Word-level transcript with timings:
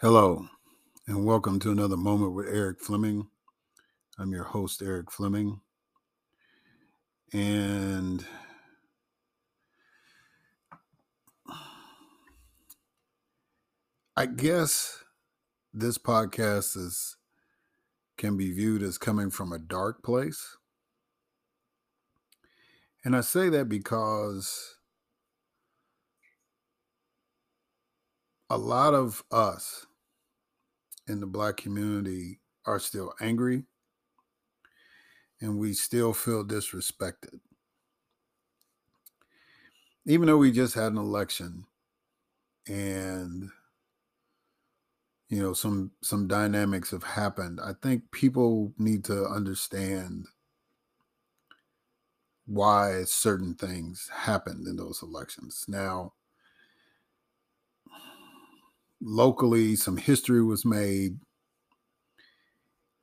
Hello, 0.00 0.46
and 1.08 1.26
welcome 1.26 1.58
to 1.58 1.72
another 1.72 1.96
moment 1.96 2.32
with 2.32 2.46
Erik 2.46 2.78
Fleming. 2.78 3.26
I'm 4.16 4.30
your 4.30 4.44
host, 4.44 4.80
Erik 4.80 5.10
Fleming. 5.10 5.60
And 7.32 8.24
I 14.16 14.26
guess 14.26 15.02
this 15.74 15.98
podcast 15.98 16.76
is 16.76 17.16
can 18.16 18.36
be 18.36 18.52
viewed 18.52 18.84
as 18.84 18.98
coming 18.98 19.30
from 19.30 19.52
a 19.52 19.58
dark 19.58 20.04
place. 20.04 20.58
And 23.04 23.16
I 23.16 23.22
say 23.22 23.48
that 23.48 23.68
because 23.68 24.76
a 28.48 28.56
lot 28.56 28.94
of 28.94 29.24
us 29.32 29.86
in 31.08 31.20
the 31.20 31.26
black 31.26 31.56
community 31.56 32.40
are 32.66 32.78
still 32.78 33.14
angry 33.20 33.64
and 35.40 35.58
we 35.58 35.72
still 35.72 36.12
feel 36.12 36.44
disrespected. 36.44 37.40
Even 40.04 40.26
though 40.26 40.38
we 40.38 40.50
just 40.50 40.74
had 40.74 40.92
an 40.92 40.98
election 40.98 41.66
and 42.66 43.50
you 45.28 45.42
know 45.42 45.52
some 45.52 45.92
some 46.02 46.26
dynamics 46.26 46.90
have 46.90 47.02
happened, 47.04 47.60
I 47.60 47.74
think 47.82 48.10
people 48.10 48.72
need 48.78 49.04
to 49.04 49.26
understand 49.26 50.26
why 52.46 53.04
certain 53.04 53.54
things 53.54 54.08
happened 54.12 54.66
in 54.66 54.76
those 54.76 55.02
elections. 55.02 55.64
Now, 55.68 56.14
locally, 59.00 59.76
some 59.76 59.96
history 59.96 60.42
was 60.42 60.64
made 60.64 61.18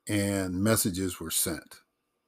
and 0.08 0.62
messages 0.62 1.20
were 1.20 1.30
sent. 1.30 1.80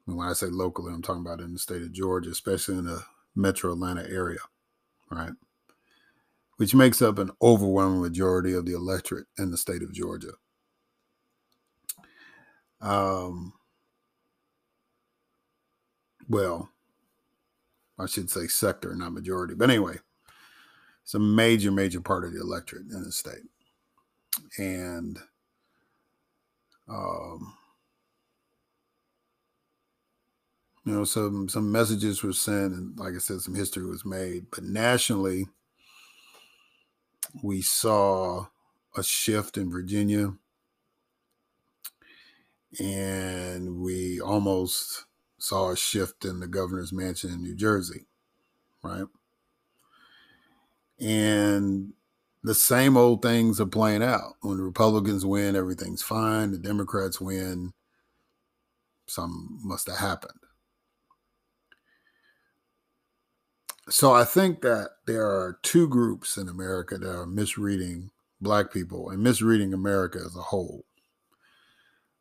And 0.06 0.16
when 0.16 0.28
I 0.28 0.32
say 0.32 0.46
locally, 0.46 0.92
I'm 0.92 1.02
talking 1.02 1.24
about 1.24 1.40
in 1.40 1.52
the 1.52 1.58
state 1.58 1.82
of 1.82 1.92
Georgia, 1.92 2.30
especially 2.30 2.78
in 2.78 2.86
the 2.86 3.02
metro 3.36 3.72
Atlanta 3.72 4.08
area, 4.08 4.40
right? 5.10 5.32
Which 6.56 6.74
makes 6.74 7.00
up 7.02 7.18
an 7.18 7.30
overwhelming 7.40 8.00
majority 8.00 8.52
of 8.52 8.66
the 8.66 8.74
electorate 8.74 9.26
in 9.36 9.50
the 9.50 9.58
state 9.58 9.82
of 9.82 9.92
Georgia. 9.92 10.32
Um, 12.80 13.52
well, 16.28 16.70
I 17.98 18.06
should 18.06 18.30
say 18.30 18.46
sector, 18.46 18.94
not 18.94 19.12
majority. 19.12 19.54
But 19.54 19.70
anyway, 19.70 19.98
it's 21.02 21.14
a 21.14 21.18
major, 21.18 21.70
major 21.70 22.00
part 22.00 22.24
of 22.24 22.32
the 22.32 22.40
electorate 22.40 22.90
in 22.90 23.02
the 23.02 23.12
state 23.12 23.44
and 24.58 25.18
um, 26.88 27.54
you 30.84 30.92
know 30.92 31.04
some 31.04 31.48
some 31.48 31.70
messages 31.70 32.22
were 32.22 32.32
sent 32.32 32.74
and 32.74 32.98
like 32.98 33.14
i 33.14 33.18
said 33.18 33.40
some 33.40 33.54
history 33.54 33.84
was 33.84 34.04
made. 34.04 34.46
But 34.50 34.64
nationally 34.64 35.46
we 37.42 37.62
saw 37.62 38.46
a 38.96 39.02
shift 39.02 39.56
in 39.56 39.70
virginia. 39.70 40.34
And 42.80 43.80
we 43.80 44.20
almost 44.20 45.06
saw 45.38 45.70
a 45.70 45.76
shift 45.76 46.24
in 46.24 46.40
the 46.40 46.46
governor's 46.46 46.92
mansion 46.92 47.32
in 47.32 47.42
new 47.42 47.54
jersey 47.54 48.06
right? 48.82 49.06
And 51.00 51.92
the 52.42 52.54
same 52.54 52.96
old 52.96 53.22
things 53.22 53.60
are 53.60 53.66
playing 53.66 54.02
out. 54.02 54.34
When 54.40 54.56
the 54.56 54.62
Republicans 54.62 55.26
win, 55.26 55.56
everything's 55.56 56.02
fine. 56.02 56.52
The 56.52 56.58
Democrats 56.58 57.20
win, 57.20 57.72
some 59.06 59.58
must 59.62 59.88
have 59.88 59.98
happened. 59.98 60.38
So 63.90 64.12
I 64.12 64.24
think 64.24 64.60
that 64.62 64.90
there 65.06 65.24
are 65.24 65.58
two 65.62 65.88
groups 65.88 66.36
in 66.36 66.48
America 66.48 66.98
that 66.98 67.10
are 67.10 67.26
misreading 67.26 68.10
Black 68.40 68.72
people 68.72 69.10
and 69.10 69.22
misreading 69.22 69.72
America 69.74 70.18
as 70.24 70.36
a 70.36 70.42
whole. 70.42 70.84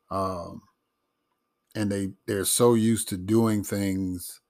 Um, 0.09 0.61
and 1.75 1.91
they 1.91 2.13
they're 2.25 2.45
so 2.45 2.73
used 2.73 3.09
to 3.09 3.17
doing 3.17 3.63
things 3.63 4.41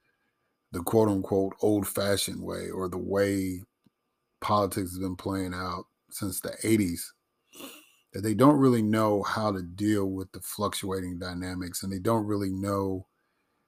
the 0.71 0.81
quote 0.81 1.09
unquote 1.09 1.55
old 1.61 1.87
fashioned 1.87 2.41
way 2.41 2.69
or 2.69 2.87
the 2.87 2.97
way 2.97 3.63
politics 4.41 4.91
has 4.91 4.99
been 4.99 5.15
playing 5.15 5.53
out 5.53 5.85
since 6.09 6.39
the 6.39 6.55
80s 6.63 7.11
that 8.13 8.21
they 8.21 8.33
don't 8.33 8.57
really 8.57 8.81
know 8.81 9.23
how 9.23 9.51
to 9.51 9.61
deal 9.61 10.05
with 10.05 10.31
the 10.31 10.39
fluctuating 10.39 11.19
dynamics 11.19 11.83
and 11.83 11.91
they 11.91 11.99
don't 11.99 12.25
really 12.25 12.49
know 12.49 13.05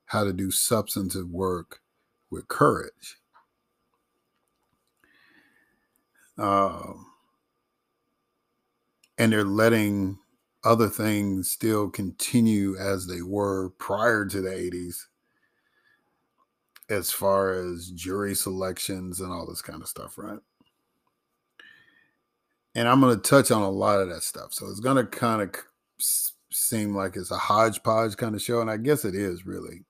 how 0.05 0.23
to 0.23 0.33
do 0.33 0.49
substantive 0.49 1.29
work 1.29 1.81
with 2.31 2.47
courage. 2.47 3.17
Uh, 6.37 6.93
and 9.17 9.31
they're 9.33 9.43
letting 9.43 10.17
other 10.63 10.87
things 10.87 11.49
still 11.49 11.89
continue 11.89 12.77
as 12.77 13.07
they 13.07 13.21
were 13.21 13.69
prior 13.71 14.25
to 14.25 14.41
the 14.41 14.49
80s 14.49 15.05
as 16.89 17.11
far 17.11 17.51
as 17.51 17.91
jury 17.91 18.33
selections 18.33 19.19
and 19.19 19.31
all 19.31 19.45
this 19.45 19.61
kind 19.61 19.81
of 19.81 19.87
stuff, 19.87 20.17
right? 20.17 20.39
And 22.75 22.87
I'm 22.87 23.01
going 23.01 23.15
to 23.15 23.21
touch 23.21 23.51
on 23.51 23.61
a 23.61 23.69
lot 23.69 23.99
of 23.99 24.09
that 24.09 24.23
stuff. 24.23 24.53
So 24.53 24.67
it's 24.67 24.79
going 24.79 24.97
to 24.97 25.05
kind 25.05 25.41
of 25.41 25.55
seem 26.51 26.95
like 26.95 27.15
it's 27.15 27.31
a 27.31 27.37
hodgepodge 27.37 28.17
kind 28.17 28.35
of 28.35 28.41
show, 28.41 28.61
and 28.61 28.69
I 28.69 28.77
guess 28.77 29.05
it 29.05 29.15
is 29.15 29.45
really 29.45 29.85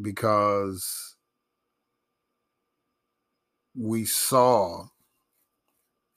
because 0.00 1.16
we 3.74 4.04
saw 4.04 4.86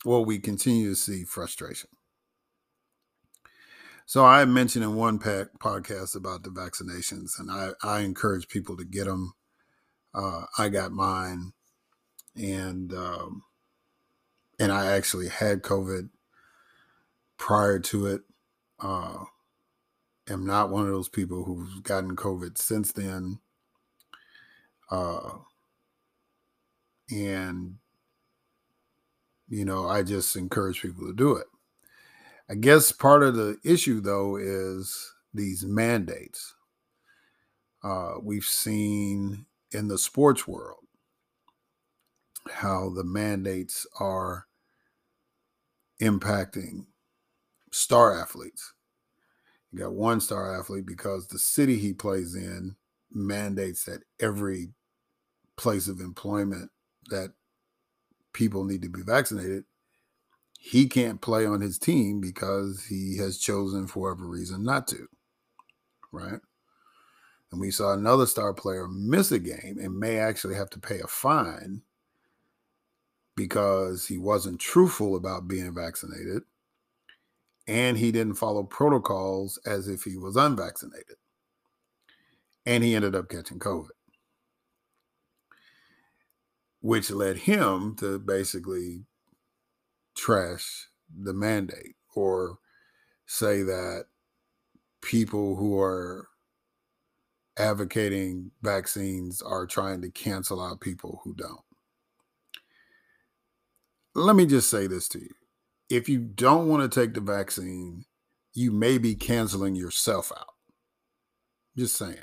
well, 0.06 0.24
we 0.24 0.38
continue 0.38 0.90
to 0.90 0.96
see 0.96 1.24
frustration. 1.24 1.90
So 4.06 4.24
I 4.24 4.46
mentioned 4.46 4.84
in 4.84 4.96
one 4.96 5.18
podcast 5.18 6.16
about 6.16 6.44
the 6.44 6.52
vaccinations, 6.52 7.40
and 7.40 7.50
I, 7.50 7.72
I 7.82 8.02
encourage 8.02 8.48
people 8.48 8.78
to 8.78 8.86
get 8.86 9.06
them. 9.06 9.34
Uh, 10.14 10.44
I 10.60 10.70
got 10.70 10.92
mine, 10.92 11.54
and 12.36 12.94
um, 12.94 13.42
and 14.66 14.74
I 14.74 14.94
actually 14.94 15.30
had 15.30 15.62
COVID 15.62 16.10
prior 17.38 17.78
to 17.78 18.08
it. 18.08 18.22
Uh, 18.80 19.26
am 20.28 20.44
not 20.44 20.72
one 20.72 20.88
of 20.88 20.92
those 20.92 21.08
people 21.08 21.44
who's 21.44 21.82
gotten 21.82 22.16
COVID 22.16 22.58
since 22.58 22.92
then. 22.92 23.38
Uh, 24.90 25.34
and 27.12 27.76
you 29.48 29.66
know, 29.66 29.88
I 29.88 30.02
just 30.02 30.36
encourage 30.36 30.82
people 30.82 31.06
to 31.06 31.14
do 31.14 31.36
it. 31.36 31.46
I 32.50 32.56
guess 32.56 32.92
part 32.92 33.22
of 33.22 33.36
the 33.36 33.60
issue 33.64 34.02
though 34.02 34.36
is 34.36 35.14
these 35.32 35.64
mandates. 35.64 36.56
Uh, 37.84 38.16
we've 38.20 38.46
seen 38.46 39.46
in 39.72 39.90
the 39.90 40.00
sports 40.00 40.48
world 40.48 40.86
how 42.50 42.90
the 42.90 43.04
mandates 43.04 43.86
are 44.00 44.48
impacting 46.02 46.86
star 47.72 48.20
athletes. 48.20 48.74
You 49.72 49.80
got 49.80 49.94
one 49.94 50.22
star 50.22 50.58
athlete 50.58 50.86
because 50.86 51.28
the 51.28 51.40
city 51.40 51.78
he 51.78 51.94
plays 51.94 52.36
in 52.36 52.76
mandates 53.12 53.86
that 53.86 54.04
every 54.20 54.70
place 55.58 55.88
of 55.88 56.00
employment 56.00 56.72
that 57.10 57.34
people 58.34 58.64
need 58.64 58.82
to 58.82 58.90
be 58.90 59.02
vaccinated. 59.02 59.64
He 60.60 60.88
can't 60.88 61.22
play 61.22 61.46
on 61.46 61.62
his 61.62 61.78
team 61.78 62.20
because 62.20 62.86
he 62.86 63.18
has 63.18 63.38
chosen 63.38 63.88
for 63.88 64.12
whatever 64.12 64.28
reason 64.28 64.64
not 64.64 64.88
to. 64.88 65.08
Right. 66.12 66.40
And 67.52 67.62
we 67.62 67.72
saw 67.72 67.94
another 67.94 68.26
star 68.26 68.54
player 68.54 68.88
miss 68.88 69.32
a 69.32 69.40
game 69.40 69.78
and 69.80 69.98
may 69.98 70.18
actually 70.18 70.56
have 70.56 70.70
to 70.72 70.80
pay 70.80 71.00
a 71.00 71.08
fine 71.08 71.82
because 73.36 74.08
he 74.08 74.18
wasn't 74.18 74.60
truthful 74.60 75.16
about 75.16 75.48
being 75.48 75.74
vaccinated 75.74 76.44
and 77.68 77.98
he 77.98 78.12
didn't 78.12 78.36
follow 78.36 78.64
protocols 78.64 79.60
as 79.66 79.88
if 79.88 80.04
he 80.04 80.18
was 80.18 80.36
unvaccinated. 80.36 81.18
And 82.66 82.84
he 82.84 82.96
ended 82.96 83.16
up 83.16 83.30
catching 83.30 83.60
COVID, 83.60 83.90
which 86.82 87.12
led 87.12 87.38
him 87.38 87.96
to 87.98 88.20
basically 88.20 89.06
trash 90.16 90.88
the 91.16 91.34
mandate 91.34 91.96
or 92.16 92.60
say 93.26 93.62
that 93.64 94.06
people 95.02 95.56
who 95.58 95.80
are 95.80 96.28
advocating 97.58 98.52
vaccines 98.62 99.42
are 99.42 99.66
trying 99.66 100.02
to 100.02 100.10
cancel 100.10 100.62
out 100.62 100.82
people 100.82 101.22
who 101.24 101.34
don't 101.34 101.65
let 104.16 104.36
me 104.36 104.46
just 104.46 104.70
say 104.70 104.88
this 104.88 105.08
to 105.10 105.20
you. 105.20 105.30
if 105.90 106.10
you 106.10 106.20
don't 106.20 106.68
want 106.68 106.90
to 106.90 107.00
take 107.00 107.14
the 107.14 107.22
vaccine, 107.22 108.06
you 108.54 108.72
may 108.72 108.98
be 108.98 109.14
canceling 109.14 109.76
yourself 109.76 110.32
out. 110.36 110.56
Just 111.78 111.98
saying. 111.98 112.18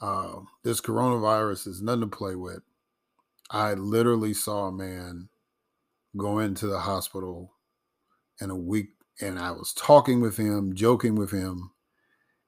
Uh, 0.00 0.40
this 0.62 0.80
coronavirus 0.80 1.66
is 1.66 1.82
nothing 1.82 2.02
to 2.02 2.06
play 2.06 2.36
with. 2.36 2.60
I 3.50 3.74
literally 3.74 4.34
saw 4.34 4.66
a 4.66 4.72
man 4.72 5.30
go 6.16 6.38
into 6.38 6.66
the 6.66 6.80
hospital 6.80 7.54
in 8.40 8.50
a 8.50 8.56
week, 8.56 8.90
and 9.20 9.38
I 9.38 9.52
was 9.52 9.72
talking 9.72 10.20
with 10.20 10.36
him, 10.36 10.74
joking 10.74 11.14
with 11.16 11.30
him, 11.30 11.70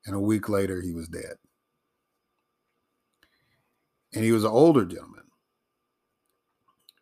and 0.04 0.14
a 0.14 0.20
week 0.20 0.48
later 0.48 0.82
he 0.82 0.92
was 0.92 1.08
dead. 1.08 1.36
And 4.14 4.24
he 4.24 4.32
was 4.32 4.44
an 4.44 4.50
older 4.50 4.84
gentleman. 4.84 5.27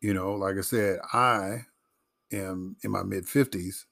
You 0.06 0.14
know, 0.14 0.34
like 0.34 0.56
I 0.56 0.60
said, 0.60 1.00
I 1.12 1.62
am 2.30 2.76
in 2.84 2.92
my 2.92 3.02
mid 3.02 3.26
50s. 3.26 3.86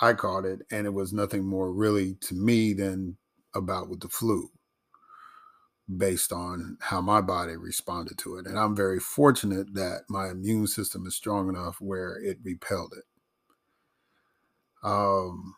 I 0.00 0.14
caught 0.14 0.46
it, 0.46 0.60
and 0.70 0.86
it 0.86 0.94
was 0.94 1.12
nothing 1.12 1.44
more 1.44 1.70
really 1.70 2.14
to 2.22 2.34
me 2.34 2.72
than 2.72 3.18
about 3.54 3.90
with 3.90 4.00
the 4.00 4.08
flu 4.08 4.48
based 5.94 6.32
on 6.32 6.78
how 6.80 7.02
my 7.02 7.20
body 7.20 7.54
responded 7.56 8.16
to 8.20 8.38
it. 8.38 8.46
And 8.46 8.58
I'm 8.58 8.74
very 8.74 8.98
fortunate 8.98 9.74
that 9.74 10.04
my 10.08 10.30
immune 10.30 10.68
system 10.68 11.06
is 11.06 11.16
strong 11.16 11.50
enough 11.50 11.82
where 11.82 12.16
it 12.16 12.38
repelled 12.42 12.94
it. 12.96 13.04
Um, 14.82 15.54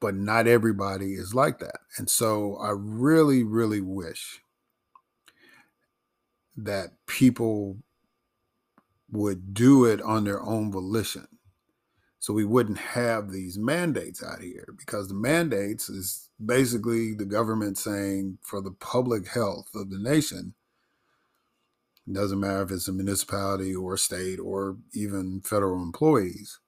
but 0.00 0.16
not 0.16 0.48
everybody 0.48 1.12
is 1.12 1.36
like 1.36 1.60
that. 1.60 1.78
And 1.98 2.10
so 2.10 2.56
I 2.56 2.72
really, 2.76 3.44
really 3.44 3.80
wish 3.80 4.40
that 6.56 6.94
people 7.06 7.76
would 9.12 9.54
do 9.54 9.84
it 9.86 10.02
on 10.02 10.24
their 10.24 10.42
own 10.42 10.72
volition. 10.72 11.28
So 12.20 12.32
we 12.34 12.44
wouldn't 12.44 12.78
have 12.78 13.32
these 13.32 13.58
mandates 13.58 14.24
out 14.24 14.42
here 14.42 14.74
because 14.78 15.08
the 15.08 15.14
mandates 15.14 15.88
is 15.90 16.30
basically 16.44 17.14
the 17.14 17.26
government 17.26 17.78
saying 17.78 18.38
for 18.42 18.62
the 18.62 18.72
public 18.72 19.28
health 19.28 19.68
of 19.74 19.90
the 19.90 19.98
nation 20.00 20.54
it 22.08 22.14
doesn't 22.14 22.40
matter 22.40 22.62
if 22.62 22.72
it's 22.72 22.88
a 22.88 22.92
municipality 22.92 23.74
or 23.74 23.96
state 23.96 24.40
or 24.40 24.76
even 24.94 25.40
federal 25.42 25.82
employees 25.82 26.60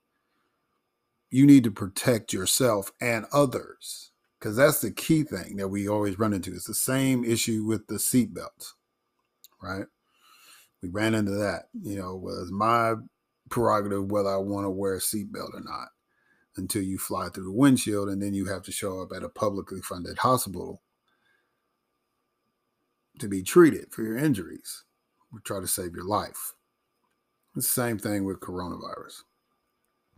you 1.30 1.46
need 1.46 1.64
to 1.64 1.70
protect 1.72 2.32
yourself 2.32 2.92
and 3.00 3.26
others. 3.32 4.12
Because 4.38 4.56
that's 4.56 4.80
the 4.80 4.92
key 4.92 5.24
thing 5.24 5.56
that 5.56 5.68
we 5.68 5.88
always 5.88 6.18
run 6.18 6.32
into. 6.32 6.52
It's 6.54 6.66
the 6.66 6.74
same 6.74 7.24
issue 7.24 7.64
with 7.64 7.88
the 7.88 7.96
seatbelts 7.96 8.72
right 9.62 9.86
we 10.84 10.90
ran 10.90 11.14
into 11.14 11.32
that 11.32 11.68
you 11.82 11.96
know 11.96 12.14
was 12.14 12.50
my 12.50 12.94
prerogative 13.48 14.10
whether 14.10 14.28
I 14.28 14.36
want 14.36 14.66
to 14.66 14.70
wear 14.70 14.94
a 14.94 15.00
seatbelt 15.00 15.54
or 15.54 15.62
not 15.62 15.88
until 16.56 16.82
you 16.82 16.98
fly 16.98 17.28
through 17.28 17.44
the 17.44 17.52
windshield 17.52 18.08
and 18.08 18.22
then 18.22 18.34
you 18.34 18.46
have 18.46 18.62
to 18.64 18.72
show 18.72 19.00
up 19.00 19.10
at 19.16 19.22
a 19.22 19.28
publicly 19.28 19.80
funded 19.80 20.18
hospital 20.18 20.82
to 23.18 23.28
be 23.28 23.42
treated 23.42 23.92
for 23.92 24.02
your 24.02 24.18
injuries. 24.18 24.84
We 25.32 25.40
try 25.40 25.60
to 25.60 25.66
save 25.66 25.94
your 25.94 26.04
life. 26.04 26.52
It's 27.56 27.66
the 27.66 27.82
same 27.82 27.98
thing 27.98 28.24
with 28.24 28.40
coronavirus, 28.40 29.22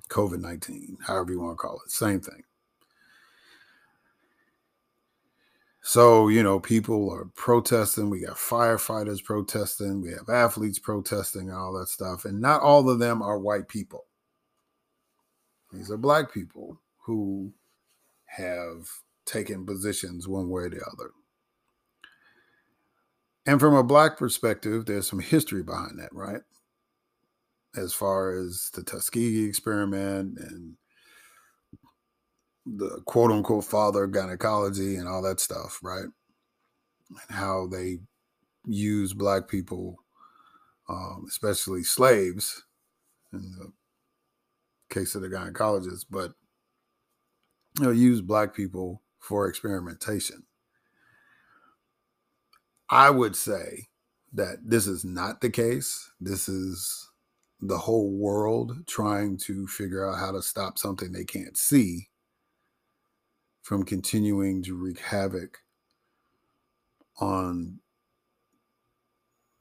COVID 0.09 0.41
19, 0.41 0.99
however 1.07 1.33
you 1.33 1.41
want 1.41 1.53
to 1.53 1.63
call 1.63 1.81
it, 1.85 1.91
same 1.91 2.21
thing. 2.21 2.43
So, 5.89 6.27
you 6.27 6.43
know, 6.43 6.59
people 6.59 7.13
are 7.13 7.27
protesting. 7.37 8.11
We 8.11 8.27
got 8.27 8.35
firefighters 8.35 9.23
protesting. 9.23 10.03
We 10.03 10.11
have 10.11 10.29
athletes 10.29 10.81
protesting, 10.81 11.53
all 11.53 11.75
that 11.75 11.87
stuff. 11.87 12.25
And 12.25 12.41
not 12.41 12.61
all 12.61 12.91
of 12.91 12.99
them 12.99 13.23
are 13.23 13.39
white 13.39 13.69
people. 13.69 14.07
These 15.73 15.89
are 15.93 15.97
black 15.97 16.35
people 16.35 16.81
who 17.05 17.53
have 18.25 18.89
taken 19.27 19.65
positions 19.65 20.27
one 20.27 20.49
way 20.49 20.65
or 20.65 20.71
the 20.71 20.85
other. 20.85 21.13
And 23.47 23.61
from 23.61 23.75
a 23.75 23.85
black 23.85 24.19
perspective, 24.19 24.87
there's 24.87 25.07
some 25.07 25.21
history 25.21 25.63
behind 25.63 26.01
that, 26.01 26.13
right? 26.13 26.43
As 27.77 27.95
far 27.95 28.37
as 28.37 28.71
the 28.75 28.83
Tuskegee 28.83 29.45
experiment 29.45 30.37
and 30.37 30.79
the 32.67 33.01
quote 33.07 33.31
unquote 33.31 33.65
father 33.65 34.05
of 34.05 34.13
gynecology 34.13 34.97
and 34.97 35.09
all 35.09 35.23
that 35.23 35.41
stuff, 35.41 35.79
right? 35.83 36.07
And 37.11 37.37
how 37.37 37.69
they 37.69 37.99
use 38.67 39.15
black 39.15 39.49
people, 39.49 39.97
um, 40.89 41.25
especially 41.29 41.85
slaves, 41.85 42.65
in 43.33 43.53
the 43.59 43.73
case 44.93 45.15
of 45.15 45.23
the 45.23 45.29
gynecologist, 45.29 46.07
but 46.11 46.33
you 47.79 47.85
know, 47.85 47.91
use 47.91 48.21
black 48.21 48.55
people 48.55 49.03
for 49.21 49.49
experimentation. 49.49 50.45
I 52.89 53.11
would 53.11 53.37
say 53.37 53.89
that 54.33 54.59
this 54.65 54.87
is 54.87 55.05
not 55.05 55.41
the 55.41 55.51
case. 55.51 56.11
This 56.21 56.49
is 56.49 57.11
the 57.61 57.79
whole 57.79 58.11
world 58.11 58.87
trying 58.87 59.39
to 59.39 59.67
figure 59.67 60.09
out 60.09 60.19
how 60.19 60.33
to 60.33 60.43
stop 60.43 60.79
something 60.79 61.13
they 61.13 61.25
can't 61.25 61.57
see 61.57 62.09
from 63.67 63.83
continuing 63.83 64.63
to 64.63 64.77
wreak 64.77 65.01
havoc 65.01 65.59
on 67.19 67.81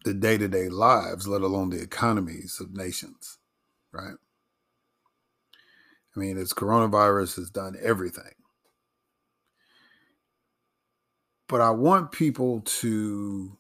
the 0.04 0.13
day 0.13 0.38
to 0.38 0.48
day 0.48 0.69
lives, 0.69 1.28
let 1.28 1.42
alone 1.42 1.72
the 1.72 1.81
economies 1.81 2.60
of 2.60 2.72
nations, 2.72 3.40
right? 3.92 4.13
I 6.16 6.19
mean, 6.19 6.36
this 6.36 6.54
coronavirus 6.54 7.38
has 7.38 7.50
done 7.50 7.75
everything. 7.81 8.36
But 11.48 11.62
I 11.62 11.72
want 11.72 12.12
people 12.12 12.62
to, 12.62 13.58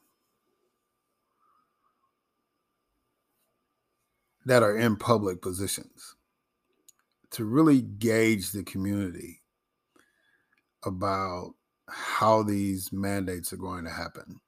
that 4.45 4.61
are 4.61 4.77
in 4.77 4.95
public 4.95 5.41
positions, 5.41 6.13
to 7.31 7.45
really 7.45 7.81
gauge 7.81 8.51
the 8.51 8.61
community 8.63 9.41
about 10.85 11.53
how 11.87 12.43
these 12.43 12.91
mandates 12.91 13.51
are 13.53 13.57
going 13.57 13.83
to 13.85 13.91
happen. 13.91 14.39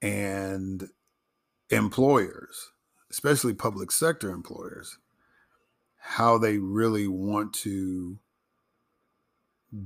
And 0.00 0.88
employers, 1.70 2.70
especially 3.10 3.54
public 3.54 3.90
sector 3.90 4.30
employers, 4.30 4.98
how 5.96 6.38
they 6.38 6.58
really 6.58 7.08
want 7.08 7.52
to 7.52 8.18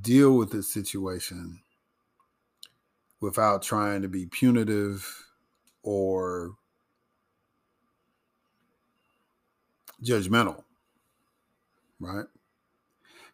deal 0.01 0.37
with 0.37 0.53
this 0.53 0.73
situation 0.73 1.61
without 3.21 3.63
trying 3.63 4.03
to 4.03 4.09
be 4.09 4.27
punitive 4.27 5.27
or 5.83 6.57
judgmental, 10.03 10.65
right? 12.01 12.27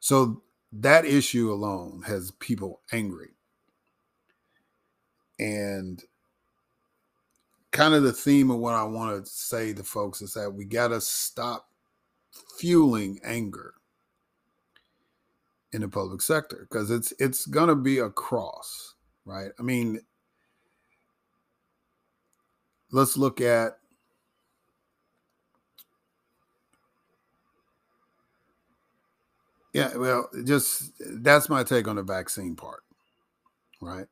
So 0.01 0.43
that 0.73 1.05
issue 1.05 1.53
alone 1.53 2.03
has 2.07 2.31
people 2.33 2.81
angry. 2.93 3.31
And 5.39 6.03
kind 7.71 7.95
of 7.95 8.03
the 8.03 8.13
theme 8.13 8.51
of 8.51 8.59
what 8.59 8.75
I 8.75 8.83
want 8.83 9.25
to 9.25 9.31
say 9.31 9.73
to 9.73 9.85
folks 9.85 10.21
is 10.21 10.35
that 10.35 10.51
we 10.51 10.65
got 10.65 10.89
to 10.89 11.01
stop 11.01 11.69
fueling 12.59 13.21
anger 13.25 13.75
in 15.73 15.83
the 15.83 15.89
public 15.89 16.21
sector 16.23 16.67
because 16.69 16.91
it's 16.91 17.13
it's 17.19 17.47
going 17.47 17.69
to 17.69 17.75
be 17.75 17.99
a 17.99 18.11
cross, 18.11 18.95
right? 19.25 19.51
I 19.59 19.63
mean, 19.63 20.01
let's 22.91 23.17
look 23.17 23.41
at 23.41 23.79
Yeah, 29.79 29.97
well, 29.97 30.29
just 30.45 30.93
that's 31.01 31.49
my 31.49 31.63
take 31.65 31.89
on 31.89 31.97
the 31.97 32.03
vaccine 32.03 32.57
part, 32.57 32.83
right? 33.81 34.07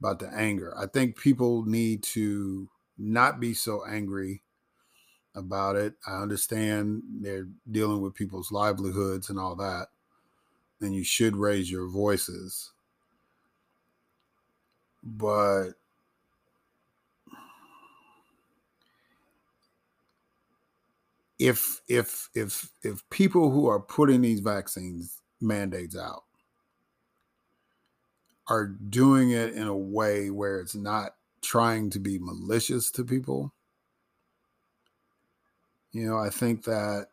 About 0.00 0.18
the 0.18 0.28
anger. 0.34 0.74
I 0.76 0.86
think 0.86 1.16
people 1.16 1.64
need 1.64 2.02
to 2.04 2.68
not 2.98 3.40
be 3.40 3.54
so 3.54 3.84
angry 3.86 4.42
about 5.34 5.76
it. 5.76 5.94
I 6.06 6.22
understand 6.22 7.02
they're 7.20 7.48
dealing 7.70 8.00
with 8.00 8.14
people's 8.14 8.52
livelihoods 8.52 9.28
and 9.28 9.38
all 9.38 9.56
that. 9.56 9.88
And 10.80 10.94
you 10.94 11.04
should 11.04 11.36
raise 11.36 11.70
your 11.70 11.88
voices. 11.88 12.72
But 15.02 15.72
if 21.38 21.80
if 21.88 22.28
if 22.34 22.70
if 22.82 23.08
people 23.10 23.50
who 23.50 23.66
are 23.66 23.80
putting 23.80 24.20
these 24.22 24.40
vaccines 24.40 25.20
mandates 25.40 25.96
out 25.96 26.24
are 28.48 28.66
doing 28.66 29.30
it 29.30 29.54
in 29.54 29.66
a 29.66 29.76
way 29.76 30.30
where 30.30 30.60
it's 30.60 30.74
not 30.74 31.16
trying 31.42 31.90
to 31.90 31.98
be 31.98 32.18
malicious 32.18 32.90
to 32.90 33.04
people 33.04 33.52
You 35.94 36.04
know, 36.06 36.18
I 36.18 36.28
think 36.28 36.64
that 36.64 37.08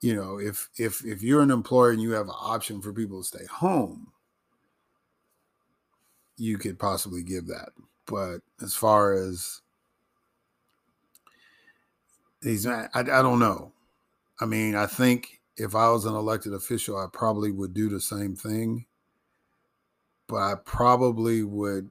you 0.00 0.14
know 0.14 0.38
if 0.38 0.70
if 0.78 1.04
if 1.04 1.22
you're 1.22 1.42
an 1.42 1.50
employer 1.50 1.90
and 1.90 2.00
you 2.00 2.12
have 2.12 2.26
an 2.28 2.34
option 2.38 2.80
for 2.80 2.92
people 2.92 3.20
to 3.20 3.26
stay 3.26 3.44
home, 3.44 4.12
you 6.38 6.58
could 6.58 6.78
possibly 6.78 7.22
give 7.22 7.46
that. 7.48 7.70
But 8.06 8.38
as 8.62 8.74
far 8.74 9.12
as 9.12 9.60
these, 12.44 12.66
I, 12.66 12.88
I 12.94 13.02
don't 13.02 13.40
know. 13.40 13.72
I 14.40 14.44
mean, 14.44 14.74
I 14.76 14.86
think 14.86 15.40
if 15.56 15.74
I 15.74 15.90
was 15.90 16.04
an 16.04 16.14
elected 16.14 16.52
official, 16.52 16.96
I 16.96 17.06
probably 17.12 17.50
would 17.50 17.74
do 17.74 17.88
the 17.88 18.00
same 18.00 18.36
thing. 18.36 18.86
But 20.26 20.36
I 20.36 20.54
probably 20.64 21.42
would 21.42 21.90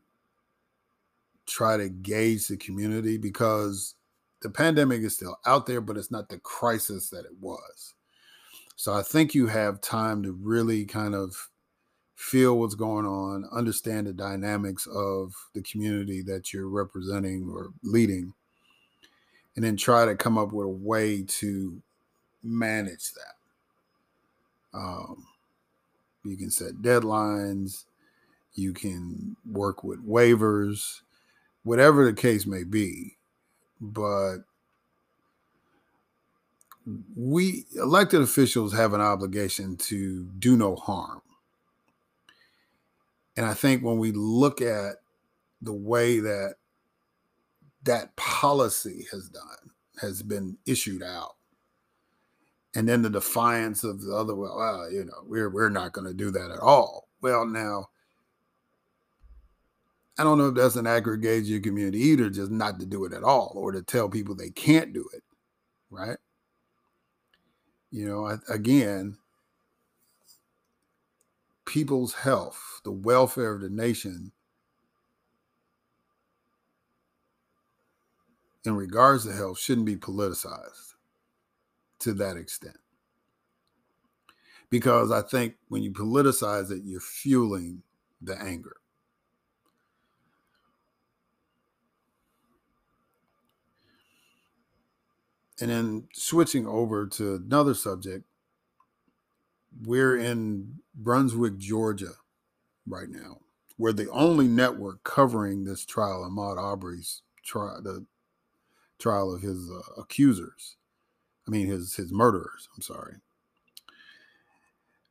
try 1.45 1.77
to 1.77 1.89
gauge 1.89 2.47
the 2.47 2.57
community 2.57 3.17
because 3.17 3.95
the 4.41 4.49
pandemic 4.49 5.01
is 5.01 5.15
still 5.15 5.37
out 5.45 5.65
there, 5.65 5.81
but 5.81 5.97
it's 5.97 6.11
not 6.11 6.29
the 6.29 6.39
crisis 6.39 7.09
that 7.09 7.25
it 7.25 7.37
was. 7.39 7.93
So 8.75 8.93
I 8.93 9.01
think 9.01 9.33
you 9.33 9.47
have 9.47 9.81
time 9.81 10.23
to 10.23 10.31
really 10.31 10.85
kind 10.85 11.15
of 11.15 11.49
feel 12.15 12.57
what's 12.57 12.75
going 12.75 13.05
on, 13.05 13.47
understand 13.51 14.07
the 14.07 14.13
dynamics 14.13 14.87
of 14.87 15.33
the 15.53 15.61
community 15.61 16.21
that 16.23 16.53
you're 16.53 16.69
representing 16.69 17.49
or 17.49 17.69
leading, 17.83 18.33
and 19.55 19.63
then 19.63 19.77
try 19.77 20.05
to 20.05 20.15
come 20.15 20.37
up 20.37 20.51
with 20.51 20.65
a 20.65 20.69
way 20.69 21.23
to 21.23 21.81
manage 22.41 23.11
that. 23.13 24.77
Um, 24.77 25.27
you 26.23 26.37
can 26.37 26.49
set 26.49 26.81
deadlines, 26.81 27.85
you 28.53 28.73
can 28.73 29.35
work 29.45 29.83
with 29.83 30.07
waivers, 30.07 31.01
whatever 31.63 32.05
the 32.05 32.13
case 32.13 32.45
may 32.45 32.63
be. 32.63 33.17
But 33.79 34.39
we 37.15 37.65
elected 37.75 38.21
officials 38.21 38.73
have 38.73 38.93
an 38.93 39.01
obligation 39.01 39.77
to 39.77 40.25
do 40.39 40.57
no 40.57 40.75
harm. 40.75 41.21
And 43.35 43.45
I 43.45 43.53
think 43.53 43.83
when 43.83 43.97
we 43.97 44.11
look 44.11 44.61
at 44.61 44.97
the 45.61 45.73
way 45.73 46.19
that 46.19 46.55
that 47.83 48.15
policy 48.15 49.07
has 49.11 49.29
done, 49.29 49.71
has 50.01 50.23
been 50.23 50.57
issued 50.65 51.03
out, 51.03 51.35
and 52.75 52.87
then 52.87 53.01
the 53.01 53.09
defiance 53.09 53.83
of 53.83 54.01
the 54.01 54.15
other, 54.15 54.35
well, 54.35 54.89
you 54.91 55.05
know, 55.05 55.23
we're 55.25 55.49
we're 55.49 55.69
not 55.69 55.93
going 55.93 56.07
to 56.07 56.13
do 56.13 56.31
that 56.31 56.51
at 56.51 56.59
all. 56.59 57.09
Well, 57.21 57.45
now 57.45 57.89
I 60.17 60.23
don't 60.23 60.37
know 60.37 60.49
if 60.49 60.55
that's 60.55 60.75
an 60.75 60.85
aggregate 60.85 61.45
your 61.45 61.59
community 61.59 61.99
either, 61.99 62.29
just 62.29 62.51
not 62.51 62.79
to 62.79 62.85
do 62.85 63.03
it 63.05 63.13
at 63.13 63.23
all, 63.23 63.53
or 63.55 63.71
to 63.71 63.81
tell 63.81 64.09
people 64.09 64.35
they 64.35 64.51
can't 64.51 64.93
do 64.93 65.07
it, 65.13 65.23
right? 65.89 66.17
You 67.89 68.07
know, 68.07 68.39
again, 68.47 69.17
people's 71.65 72.13
health, 72.13 72.81
the 72.83 72.91
welfare 72.91 73.53
of 73.53 73.61
the 73.61 73.69
nation, 73.69 74.31
in 78.65 78.75
regards 78.75 79.25
to 79.25 79.33
health, 79.33 79.59
shouldn't 79.59 79.85
be 79.85 79.95
politicized 79.95 80.93
to 81.99 82.13
that 82.13 82.37
extent. 82.37 82.77
Because 84.69 85.11
I 85.11 85.21
think 85.21 85.55
when 85.67 85.83
you 85.83 85.91
politicize 85.91 86.71
it, 86.71 86.81
you're 86.83 86.99
fueling 86.99 87.83
the 88.21 88.39
anger. 88.41 88.77
And 95.61 95.69
then 95.69 96.07
switching 96.13 96.65
over 96.65 97.05
to 97.07 97.35
another 97.35 97.73
subject, 97.73 98.25
we're 99.85 100.17
in 100.17 100.79
Brunswick, 100.95 101.57
Georgia 101.57 102.13
right 102.87 103.09
now. 103.09 103.39
We're 103.77 103.93
the 103.93 104.09
only 104.11 104.47
network 104.47 105.03
covering 105.03 105.63
this 105.63 105.85
trial, 105.85 106.27
Ahmaud 106.29 106.57
Arbery's 106.57 107.21
trial, 107.43 107.81
the 107.81 108.05
trial 109.03 109.35
of 109.35 109.41
his 109.41 109.69
uh, 109.69 110.01
accusers. 110.01 110.77
I 111.45 111.51
mean, 111.51 111.67
his 111.67 111.95
his 111.95 112.11
murderers. 112.11 112.69
I'm 112.73 112.81
sorry, 112.81 113.15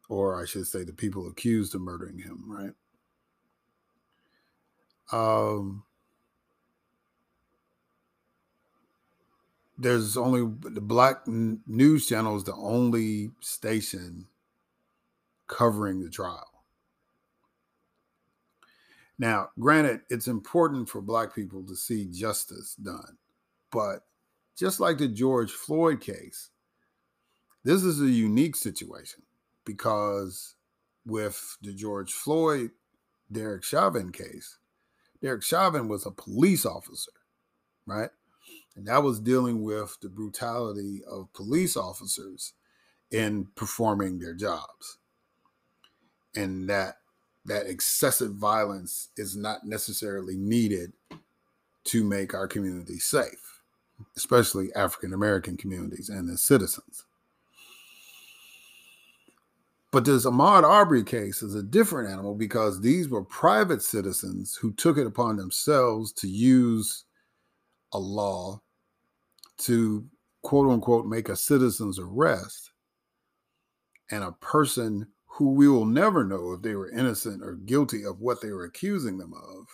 or 0.09 0.41
I 0.41 0.47
should 0.47 0.67
say, 0.67 0.83
the 0.83 0.93
people 0.93 1.29
accused 1.29 1.75
of 1.75 1.83
murdering 1.83 2.19
him. 2.19 2.45
Right. 2.49 2.75
Um, 5.13 5.85
there's 9.77 10.17
only 10.17 10.41
the 10.71 10.81
black 10.81 11.27
news 11.27 12.07
channel 12.07 12.37
is 12.37 12.45
the 12.45 12.55
only 12.55 13.31
station 13.41 14.27
covering 15.49 16.03
the 16.03 16.09
trial. 16.09 16.49
Now, 19.19 19.51
granted, 19.61 20.01
it's 20.09 20.29
important 20.29 20.89
for 20.89 21.03
black 21.03 21.35
people 21.35 21.63
to 21.65 21.77
see 21.77 22.07
justice 22.07 22.75
done, 22.75 23.19
but 23.73 24.05
just 24.57 24.79
like 24.79 24.99
the 24.99 25.09
George 25.09 25.51
Floyd 25.51 26.01
case, 26.01 26.51
this 27.65 27.83
is 27.83 28.01
a 28.01 28.11
unique 28.11 28.55
situation 28.55 29.23
because 29.65 30.55
with 31.05 31.57
the 31.63 31.73
George 31.73 32.13
Floyd 32.13 32.71
Derek 33.31 33.65
Chauvin 33.65 34.13
case, 34.13 34.59
Derek 35.23 35.43
Chauvin 35.43 35.89
was 35.89 36.05
a 36.05 36.11
police 36.11 36.67
officer, 36.67 37.13
right? 37.87 38.11
And 38.77 38.87
that 38.87 39.03
was 39.03 39.21
dealing 39.21 39.63
with 39.63 39.99
the 40.01 40.09
brutality 40.09 41.03
of 41.09 41.33
police 41.33 41.77
officers 41.77 42.55
in 43.11 43.49
performing 43.55 44.19
their 44.19 44.35
jobs. 44.35 44.99
And 46.35 46.69
that 46.69 46.97
that 47.45 47.67
excessive 47.67 48.35
violence 48.35 49.09
is 49.17 49.37
not 49.37 49.67
necessarily 49.67 50.37
needed 50.37 50.93
to 51.85 52.05
make 52.05 52.35
our 52.35 52.47
community 52.47 52.99
safe, 52.99 53.52
especially 54.17 54.73
African 54.75 55.13
American 55.13 55.57
communities 55.57 56.09
and 56.09 56.29
the 56.29 56.37
citizens. 56.37 57.05
But 59.91 60.07
this 60.07 60.25
Ahmaud 60.25 60.65
Arbery 60.65 61.05
case 61.05 61.43
is 61.43 61.55
a 61.55 61.63
different 61.63 62.11
animal 62.11 62.35
because 62.35 62.81
these 62.81 63.09
were 63.09 63.25
private 63.25 63.83
citizens 63.83 64.57
who 64.57 64.73
took 64.73 64.97
it 64.97 65.07
upon 65.07 65.37
themselves 65.37 66.13
to 66.15 66.29
use 66.29 67.05
a 67.93 67.99
law 67.99 68.63
to 69.59 70.07
quote 70.43 70.71
unquote 70.71 71.07
make 71.07 71.29
a 71.29 71.37
citizen's 71.37 71.99
arrest 71.99 72.73
and 74.11 74.25
a 74.25 74.33
person 74.33 75.07
who 75.27 75.53
we 75.53 75.69
will 75.69 75.87
never 75.87 76.25
know 76.25 76.53
if 76.53 76.63
they 76.63 76.75
were 76.75 76.91
innocent 76.91 77.43
or 77.43 77.55
guilty 77.55 78.05
of 78.05 78.21
what 78.21 78.41
they 78.41 78.51
were 78.51 78.65
accusing 78.65 79.19
them 79.19 79.33
of 79.35 79.67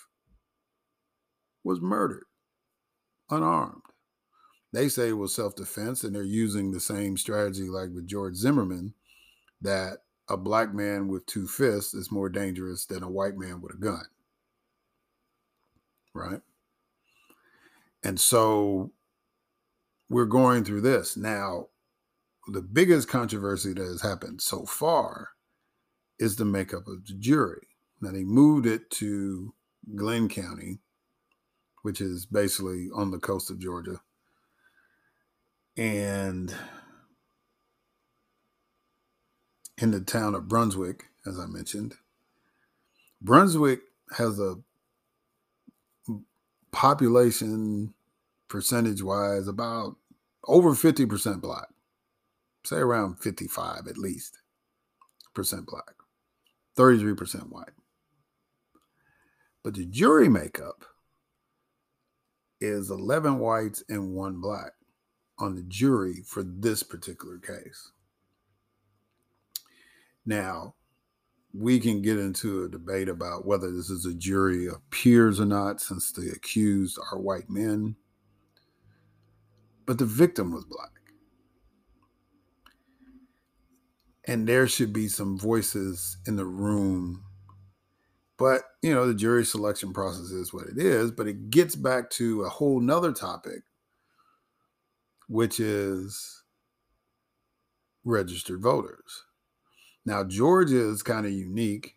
was 1.64 1.80
murdered 1.80 2.24
unarmed. 3.30 3.82
They 4.72 4.88
say 4.88 5.08
it 5.08 5.12
was 5.12 5.34
self 5.34 5.54
defense, 5.54 6.04
and 6.04 6.14
they're 6.14 6.22
using 6.22 6.70
the 6.70 6.80
same 6.80 7.16
strategy 7.16 7.68
like 7.68 7.90
with 7.94 8.06
George 8.06 8.34
Zimmerman 8.34 8.94
that 9.60 9.98
a 10.28 10.36
black 10.36 10.74
man 10.74 11.08
with 11.08 11.26
two 11.26 11.46
fists 11.46 11.94
is 11.94 12.12
more 12.12 12.28
dangerous 12.28 12.84
than 12.84 13.02
a 13.02 13.10
white 13.10 13.36
man 13.36 13.60
with 13.60 13.74
a 13.74 13.78
gun. 13.78 14.04
Right? 16.14 16.42
And 18.04 18.20
so 18.20 18.92
we're 20.10 20.26
going 20.26 20.64
through 20.64 20.82
this. 20.82 21.16
Now, 21.16 21.68
the 22.46 22.62
biggest 22.62 23.08
controversy 23.08 23.72
that 23.72 23.84
has 23.84 24.02
happened 24.02 24.40
so 24.40 24.64
far 24.64 25.30
is 26.18 26.36
the 26.36 26.44
makeup 26.44 26.86
of 26.86 27.06
the 27.06 27.14
jury. 27.14 27.68
Now, 28.00 28.12
they 28.12 28.24
moved 28.24 28.66
it 28.66 28.90
to 28.92 29.54
Glynn 29.94 30.28
County, 30.28 30.80
which 31.82 32.00
is 32.00 32.26
basically 32.26 32.88
on 32.94 33.10
the 33.10 33.18
coast 33.18 33.50
of 33.50 33.58
Georgia. 33.58 34.00
And 35.78 36.52
in 39.80 39.92
the 39.92 40.00
town 40.00 40.34
of 40.34 40.48
Brunswick, 40.48 41.04
as 41.24 41.38
I 41.38 41.46
mentioned, 41.46 41.94
Brunswick 43.22 43.82
has 44.16 44.40
a 44.40 44.56
population 46.72 47.94
percentage 48.48 49.02
wise 49.02 49.46
about 49.46 49.94
over 50.48 50.70
50% 50.70 51.40
black. 51.40 51.68
Say 52.64 52.78
around 52.78 53.20
55 53.20 53.86
at 53.86 53.96
least 53.96 54.38
percent 55.32 55.66
black, 55.66 55.94
33% 56.76 57.50
white. 57.50 57.68
But 59.62 59.74
the 59.74 59.86
jury 59.86 60.28
makeup 60.28 60.84
is 62.60 62.90
11 62.90 63.38
whites 63.38 63.84
and 63.88 64.14
one 64.14 64.40
black 64.40 64.72
on 65.38 65.54
the 65.54 65.62
jury 65.62 66.22
for 66.24 66.42
this 66.42 66.82
particular 66.82 67.38
case. 67.38 67.92
Now, 70.26 70.74
we 71.54 71.80
can 71.80 72.02
get 72.02 72.18
into 72.18 72.64
a 72.64 72.68
debate 72.68 73.08
about 73.08 73.46
whether 73.46 73.70
this 73.70 73.88
is 73.90 74.04
a 74.04 74.14
jury 74.14 74.66
of 74.66 74.88
peers 74.90 75.40
or 75.40 75.46
not, 75.46 75.80
since 75.80 76.12
the 76.12 76.30
accused 76.30 76.98
are 77.10 77.18
white 77.18 77.48
men. 77.48 77.96
But 79.86 79.98
the 79.98 80.04
victim 80.04 80.52
was 80.52 80.64
black. 80.64 80.98
and 84.28 84.46
there 84.46 84.68
should 84.68 84.92
be 84.92 85.08
some 85.08 85.38
voices 85.38 86.18
in 86.26 86.36
the 86.36 86.44
room. 86.44 87.24
But, 88.36 88.62
you 88.82 88.94
know, 88.94 89.06
the 89.06 89.14
jury 89.14 89.44
selection 89.44 89.92
process 89.92 90.30
is 90.30 90.52
what 90.52 90.66
it 90.66 90.78
is, 90.78 91.10
but 91.10 91.26
it 91.26 91.50
gets 91.50 91.74
back 91.74 92.10
to 92.10 92.42
a 92.42 92.48
whole 92.48 92.78
nother 92.78 93.10
topic, 93.10 93.62
which 95.28 95.60
is 95.60 96.42
registered 98.04 98.62
voters. 98.62 99.24
Now, 100.04 100.24
Georgia 100.24 100.88
is 100.88 101.02
kind 101.02 101.26
of 101.26 101.32
unique 101.32 101.96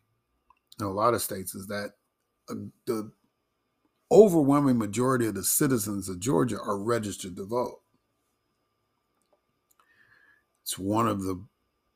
in 0.79 0.85
a 0.85 0.91
lot 0.91 1.13
of 1.13 1.21
states, 1.21 1.55
is 1.55 1.67
that 1.67 1.91
uh, 2.49 2.55
the 2.85 3.11
overwhelming 4.11 4.77
majority 4.77 5.25
of 5.27 5.35
the 5.35 5.43
citizens 5.43 6.09
of 6.09 6.19
Georgia 6.19 6.59
are 6.59 6.77
registered 6.77 7.37
to 7.37 7.45
vote. 7.45 7.81
It's 10.63 10.77
one 10.77 11.07
of 11.07 11.23
the 11.23 11.43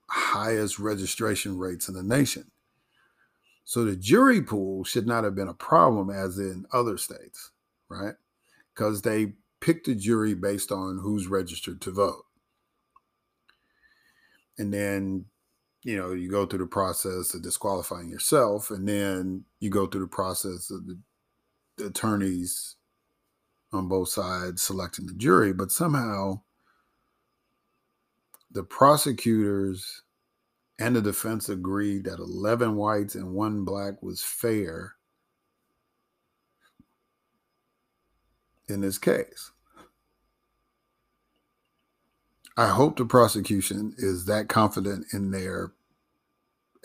highest 0.10 0.80
registration 0.80 1.58
rates 1.58 1.90
in 1.90 1.96
the 1.96 2.04
nation. 2.04 2.52
So 3.66 3.84
the 3.84 3.96
jury 3.96 4.42
pool 4.42 4.84
should 4.84 5.08
not 5.08 5.24
have 5.24 5.36
been 5.36 5.48
a 5.48 5.54
problem 5.54 6.10
as 6.10 6.38
in 6.38 6.66
other 6.72 6.98
states, 6.98 7.52
right? 7.90 8.14
Because 8.74 9.02
they 9.02 9.34
picked 9.66 9.88
the 9.88 9.96
jury 9.96 10.36
based 10.36 10.72
on 10.72 11.00
who's 11.00 11.26
registered 11.26 11.82
to 11.82 11.92
vote. 11.92 12.26
And 14.60 14.72
then, 14.72 15.26
you 15.84 15.98
know, 15.98 16.12
you 16.12 16.30
go 16.30 16.46
through 16.46 16.60
the 16.60 16.68
process 16.68 17.34
of 17.34 17.42
disqualifying 17.42 18.08
yourself, 18.08 18.70
and 18.70 18.88
then 18.88 19.44
you 19.60 19.72
go 19.72 19.88
through 19.88 20.02
the 20.02 20.08
process 20.08 20.70
of 20.70 20.86
the, 20.86 21.00
the 21.78 21.88
attorneys 21.88 22.76
on 23.74 23.88
both 23.88 24.10
sides 24.10 24.62
selecting 24.62 25.08
the 25.08 25.16
jury. 25.16 25.52
But 25.52 25.72
somehow 25.72 26.42
the 28.52 28.64
prosecutors 28.64 30.04
and 30.78 30.96
the 30.96 31.02
defense 31.02 31.50
agreed 31.50 32.04
that 32.04 32.20
11 32.20 32.76
whites 32.76 33.16
and 33.16 33.34
one 33.34 33.66
black 33.66 34.04
was 34.04 34.22
fair 34.22 34.94
in 38.70 38.82
this 38.82 39.00
case. 39.00 39.52
I 42.58 42.68
hope 42.68 42.98
the 42.98 43.06
prosecution 43.06 43.96
is 43.98 44.26
that 44.26 44.48
confident 44.48 45.08
in 45.12 45.32
their 45.32 45.74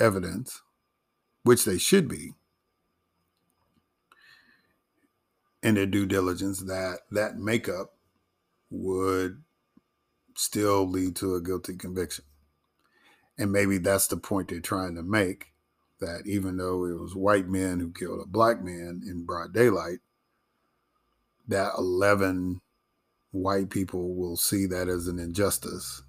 evidence, 0.01 0.63
which 1.45 1.65
they 1.65 1.79
should 1.79 2.09
be, 2.09 2.35
in 5.63 5.77
their 5.77 5.87
due 5.87 6.07
diligence, 6.07 6.61
that 6.63 7.01
that 7.13 7.37
makeup 7.37 7.95
would 8.71 9.43
still 10.37 10.89
lead 10.89 11.15
to 11.17 11.37
a 11.37 11.41
guilty 11.41 11.77
conviction. 11.77 12.25
And 13.39 13.53
maybe 13.53 13.79
that's 13.79 14.09
the 14.09 14.17
point 14.17 14.49
they're 14.49 14.61
trying 14.61 14.97
to 14.97 15.03
make 15.03 15.53
that 16.01 16.23
even 16.27 16.57
though 16.57 16.85
it 16.85 16.99
was 16.99 17.15
white 17.15 17.47
men 17.47 17.79
who 17.79 17.93
killed 17.93 18.21
a 18.21 18.27
black 18.27 18.63
man 18.63 19.03
in 19.07 19.25
broad 19.25 19.53
daylight, 19.53 19.99
that 21.47 21.73
11 21.79 22.61
white 23.31 23.71
people 23.71 24.15
will 24.15 24.37
see 24.37 24.67
that 24.67 24.89
as 24.89 25.07
an 25.07 25.19
injustice. 25.19 26.03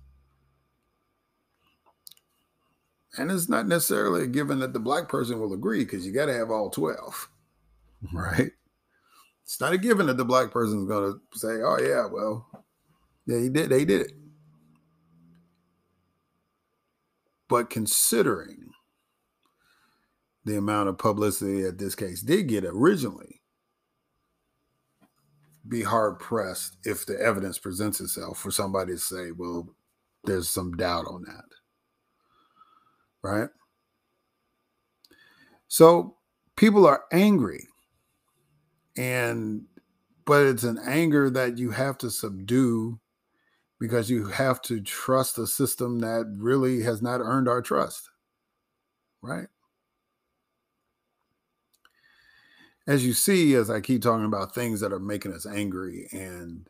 And 3.18 3.30
it's 3.30 3.50
not 3.50 3.68
necessarily 3.68 4.24
a 4.24 4.28
given 4.28 4.60
that 4.60 4.74
the 4.74 4.80
black 4.80 5.10
person 5.10 5.40
will 5.40 5.54
agree 5.54 5.84
because 5.84 6.06
you 6.06 6.14
got 6.14 6.28
to 6.28 6.34
have 6.34 6.50
all 6.50 6.70
12, 6.70 7.30
right? 8.14 8.52
It's 9.44 9.60
not 9.60 9.74
a 9.74 9.78
given 9.78 10.08
that 10.08 10.18
the 10.18 10.26
black 10.26 10.52
person 10.52 10.80
is 10.80 10.86
going 10.86 11.14
to 11.14 11.38
say, 11.38 11.62
oh, 11.62 11.78
yeah, 11.78 12.08
well, 12.12 12.48
yeah, 13.26 13.40
he 13.40 13.50
did, 13.50 13.70
they 13.70 13.84
did 13.84 14.02
it. 14.02 14.14
But 17.50 17.70
considering 17.70 18.70
the 20.46 20.58
amount 20.58 20.88
of 20.88 20.98
publicity 20.98 21.64
that 21.64 21.78
this 21.78 21.96
case 21.96 22.22
did 22.22 22.48
get 22.48 22.64
originally, 22.64 23.41
be 25.68 25.84
hard 25.84 26.20
pressed 26.20 26.78
if 26.84 27.06
the 27.06 27.20
evidence 27.20 27.58
presents 27.58 28.02
itself 28.02 28.38
for 28.38 28.52
somebody 28.52 28.94
to 28.94 29.00
say, 29.00 29.32
well, 29.32 29.70
there's 30.24 30.50
some 30.50 30.74
doubt 30.74 31.06
on 31.08 31.24
that. 31.24 31.46
Right? 33.24 33.50
So 35.68 36.18
people 36.56 36.86
are 36.86 37.04
angry. 37.12 37.68
And, 38.98 39.66
but 40.26 40.46
it's 40.46 40.64
an 40.64 40.80
anger 40.86 41.30
that 41.30 41.58
you 41.58 41.72
have 41.72 41.98
to 42.00 42.10
subdue 42.10 43.00
because 43.80 44.10
you 44.10 44.28
have 44.28 44.62
to 44.64 44.82
trust 44.82 45.38
a 45.38 45.48
system 45.48 46.00
that 46.00 46.32
really 46.38 46.82
has 46.84 47.02
not 47.02 47.22
earned 47.22 47.48
our 47.48 47.62
trust. 47.62 48.10
Right? 49.22 49.48
As 52.88 53.06
you 53.06 53.14
see, 53.14 53.54
as 53.54 53.70
I 53.70 53.80
keep 53.80 54.02
talking 54.02 54.26
about 54.26 54.56
things 54.56 54.82
that 54.82 54.92
are 54.92 55.00
making 55.00 55.34
us 55.34 55.46
angry 55.46 56.08
and 56.12 56.68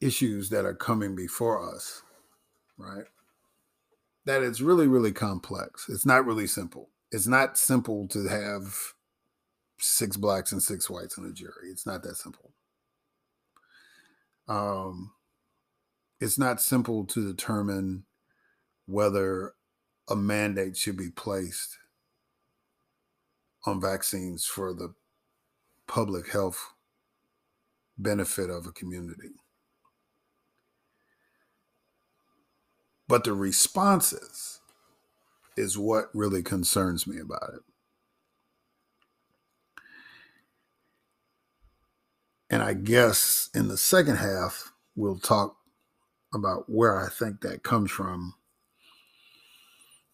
issues 0.00 0.48
that 0.48 0.64
are 0.64 0.74
coming 0.74 1.14
before 1.14 1.74
us, 1.74 2.02
right? 2.78 3.04
That 4.24 4.42
it's 4.42 4.60
really, 4.60 4.86
really 4.86 5.12
complex. 5.12 5.88
It's 5.88 6.06
not 6.06 6.24
really 6.24 6.46
simple. 6.46 6.88
It's 7.12 7.26
not 7.26 7.58
simple 7.58 8.08
to 8.08 8.28
have 8.28 8.74
six 9.78 10.16
blacks 10.16 10.52
and 10.52 10.62
six 10.62 10.88
whites 10.88 11.18
on 11.18 11.26
a 11.26 11.32
jury. 11.32 11.68
It's 11.70 11.86
not 11.86 12.02
that 12.02 12.16
simple 12.16 12.52
um, 14.50 15.12
it's 16.20 16.38
not 16.38 16.60
simple 16.60 17.06
to 17.06 17.26
determine 17.26 18.04
whether 18.86 19.54
a 20.08 20.16
mandate 20.16 20.76
should 20.76 20.96
be 20.96 21.10
placed 21.10 21.78
on 23.66 23.80
vaccines 23.80 24.44
for 24.44 24.72
the 24.72 24.94
public 25.86 26.30
health 26.30 26.74
benefit 27.98 28.50
of 28.50 28.66
a 28.66 28.72
community. 28.72 29.30
But 33.08 33.24
the 33.24 33.32
responses 33.32 34.60
is 35.56 35.76
what 35.76 36.10
really 36.14 36.42
concerns 36.42 37.06
me 37.06 37.18
about 37.18 37.50
it. 37.54 37.60
And 42.48 42.62
I 42.62 42.74
guess 42.74 43.50
in 43.54 43.68
the 43.68 43.76
second 43.76 44.16
half, 44.16 44.72
we'll 44.96 45.18
talk 45.18 45.56
about 46.34 46.64
where 46.68 46.98
I 47.04 47.08
think 47.08 47.40
that 47.40 47.62
comes 47.62 47.90
from. 47.90 48.34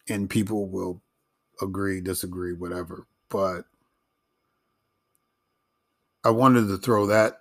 And 0.09 0.31
people 0.31 0.69
will 0.69 1.03
agree, 1.61 2.01
disagree, 2.01 2.53
whatever. 2.53 3.07
But 3.29 3.65
I 6.25 6.31
wanted 6.31 6.69
to 6.69 6.79
throw 6.79 7.07
that 7.07 7.41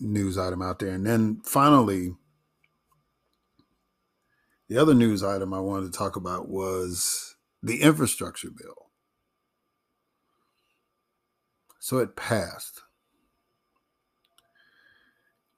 news 0.00 0.38
item 0.38 0.62
out 0.62 0.78
there. 0.78 0.90
And 0.90 1.06
then 1.06 1.40
finally, 1.44 2.14
the 4.68 4.78
other 4.78 4.94
news 4.94 5.22
item 5.22 5.52
I 5.52 5.60
wanted 5.60 5.92
to 5.92 5.98
talk 5.98 6.16
about 6.16 6.48
was 6.48 7.34
the 7.62 7.82
infrastructure 7.82 8.50
bill. 8.50 8.90
So 11.78 11.98
it 11.98 12.16
passed. 12.16 12.82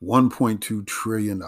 $1.2 0.03 0.87
trillion. 0.87 1.41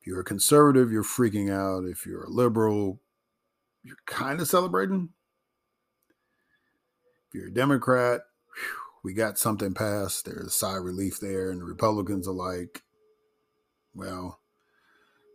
If 0.00 0.06
you're 0.06 0.20
a 0.20 0.24
conservative, 0.24 0.90
you're 0.90 1.02
freaking 1.02 1.52
out. 1.52 1.84
If 1.84 2.06
you're 2.06 2.24
a 2.24 2.30
liberal, 2.30 3.00
you're 3.82 3.96
kind 4.06 4.40
of 4.40 4.48
celebrating. 4.48 5.10
You're 7.36 7.48
a 7.48 7.54
Democrat, 7.54 8.22
we 9.04 9.12
got 9.12 9.38
something 9.38 9.74
passed. 9.74 10.24
There's 10.24 10.46
a 10.46 10.50
sigh 10.50 10.74
relief 10.74 11.20
there. 11.20 11.50
And 11.50 11.60
the 11.60 11.64
Republicans 11.64 12.26
are 12.26 12.32
like, 12.32 12.82
well, 13.94 14.40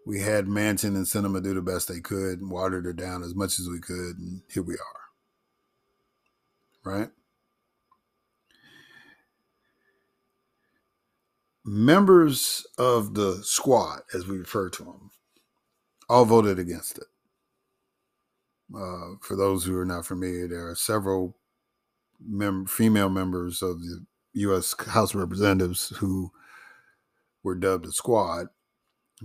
we 0.05 0.19
had 0.21 0.45
Manchin 0.47 0.95
and 0.95 1.05
Sinema 1.05 1.41
do 1.41 1.53
the 1.53 1.61
best 1.61 1.87
they 1.87 1.99
could 1.99 2.41
and 2.41 2.51
watered 2.51 2.85
her 2.85 2.93
down 2.93 3.23
as 3.23 3.35
much 3.35 3.59
as 3.59 3.69
we 3.69 3.79
could. 3.79 4.17
And 4.17 4.41
here 4.51 4.63
we 4.63 4.73
are. 4.73 4.79
Right? 6.83 7.09
members 11.63 12.65
of 12.77 13.13
the 13.13 13.39
squad, 13.43 14.01
as 14.13 14.27
we 14.27 14.37
refer 14.37 14.69
to 14.69 14.83
them, 14.83 15.11
all 16.09 16.25
voted 16.25 16.59
against 16.59 16.97
it. 16.97 17.05
Uh, 18.75 19.15
for 19.21 19.35
those 19.35 19.65
who 19.65 19.77
are 19.77 19.85
not 19.85 20.05
familiar, 20.05 20.47
there 20.47 20.69
are 20.69 20.75
several 20.75 21.37
mem- 22.27 22.65
female 22.65 23.09
members 23.09 23.61
of 23.61 23.81
the 23.81 24.05
U.S. 24.33 24.75
House 24.87 25.13
of 25.13 25.19
Representatives 25.19 25.89
who 25.97 26.31
were 27.43 27.55
dubbed 27.55 27.85
a 27.85 27.91
squad 27.91 28.47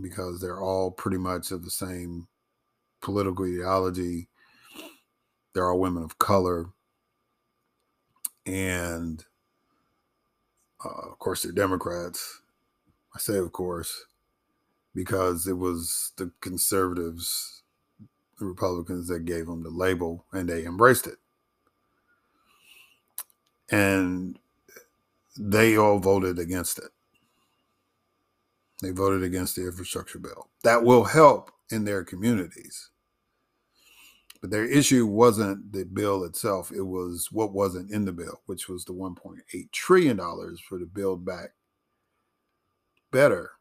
because 0.01 0.41
they're 0.41 0.61
all 0.61 0.91
pretty 0.91 1.19
much 1.19 1.51
of 1.51 1.65
the 1.65 1.71
same 1.71 2.29
political 3.01 3.45
ideology. 3.45 4.29
They're 5.55 5.71
all 5.71 5.81
women 5.81 6.03
of 6.03 6.19
color. 6.19 6.67
And 8.45 9.25
uh, 10.85 11.11
of 11.11 11.19
course, 11.19 11.43
they're 11.43 11.53
Democrats. 11.53 12.41
I 13.15 13.19
say, 13.19 13.39
of 13.39 13.53
course, 13.53 14.07
because 14.95 15.47
it 15.47 15.59
was 15.59 16.13
the 16.17 16.31
conservatives, 16.41 17.63
the 18.39 18.47
Republicans 18.47 19.09
that 19.09 19.25
gave 19.25 19.47
them 19.47 19.63
the 19.63 19.71
label 19.71 20.27
and 20.33 20.49
they 20.49 20.65
embraced 20.65 21.07
it. 21.07 21.17
And 23.71 24.39
they 25.39 25.77
all 25.77 25.99
voted 25.99 26.39
against 26.39 26.79
it. 26.79 26.91
They 28.83 28.91
voted 28.91 29.23
against 29.23 29.57
the 29.57 29.67
infrastructure 29.67 30.19
bill. 30.19 30.49
That 30.63 30.85
will 30.85 31.05
help 31.05 31.51
in 31.71 31.85
their 31.85 32.05
communities. 32.05 32.91
But 34.41 34.51
their 34.51 34.65
issue 34.65 35.07
wasn't 35.07 35.73
the 35.73 35.85
bill 35.85 36.25
itself, 36.25 36.71
it 36.71 36.83
was 36.83 37.33
what 37.33 37.53
wasn't 37.53 37.91
in 37.91 38.05
the 38.05 38.13
bill, 38.13 38.43
which 38.47 38.69
was 38.69 38.85
the 38.85 38.93
$1.8 38.93 39.73
trillion 39.73 40.19
for 40.69 40.79
the 40.79 40.87
Build 40.87 41.25
Back 41.25 41.51
Better 43.11 43.53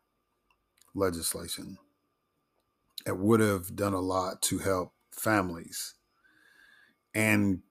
legislation 0.94 1.78
that 3.06 3.15
would 3.15 3.39
have 3.39 3.76
done 3.76 3.94
a 3.94 4.00
lot 4.00 4.41
to 4.44 4.58
help 4.58 4.94
families 5.12 5.94
and 7.13 7.62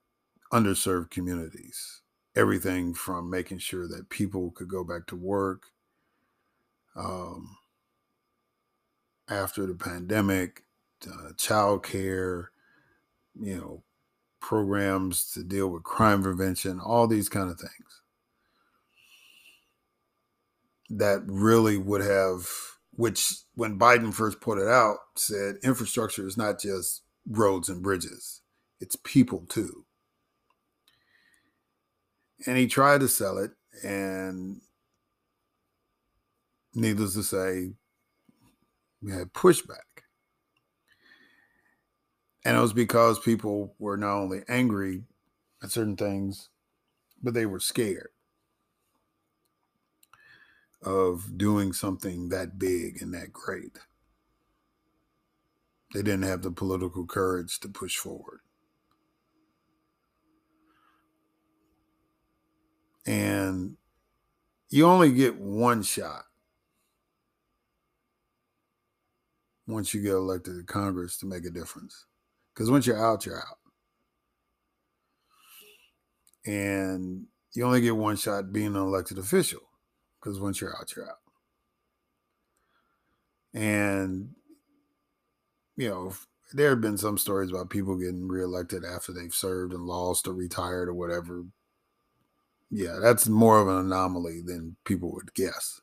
underserved 0.51 1.11
communities. 1.11 2.01
Everything 2.35 2.93
from 2.93 3.29
making 3.29 3.59
sure 3.59 3.87
that 3.87 4.09
people 4.09 4.51
could 4.51 4.67
go 4.67 4.83
back 4.83 5.07
to 5.07 5.15
work 5.15 5.67
um, 6.95 7.57
after 9.29 9.65
the 9.65 9.75
pandemic, 9.75 10.63
uh, 11.07 11.31
child 11.37 11.83
care, 11.83 12.51
you 13.39 13.55
know, 13.57 13.83
programs 14.41 15.31
to 15.31 15.43
deal 15.43 15.69
with 15.69 15.83
crime 15.83 16.23
prevention, 16.23 16.79
all 16.79 17.07
these 17.07 17.29
kind 17.29 17.49
of 17.49 17.59
things 17.59 18.01
that 20.89 21.23
really 21.25 21.77
would 21.77 22.01
have, 22.01 22.47
which 22.91 23.33
when 23.55 23.79
Biden 23.79 24.13
first 24.13 24.39
put 24.41 24.59
it 24.59 24.67
out, 24.67 24.97
said 25.15 25.55
infrastructure 25.63 26.27
is 26.27 26.37
not 26.37 26.59
just 26.59 27.01
roads 27.27 27.69
and 27.69 27.81
bridges, 27.81 28.41
it's 28.79 28.95
people 29.03 29.45
too. 29.49 29.84
And 32.45 32.57
he 32.57 32.67
tried 32.67 32.99
to 32.99 33.07
sell 33.07 33.37
it, 33.37 33.51
and 33.83 34.61
needless 36.73 37.13
to 37.13 37.23
say, 37.23 37.71
we 39.01 39.11
had 39.11 39.33
pushback. 39.33 40.03
And 42.43 42.57
it 42.57 42.61
was 42.61 42.73
because 42.73 43.17
people 43.19 43.73
were 43.79 43.97
not 43.97 44.17
only 44.17 44.43
angry 44.47 45.03
at 45.63 45.71
certain 45.71 45.95
things, 45.95 46.49
but 47.23 47.33
they 47.33 47.45
were 47.45 47.59
scared 47.59 48.09
of 50.83 51.37
doing 51.37 51.73
something 51.73 52.29
that 52.29 52.59
big 52.59 53.01
and 53.01 53.13
that 53.13 53.33
great. 53.33 53.79
They 55.93 56.03
didn't 56.03 56.23
have 56.23 56.43
the 56.43 56.51
political 56.51 57.07
courage 57.07 57.59
to 57.61 57.69
push 57.69 57.95
forward. 57.95 58.41
And 63.05 63.77
you 64.69 64.85
only 64.85 65.13
get 65.13 65.37
one 65.37 65.83
shot 65.83 66.23
once 69.67 69.93
you 69.93 70.01
get 70.01 70.13
elected 70.13 70.57
to 70.57 70.63
Congress 70.63 71.17
to 71.17 71.25
make 71.25 71.45
a 71.45 71.49
difference. 71.49 72.05
Because 72.53 72.71
once 72.71 72.87
you're 72.87 73.03
out, 73.03 73.25
you're 73.25 73.37
out. 73.39 73.59
And 76.45 77.25
you 77.53 77.65
only 77.65 77.81
get 77.81 77.95
one 77.95 78.15
shot 78.15 78.53
being 78.53 78.67
an 78.67 78.75
elected 78.75 79.17
official. 79.17 79.61
Because 80.19 80.39
once 80.39 80.61
you're 80.61 80.75
out, 80.75 80.95
you're 80.95 81.09
out. 81.09 81.17
And, 83.53 84.29
you 85.77 85.89
know, 85.89 86.13
there 86.53 86.69
have 86.71 86.81
been 86.81 86.97
some 86.97 87.17
stories 87.17 87.49
about 87.49 87.69
people 87.69 87.97
getting 87.97 88.27
reelected 88.27 88.83
after 88.83 89.11
they've 89.11 89.33
served 89.33 89.73
and 89.73 89.85
lost 89.85 90.27
or 90.27 90.33
retired 90.33 90.89
or 90.89 90.93
whatever. 90.93 91.43
Yeah, 92.75 92.99
that's 93.01 93.27
more 93.27 93.61
of 93.61 93.67
an 93.67 93.77
anomaly 93.77 94.41
than 94.45 94.75
people 94.85 95.13
would 95.13 95.33
guess. 95.33 95.81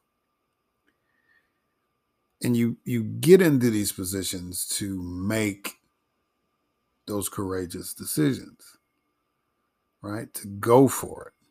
And 2.43 2.57
you 2.57 2.77
you 2.85 3.05
get 3.05 3.41
into 3.41 3.71
these 3.71 3.93
positions 3.93 4.67
to 4.79 5.01
make 5.03 5.75
those 7.07 7.29
courageous 7.29 7.95
decisions 7.95 8.77
right? 10.03 10.33
To 10.35 10.49
go 10.49 10.89
for 10.89 11.29
it. 11.29 11.47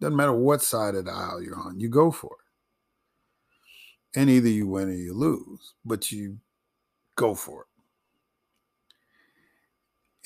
Doesn't 0.00 0.16
matter 0.16 0.32
what 0.32 0.62
side 0.62 0.94
of 0.94 1.04
the 1.04 1.12
aisle 1.12 1.42
you're 1.42 1.58
on 1.58 1.78
you 1.78 1.88
go 1.88 2.10
for 2.10 2.36
it. 4.14 4.18
And 4.18 4.30
either 4.30 4.48
you 4.48 4.66
win 4.66 4.88
or 4.88 4.92
you 4.94 5.14
lose 5.14 5.74
but 5.84 6.10
you 6.10 6.38
go 7.16 7.34
for 7.34 7.66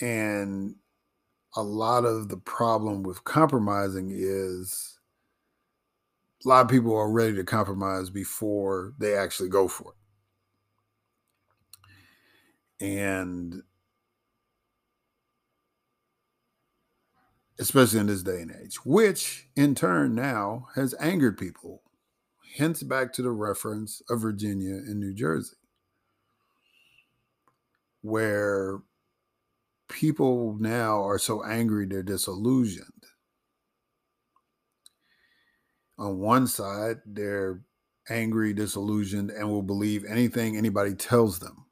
it. 0.00 0.04
And 0.04 0.76
a 1.56 1.62
lot 1.62 2.04
of 2.04 2.28
the 2.28 2.36
problem 2.36 3.02
with 3.02 3.24
compromising 3.24 4.10
is 4.12 4.98
a 6.44 6.48
lot 6.48 6.64
of 6.64 6.70
people 6.70 6.94
are 6.94 7.10
ready 7.10 7.34
to 7.34 7.44
compromise 7.44 8.10
before 8.10 8.94
they 8.98 9.16
actually 9.16 9.48
go 9.48 9.66
for 9.66 9.94
it. 12.80 12.84
And 12.84 13.62
especially 17.58 17.98
in 17.98 18.06
this 18.06 18.22
day 18.22 18.40
and 18.42 18.54
age, 18.62 18.76
which 18.84 19.48
in 19.56 19.74
turn 19.74 20.14
now 20.14 20.68
has 20.74 20.94
angered 21.00 21.36
people. 21.36 21.82
Hence, 22.56 22.82
back 22.82 23.12
to 23.12 23.22
the 23.22 23.30
reference 23.30 24.00
of 24.08 24.20
Virginia 24.20 24.74
and 24.74 24.98
New 24.98 25.12
Jersey, 25.14 25.56
where 28.00 28.80
people 29.88 30.56
now 30.60 31.02
are 31.02 31.18
so 31.18 31.44
angry 31.44 31.86
they're 31.86 32.02
disillusioned 32.02 32.98
on 35.98 36.18
one 36.18 36.46
side, 36.46 36.98
they're 37.04 37.60
angry, 38.08 38.54
disillusioned, 38.54 39.30
and 39.30 39.50
will 39.50 39.62
believe 39.62 40.04
anything 40.08 40.56
anybody 40.56 40.94
tells 40.94 41.40
them. 41.40 41.66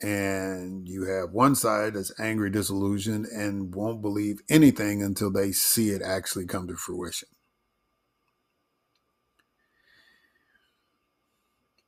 And 0.00 0.88
you 0.88 1.04
have 1.04 1.30
one 1.30 1.54
side 1.54 1.94
that's 1.94 2.12
angry, 2.18 2.50
disillusioned, 2.50 3.26
and 3.26 3.72
won't 3.72 4.02
believe 4.02 4.40
anything 4.50 5.00
until 5.00 5.30
they 5.30 5.52
see 5.52 5.90
it 5.90 6.02
actually 6.02 6.46
come 6.46 6.66
to 6.66 6.74
fruition. 6.74 7.28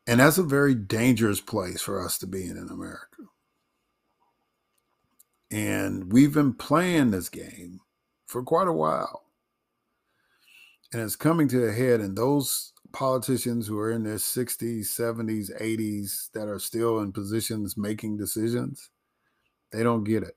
And 0.07 0.21
that's 0.21 0.39
a 0.39 0.45
very 0.45 0.77
dangerous 0.77 1.41
place 1.41 1.81
for 1.81 2.05
us 2.05 2.19
to 2.19 2.27
be 2.27 2.45
in 2.47 2.57
in 2.57 2.69
America. 2.69 3.25
And 5.51 6.13
we've 6.13 6.35
been 6.35 6.55
playing 6.55 7.11
this 7.11 7.29
game 7.29 7.81
for 8.27 8.43
quite 8.43 8.69
a 8.69 8.73
while. 8.73 9.23
And 10.93 11.03
it's 11.03 11.17
coming 11.17 11.49
to 11.49 11.65
a 11.65 11.73
head 11.73 12.01
and 12.01 12.17
those 12.17 12.73
politicians 12.93 13.67
who 13.67 13.79
are 13.79 13.91
in 13.91 14.05
their 14.05 14.17
60s 14.17 14.87
70s 14.87 15.51
80s 15.61 16.31
that 16.33 16.49
are 16.49 16.61
still 16.61 17.01
in 17.01 17.13
positions 17.13 17.77
making 17.77 18.17
decisions 18.17 18.91
they 19.75 19.83
don't 19.83 20.05
get 20.05 20.23
it. 20.23 20.37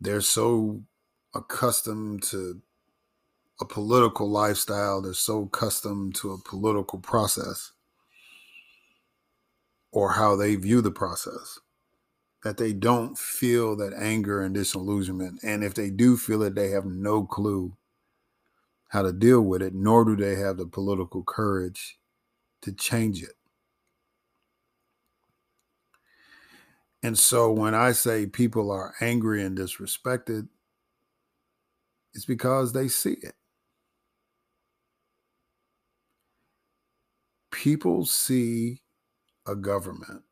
They're 0.00 0.22
so 0.22 0.80
accustomed 1.34 2.22
to 2.24 2.62
a 3.60 3.66
political 3.66 4.30
lifestyle. 4.30 5.02
They're 5.02 5.12
so 5.12 5.42
accustomed 5.42 6.14
to 6.16 6.32
a 6.32 6.38
political 6.48 6.98
process 6.98 7.72
or 9.92 10.12
how 10.12 10.34
they 10.34 10.56
view 10.56 10.80
the 10.80 10.90
process 10.90 11.60
that 12.46 12.58
they 12.58 12.72
don't 12.72 13.18
feel 13.18 13.74
that 13.74 13.92
anger 13.92 14.40
and 14.40 14.54
disillusionment. 14.54 15.40
And 15.42 15.64
if 15.64 15.74
they 15.74 15.90
do 15.90 16.16
feel 16.16 16.44
it, 16.44 16.54
they 16.54 16.70
have 16.70 16.84
no 16.86 17.24
clue 17.24 17.76
how 18.90 19.02
to 19.02 19.12
deal 19.12 19.40
with 19.40 19.62
it, 19.62 19.74
nor 19.74 20.04
do 20.04 20.14
they 20.14 20.36
have 20.36 20.56
the 20.56 20.66
political 20.66 21.24
courage 21.24 21.98
to 22.62 22.70
change 22.72 23.20
it. 23.20 23.32
And 27.02 27.18
so 27.18 27.50
when 27.50 27.74
I 27.74 27.90
say 27.90 28.26
people 28.26 28.70
are 28.70 28.94
angry 29.00 29.42
and 29.42 29.58
disrespected, 29.58 30.46
it's 32.14 32.26
because 32.26 32.72
they 32.72 32.86
see 32.86 33.16
it. 33.22 33.34
People 37.50 38.06
see 38.06 38.82
a 39.48 39.56
government 39.56 40.25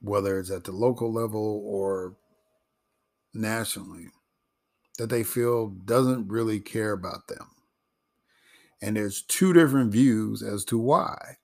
whether 0.00 0.38
it's 0.38 0.50
at 0.50 0.64
the 0.64 0.72
local 0.72 1.12
level 1.12 1.62
or 1.64 2.16
nationally, 3.34 4.08
that 4.98 5.10
they 5.10 5.22
feel 5.22 5.68
doesn't 5.68 6.28
really 6.28 6.60
care 6.60 6.92
about 6.92 7.28
them. 7.28 7.50
And 8.80 8.96
there's 8.96 9.22
two 9.22 9.52
different 9.52 9.92
views 9.92 10.42
as 10.42 10.64
to 10.66 10.78
why. 10.78 11.36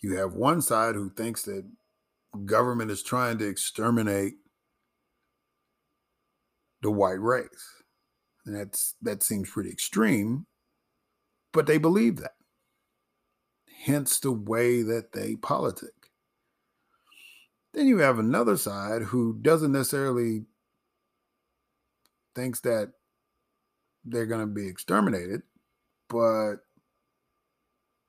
You 0.00 0.16
have 0.16 0.34
one 0.34 0.62
side 0.62 0.94
who 0.94 1.10
thinks 1.10 1.42
that 1.42 1.68
government 2.44 2.90
is 2.90 3.02
trying 3.02 3.38
to 3.38 3.48
exterminate 3.48 4.34
the 6.82 6.90
white 6.90 7.20
race. 7.20 7.82
And 8.44 8.54
that's 8.54 8.94
that 9.02 9.22
seems 9.22 9.50
pretty 9.50 9.70
extreme, 9.70 10.46
but 11.52 11.66
they 11.66 11.78
believe 11.78 12.18
that. 12.18 12.34
Hence 13.84 14.20
the 14.20 14.32
way 14.32 14.82
that 14.82 15.12
they 15.12 15.36
politic. 15.36 15.95
Then 17.76 17.86
you 17.86 17.98
have 17.98 18.18
another 18.18 18.56
side 18.56 19.02
who 19.02 19.38
doesn't 19.40 19.70
necessarily 19.70 20.46
thinks 22.34 22.60
that 22.60 22.92
they're 24.02 24.24
going 24.24 24.40
to 24.40 24.46
be 24.46 24.66
exterminated, 24.66 25.42
but 26.08 26.56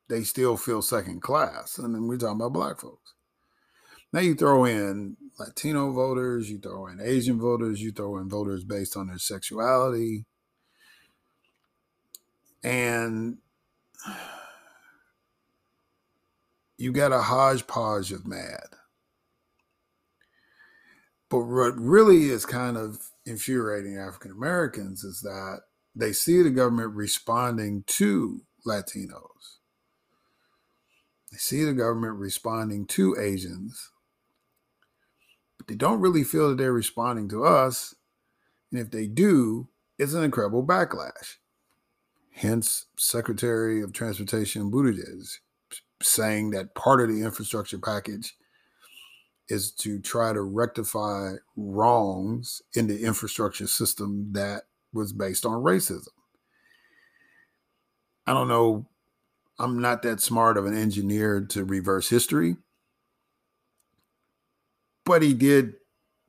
they 0.08 0.24
still 0.24 0.56
feel 0.56 0.82
second 0.82 1.22
class. 1.22 1.78
And 1.78 1.94
then 1.94 2.08
we're 2.08 2.18
talking 2.18 2.38
about 2.38 2.54
black 2.54 2.80
folks. 2.80 3.14
Now 4.14 4.22
you 4.22 4.36
throw 4.36 4.64
in 4.64 5.18
Latino 5.38 5.92
voters, 5.92 6.50
you 6.50 6.60
throw 6.60 6.88
in 6.88 7.02
Asian 7.02 7.38
voters, 7.38 7.82
you 7.82 7.92
throw 7.92 8.18
in 8.20 8.30
voters 8.30 8.64
based 8.64 8.96
on 8.96 9.08
their 9.08 9.18
sexuality. 9.18 10.24
And 12.64 13.40
you 16.78 16.94
got 16.94 17.12
a 17.12 17.20
hodgepodge 17.20 18.14
of 18.14 18.26
mad. 18.26 18.68
But 21.30 21.40
what 21.40 21.78
really 21.78 22.30
is 22.30 22.46
kind 22.46 22.78
of 22.78 23.00
infuriating 23.26 23.98
African 23.98 24.32
Americans 24.32 25.04
is 25.04 25.22
that 25.22 25.62
they 25.96 26.14
see 26.14 26.42
the 26.42 26.50
government 26.50 26.94
responding 26.94 27.84
to 27.88 28.42
Latinos. 28.66 29.58
They 31.32 31.38
see 31.38 31.64
the 31.66 31.74
government 31.74 32.16
responding 32.16 32.86
to 32.88 33.18
Asians, 33.20 33.92
but 35.58 35.68
they 35.68 35.76
don't 35.76 36.00
really 36.00 36.24
feel 36.24 36.50
that 36.50 36.58
they're 36.58 36.72
responding 36.72 37.28
to 37.30 37.44
us. 37.44 37.94
And 38.72 38.80
if 38.80 38.92
they 38.92 39.08
do, 39.08 39.68
it's 40.00 40.14
an 40.14 40.24
incredible 40.24 40.66
backlash. 40.66 41.36
Hence, 42.32 42.86
Secretary 42.98 43.82
of 43.82 43.92
Transportation 43.92 44.72
Buttigieg 44.72 45.40
saying 46.02 46.52
that 46.52 46.76
part 46.76 47.02
of 47.02 47.10
the 47.10 47.24
infrastructure 47.24 47.80
package 47.80 48.36
is 49.50 49.72
to 49.72 50.00
try 50.00 50.34
to 50.34 50.42
rectify 50.42 51.34
wrongs 51.56 52.62
in 52.74 52.88
the 52.88 53.04
infrastructure 53.04 53.68
system 53.68 54.34
that 54.34 54.64
was 54.94 55.14
based 55.14 55.46
on 55.46 55.64
racism. 55.64 56.08
I 58.26 58.34
don't 58.34 58.48
know. 58.48 58.88
I'm 59.60 59.80
not 59.80 60.02
that 60.04 60.20
smart 60.20 60.58
of 60.58 60.66
an 60.66 60.78
engineer 60.78 61.42
to 61.50 61.64
reverse 61.64 62.10
history, 62.10 62.58
but 65.06 65.22
he 65.22 65.34
did 65.34 65.76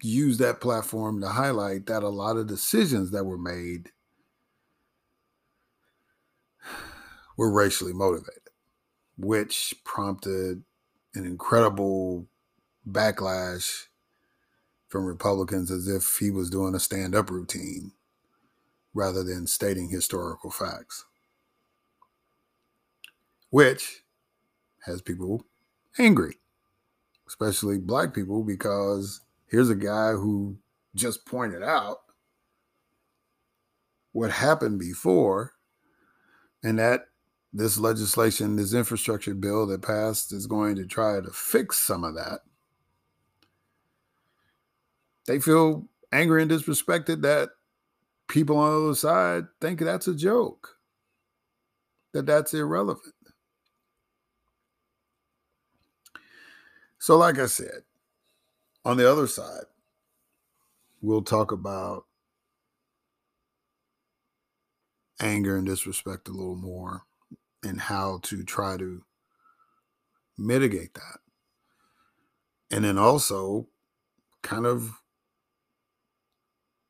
use 0.01 0.39
that 0.39 0.61
platform 0.61 1.21
to 1.21 1.29
highlight 1.29 1.87
that 1.87 2.05
a 2.05 2.09
lot 2.09 2.37
of 2.37 2.47
decisions 2.47 3.11
that 3.11 3.25
were 3.25 3.39
made 3.39 3.91
were 7.37 7.51
racially 7.51 7.93
motivated, 7.93 8.51
which 9.17 9.75
prompted 9.85 10.63
an 11.15 11.27
incredible 11.27 12.27
backlash 12.89 13.87
from 14.89 15.05
Republicans 15.05 15.71
as 15.71 15.87
if 15.87 16.17
he 16.19 16.31
was 16.31 16.51
doing 16.51 16.75
a 16.75 16.81
stand 16.81 17.15
up 17.15 17.31
routine 17.31 17.93
rather 18.95 19.23
than 19.23 19.47
stating 19.47 19.89
historical 19.89 20.51
facts, 20.51 21.05
which 23.51 24.03
has 24.85 25.03
people 25.03 25.45
angry, 25.99 26.37
especially 27.27 27.79
black 27.79 28.15
people, 28.15 28.43
because 28.43 29.21
here's 29.47 29.71
a 29.71 29.75
guy 29.75 30.13
who 30.13 30.57
just 30.95 31.27
pointed 31.27 31.63
out 31.63 31.99
what 34.13 34.31
happened 34.31 34.79
before 34.79 35.53
and 36.63 36.79
that 36.79 37.09
this 37.53 37.79
legislation, 37.79 38.57
this 38.57 38.75
infrastructure 38.75 39.35
bill 39.35 39.67
that 39.67 39.83
passed, 39.83 40.33
is 40.33 40.47
going 40.47 40.77
to 40.77 40.87
try 40.87 41.21
to 41.21 41.31
fix 41.31 41.79
some 41.79 42.05
of 42.05 42.15
that 42.15 42.41
they 45.29 45.39
feel 45.39 45.87
angry 46.11 46.41
and 46.41 46.51
disrespected 46.51 47.21
that 47.21 47.51
people 48.29 48.57
on 48.57 48.73
the 48.73 48.87
other 48.87 48.95
side 48.95 49.45
think 49.61 49.79
that's 49.79 50.09
a 50.09 50.15
joke, 50.15 50.79
that 52.15 52.25
that's 52.25 52.55
irrelevant. 52.55 53.15
So, 56.99 57.19
like 57.19 57.39
I 57.39 57.45
said, 57.45 57.83
on 58.87 58.97
the 58.97 59.11
other 59.11 59.27
side, 59.27 59.65
we'll 61.03 61.23
talk 61.23 61.53
about 61.53 62.07
anger 65.21 65.59
and 65.59 65.67
disrespect 65.67 66.29
a 66.29 66.33
little 66.33 66.57
more 66.57 67.03
and 67.63 67.79
how 67.79 68.21
to 68.23 68.43
try 68.45 68.79
to 68.79 69.05
mitigate 70.39 70.95
that. 70.95 71.19
And 72.71 72.83
then 72.83 72.97
also 72.97 73.69
kind 74.43 74.65
of 74.65 74.91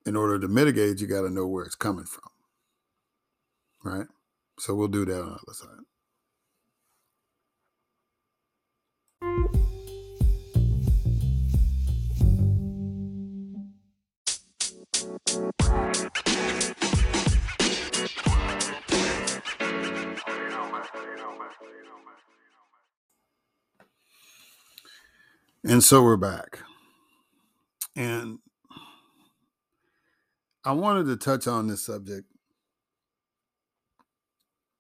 in 0.09 0.17
order 0.17 0.39
to 0.39 0.49
mitigate, 0.49 1.03
you 1.03 1.07
got 1.07 1.21
to 1.21 1.31
know 1.31 1.47
where 1.47 1.65
it's 1.65 1.75
coming 1.75 2.07
from. 2.07 2.31
Right? 3.85 4.07
So 4.59 4.75
we'll 4.75 4.89
do 4.89 5.05
that 5.05 5.21
on 5.21 5.29
the 5.29 5.35
other 5.35 5.53
side. 5.53 5.69
And 25.65 25.85
so 25.85 26.03
we're 26.03 26.17
back. 26.17 26.61
And 27.95 28.39
I 30.69 30.73
wanted 30.73 31.07
to 31.07 31.17
touch 31.17 31.47
on 31.47 31.67
this 31.67 31.87
subject 31.87 32.27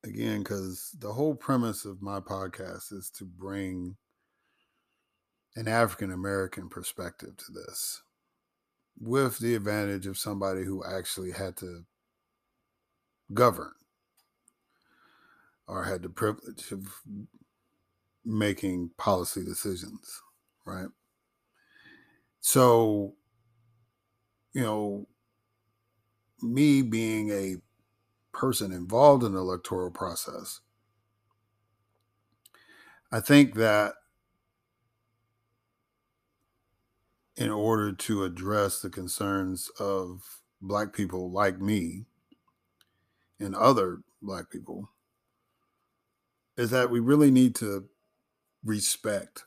again 0.05 0.41
because 0.41 0.95
the 0.99 1.15
whole 1.15 1.35
premise 1.35 1.87
of 1.87 2.03
my 2.03 2.21
podcast 2.21 2.93
is 2.93 3.11
to 3.17 3.25
bring 3.25 3.97
an 5.57 5.67
African 5.67 6.13
American 6.13 6.69
perspective 6.69 7.39
to 7.39 7.53
this 7.53 8.03
with 9.01 9.39
the 9.39 9.55
advantage 9.55 10.07
of 10.07 10.19
somebody 10.19 10.63
who 10.63 10.85
actually 10.85 11.31
had 11.31 11.57
to 11.57 11.87
govern 13.33 13.73
or 15.67 15.85
had 15.85 16.03
the 16.03 16.11
privilege 16.11 16.71
of 16.71 17.01
making 18.27 18.91
policy 18.99 19.43
decisions, 19.43 20.21
right? 20.67 20.89
So, 22.43 23.15
you 24.53 24.61
know, 24.61 25.07
me 26.43 26.83
being 26.83 27.31
a 27.31 27.57
person 28.33 28.73
involved 28.73 29.25
in 29.25 29.33
the 29.33 29.39
electoral 29.39 29.91
process, 29.91 30.61
I 33.11 33.21
think 33.21 33.55
that 33.55 33.95
in 37.37 37.51
order 37.51 37.93
to 37.93 38.25
address 38.25 38.81
the 38.81 38.91
concerns 38.91 39.71
of 39.79 40.41
Black 40.61 40.93
people 40.93 41.31
like 41.31 41.61
me 41.61 42.07
and 43.39 43.55
other 43.55 44.03
Black 44.21 44.51
people, 44.51 44.91
is 46.57 46.71
that 46.71 46.91
we 46.91 46.99
really 46.99 47.31
need 47.31 47.55
to 47.55 47.85
respect 48.65 49.45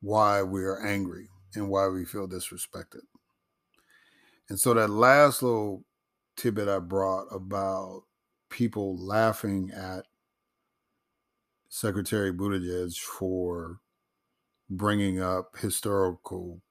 why 0.00 0.42
we 0.42 0.64
are 0.64 0.84
angry 0.84 1.28
and 1.54 1.68
why 1.68 1.86
we 1.86 2.04
feel 2.04 2.28
disrespected. 2.28 3.02
And 4.48 4.58
so 4.58 4.74
that 4.74 4.88
last 4.90 5.42
little 5.42 5.84
tidbit 6.36 6.68
I 6.68 6.78
brought 6.78 7.26
about 7.30 8.04
people 8.48 8.96
laughing 8.96 9.70
at 9.74 10.06
Secretary 11.68 12.32
Buttigieg 12.32 12.96
for 12.98 13.80
bringing 14.70 15.20
up 15.20 15.58
historical 15.58 16.62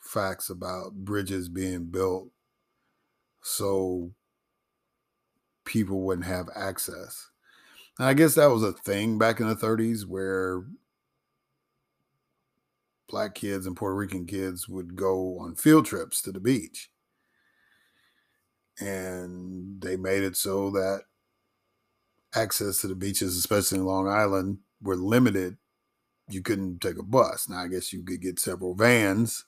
facts 0.00 0.50
about 0.50 0.92
bridges 0.92 1.48
being 1.48 1.86
built 1.86 2.28
so 3.42 4.12
people 5.64 6.02
wouldn't 6.02 6.26
have 6.26 6.48
access. 6.54 7.30
And 7.98 8.08
I 8.08 8.14
guess 8.14 8.34
that 8.34 8.50
was 8.50 8.62
a 8.62 8.72
thing 8.72 9.18
back 9.18 9.40
in 9.40 9.48
the 9.48 9.54
30s 9.54 10.04
where 10.04 10.64
black 13.08 13.34
kids 13.34 13.66
and 13.66 13.76
Puerto 13.76 13.94
Rican 13.94 14.26
kids 14.26 14.68
would 14.68 14.96
go 14.96 15.38
on 15.38 15.54
field 15.54 15.86
trips 15.86 16.20
to 16.22 16.32
the 16.32 16.40
beach 16.40 16.90
and 18.80 19.80
they 19.80 19.96
made 19.96 20.22
it 20.24 20.36
so 20.36 20.70
that 20.70 21.02
access 22.34 22.80
to 22.80 22.88
the 22.88 22.94
beaches, 22.94 23.36
especially 23.36 23.78
in 23.78 23.86
Long 23.86 24.08
Island, 24.08 24.58
were 24.82 24.96
limited. 24.96 25.56
You 26.28 26.42
couldn't 26.42 26.80
take 26.80 26.98
a 26.98 27.02
bus. 27.02 27.48
Now, 27.48 27.58
I 27.58 27.68
guess 27.68 27.92
you 27.92 28.02
could 28.04 28.22
get 28.22 28.40
several 28.40 28.74
vans 28.74 29.44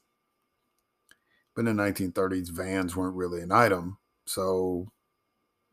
But 1.55 1.67
in 1.67 1.77
the 1.77 1.83
1930s, 1.83 2.51
vans 2.51 2.97
weren't 2.97 3.17
really 3.17 3.43
an 3.43 3.53
item. 3.53 3.99
So, 4.27 4.93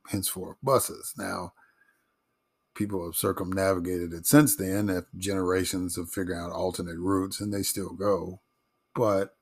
henceforth, 0.10 0.58
buses. 0.64 1.14
Now, 1.18 1.54
people 2.76 3.06
have 3.06 3.16
circumnavigated 3.16 4.14
it 4.14 4.26
since 4.28 4.56
then, 4.56 4.88
have 4.90 5.06
generations 5.18 5.98
of 5.98 6.10
figuring 6.12 6.40
out 6.40 6.52
alternate 6.52 7.00
routes, 7.00 7.42
and 7.42 7.54
they 7.54 7.64
still 7.64 7.94
go. 7.94 8.42
But 8.96 9.36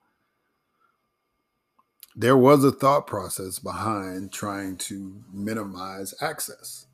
there 2.15 2.37
was 2.37 2.63
a 2.63 2.71
thought 2.71 3.07
process 3.07 3.59
behind 3.59 4.33
trying 4.33 4.77
to 4.77 5.23
minimize 5.31 6.13
access. 6.21 6.87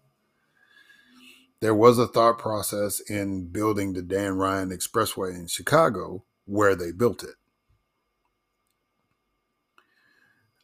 There 1.60 1.74
was 1.74 1.98
a 1.98 2.08
thought 2.08 2.38
process 2.38 3.00
in 3.00 3.48
building 3.48 3.94
the 3.94 4.04
Dan 4.04 4.38
Ryan 4.38 4.70
Expressway 4.70 5.34
in 5.34 5.48
Chicago 5.48 6.24
where 6.46 6.76
they 6.76 6.92
built 6.92 7.24
it. 7.24 7.36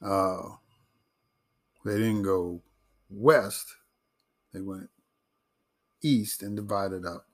Uh, 0.05 0.57
they 1.83 1.93
didn't 1.97 2.23
go 2.23 2.61
west, 3.09 3.75
they 4.53 4.61
went 4.61 4.89
east 6.03 6.43
and 6.43 6.55
divided 6.55 7.05
up 7.05 7.25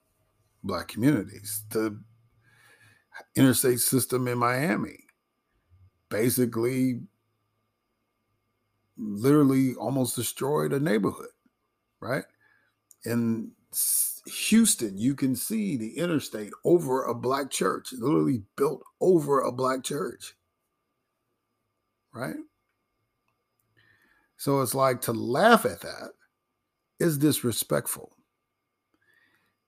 black 0.62 0.88
communities. 0.88 1.64
The 1.70 2.00
interstate 3.36 3.80
system 3.80 4.26
in 4.26 4.38
Miami 4.38 5.00
basically 6.10 7.00
literally 8.98 9.74
almost 9.76 10.14
destroyed 10.14 10.72
a 10.72 10.80
neighborhood, 10.80 11.30
right? 12.00 12.24
In 13.04 13.52
Houston, 14.26 14.98
you 14.98 15.14
can 15.14 15.34
see 15.34 15.76
the 15.76 15.96
interstate 15.96 16.52
over 16.64 17.04
a 17.04 17.14
black 17.14 17.50
church, 17.50 17.92
literally 17.92 18.42
built 18.56 18.82
over 19.00 19.40
a 19.40 19.52
black 19.52 19.82
church, 19.82 20.34
right? 22.12 22.36
So 24.36 24.60
it's 24.60 24.74
like 24.74 25.00
to 25.02 25.12
laugh 25.12 25.64
at 25.64 25.80
that 25.80 26.10
is 26.98 27.16
disrespectful. 27.18 28.16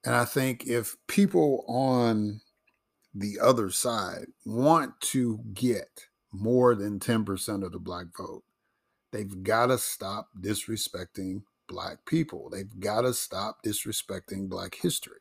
And 0.04 0.14
I 0.14 0.24
think 0.24 0.66
if 0.66 0.96
people 1.06 1.64
on 1.68 2.40
the 3.14 3.38
other 3.40 3.70
side 3.70 4.26
want 4.44 5.00
to 5.00 5.40
get 5.54 6.06
more 6.32 6.74
than 6.74 6.98
10% 6.98 7.64
of 7.64 7.72
the 7.72 7.78
black 7.78 8.06
vote, 8.16 8.42
they've 9.12 9.42
got 9.42 9.66
to 9.66 9.78
stop 9.78 10.28
disrespecting 10.40 11.42
black 11.68 12.04
people. 12.06 12.50
They've 12.50 12.80
got 12.80 13.02
to 13.02 13.14
stop 13.14 13.62
disrespecting 13.64 14.48
black 14.48 14.74
history. 14.74 15.20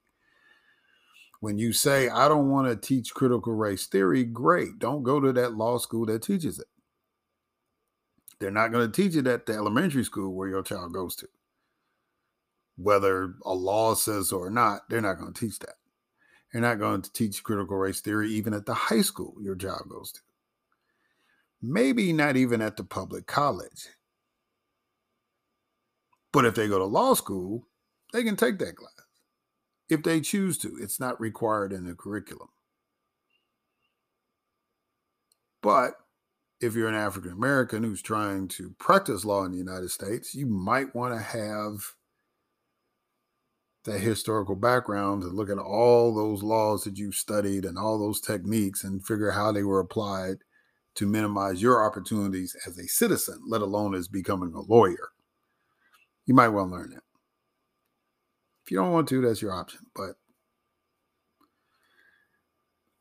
When 1.40 1.58
you 1.58 1.74
say, 1.74 2.08
I 2.08 2.28
don't 2.28 2.52
want 2.52 2.68
to 2.68 2.76
teach 2.76 3.14
critical 3.14 3.54
race 3.54 3.88
theory, 3.88 4.24
great. 4.24 4.78
Don't 4.80 5.04
go 5.04 5.20
to 5.20 5.34
that 5.34 5.56
law 5.56 5.78
school 5.80 6.06
that 6.06 6.22
teaches 6.22 6.60
it. 6.60 6.68
They're 8.40 8.52
not 8.52 8.72
going 8.72 8.90
to 8.90 9.02
teach 9.02 9.16
it 9.16 9.28
at 9.28 9.46
the 9.46 9.54
elementary 9.54 10.04
school 10.04 10.34
where 10.34 10.50
your 10.50 10.64
child 10.64 10.94
goes 10.94 11.16
to 11.18 11.28
whether 12.84 13.36
a 13.46 13.54
law 13.54 13.94
says 13.94 14.32
or 14.32 14.50
not, 14.50 14.90
they're 14.90 15.02
not 15.02 15.20
going 15.20 15.34
to 15.34 15.40
teach 15.40 15.60
that. 15.60 15.76
They're 16.52 16.62
not 16.62 16.80
going 16.80 17.02
to 17.02 17.14
teach 17.14 17.44
critical 17.44 17.78
race 17.78 18.02
theory 18.02 18.30
even 18.32 18.54
at 18.54 18.66
the 18.66 18.74
high 18.74 19.02
school 19.02 19.36
your 19.40 19.56
child 19.56 19.84
goes 19.90 20.12
to. 20.14 20.20
Maybe 21.62 22.12
not 22.12 22.38
even 22.38 22.62
at 22.62 22.78
the 22.78 22.84
public 22.84 23.28
college. 23.28 23.90
But 26.34 26.46
if 26.46 26.56
they 26.56 26.68
go 26.68 26.80
to 26.80 26.86
law 26.86 27.14
school, 27.14 27.68
they 28.14 28.24
can 28.24 28.36
take 28.36 28.58
that 28.60 28.76
class 28.76 28.92
if 29.90 30.04
they 30.04 30.22
choose 30.22 30.58
to. 30.60 30.78
It's 30.82 31.00
not 31.00 31.20
required 31.20 31.74
in 31.74 31.86
the 31.86 31.94
curriculum. 31.94 32.48
But 35.62 35.94
if 36.62 36.76
you're 36.76 36.88
an 36.88 36.96
African 36.96 37.32
American 37.32 37.84
who's 37.84 38.02
trying 38.02 38.48
to 38.50 38.74
practice 38.80 39.26
law 39.26 39.44
in 39.44 39.52
the 39.52 39.58
United 39.58 39.90
States, 39.90 40.34
you 40.34 40.46
might 40.46 40.96
want 40.96 41.14
to 41.14 41.20
have 41.20 41.94
that 43.84 44.00
historical 44.00 44.56
background 44.56 45.24
to 45.24 45.28
look 45.28 45.50
at 45.50 45.58
all 45.58 46.14
those 46.14 46.44
laws 46.44 46.84
that 46.84 46.98
you've 46.98 47.16
studied 47.16 47.66
and 47.66 47.78
all 47.78 48.00
those 48.00 48.22
techniques 48.22 48.84
and 48.84 49.06
figure 49.06 49.32
how 49.32 49.52
they 49.52 49.64
were 49.64 49.80
applied 49.80 50.38
to 50.96 51.08
minimize 51.08 51.62
your 51.62 51.86
opportunities 51.86 52.56
as 52.68 52.78
a 52.78 52.88
citizen, 52.88 53.42
let 53.48 53.62
alone 53.62 53.96
as 53.96 54.08
becoming 54.08 54.54
a 54.54 54.62
lawyer. 54.62 55.10
You 56.26 56.34
might 56.34 56.50
well 56.50 56.70
learn 56.70 56.92
that. 56.92 57.04
If 58.64 58.72
you 58.72 58.78
don't 58.78 58.92
want 58.92 59.08
to, 59.10 59.22
that's 59.22 59.42
your 59.42 59.54
option. 59.54 59.88
But 59.96 60.16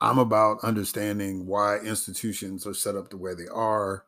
I'm 0.00 0.18
about 0.18 0.64
understanding 0.64 1.46
why 1.46 1.79
institutions 1.79 2.66
are 2.66 2.74
set 2.74 2.96
up 2.96 3.11
the 3.11 3.18
way 3.18 3.35
they 3.35 3.48
are 3.53 4.05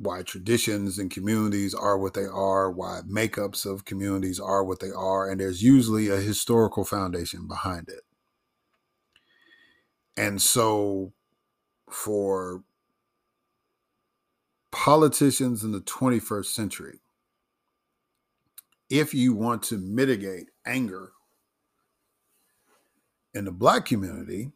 why 0.00 0.22
traditions 0.22 0.98
and 0.98 1.10
communities 1.10 1.74
are 1.74 1.98
what 1.98 2.14
they 2.14 2.24
are, 2.24 2.70
why 2.70 3.00
makeups 3.06 3.66
of 3.66 3.84
communities 3.84 4.40
are 4.40 4.64
what 4.64 4.80
they 4.80 4.90
are, 4.90 5.28
and 5.28 5.38
there's 5.38 5.62
usually 5.62 6.08
a 6.08 6.16
historical 6.16 6.86
foundation 6.86 7.46
behind 7.46 7.86
it. 7.90 8.00
And 10.16 10.40
so 10.40 11.12
for 11.92 12.62
politicians 14.70 15.64
in 15.64 15.72
the 15.72 15.80
21st 15.80 16.46
century, 16.46 17.00
if 18.88 19.14
you 19.14 19.34
want 19.34 19.62
to 19.64 19.78
mitigate 19.78 20.46
anger 20.66 21.12
in 23.34 23.44
the 23.44 23.52
black 23.52 23.84
community, 23.84 24.50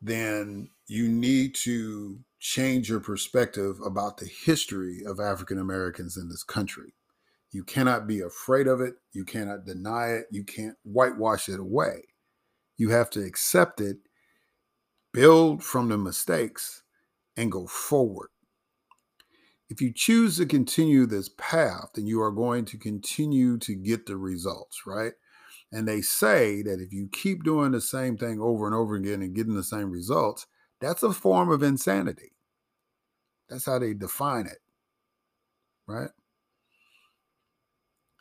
then 0.00 0.70
you 0.86 1.08
need 1.08 1.54
to 1.54 2.18
change 2.38 2.88
your 2.88 3.00
perspective 3.00 3.78
about 3.84 4.16
the 4.16 4.26
history 4.26 5.02
of 5.06 5.20
African 5.20 5.58
Americans 5.58 6.16
in 6.16 6.28
this 6.28 6.42
country. 6.42 6.94
You 7.52 7.64
cannot 7.64 8.06
be 8.06 8.20
afraid 8.20 8.66
of 8.66 8.80
it. 8.80 8.94
You 9.12 9.24
cannot 9.24 9.66
deny 9.66 10.12
it. 10.12 10.26
You 10.30 10.44
can't 10.44 10.76
whitewash 10.84 11.48
it 11.48 11.60
away. 11.60 12.04
You 12.78 12.88
have 12.90 13.10
to 13.10 13.22
accept 13.22 13.80
it, 13.80 13.98
build 15.12 15.62
from 15.62 15.88
the 15.88 15.98
mistakes, 15.98 16.82
and 17.36 17.50
go 17.50 17.66
forward. 17.66 18.28
If 19.68 19.80
you 19.80 19.92
choose 19.94 20.36
to 20.36 20.46
continue 20.46 21.06
this 21.06 21.30
path, 21.38 21.90
then 21.94 22.06
you 22.06 22.20
are 22.20 22.32
going 22.32 22.64
to 22.66 22.78
continue 22.78 23.56
to 23.58 23.74
get 23.74 24.06
the 24.06 24.16
results, 24.16 24.82
right? 24.86 25.12
And 25.72 25.86
they 25.86 26.00
say 26.00 26.62
that 26.62 26.80
if 26.80 26.92
you 26.92 27.08
keep 27.12 27.44
doing 27.44 27.70
the 27.70 27.80
same 27.80 28.18
thing 28.18 28.40
over 28.40 28.66
and 28.66 28.74
over 28.74 28.96
again 28.96 29.22
and 29.22 29.34
getting 29.34 29.54
the 29.54 29.62
same 29.62 29.90
results, 29.90 30.46
that's 30.80 31.04
a 31.04 31.12
form 31.12 31.50
of 31.50 31.62
insanity. 31.62 32.32
That's 33.48 33.66
how 33.66 33.78
they 33.78 33.94
define 33.94 34.46
it. 34.46 34.58
Right? 35.86 36.10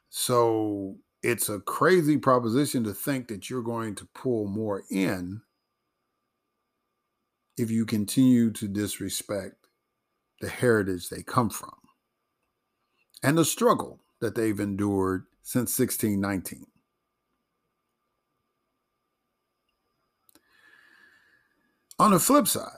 So 0.09 0.97
it's 1.23 1.49
a 1.49 1.59
crazy 1.59 2.17
proposition 2.17 2.83
to 2.83 2.93
think 2.93 3.27
that 3.27 3.49
you're 3.49 3.61
going 3.61 3.95
to 3.95 4.07
pull 4.13 4.47
more 4.47 4.83
in 4.91 5.41
if 7.59 7.69
you 7.69 7.85
continue 7.85 8.51
to 8.51 8.67
disrespect 8.67 9.55
the 10.39 10.47
heritage 10.47 11.09
they 11.09 11.21
come 11.21 11.49
from 11.49 11.75
and 13.21 13.37
the 13.37 13.43
struggle 13.43 13.99
that 14.21 14.35
they've 14.35 14.59
endured 14.59 15.25
since 15.41 15.77
1619. 15.77 16.65
On 21.97 22.11
the 22.11 22.19
flip 22.19 22.47
side, 22.47 22.77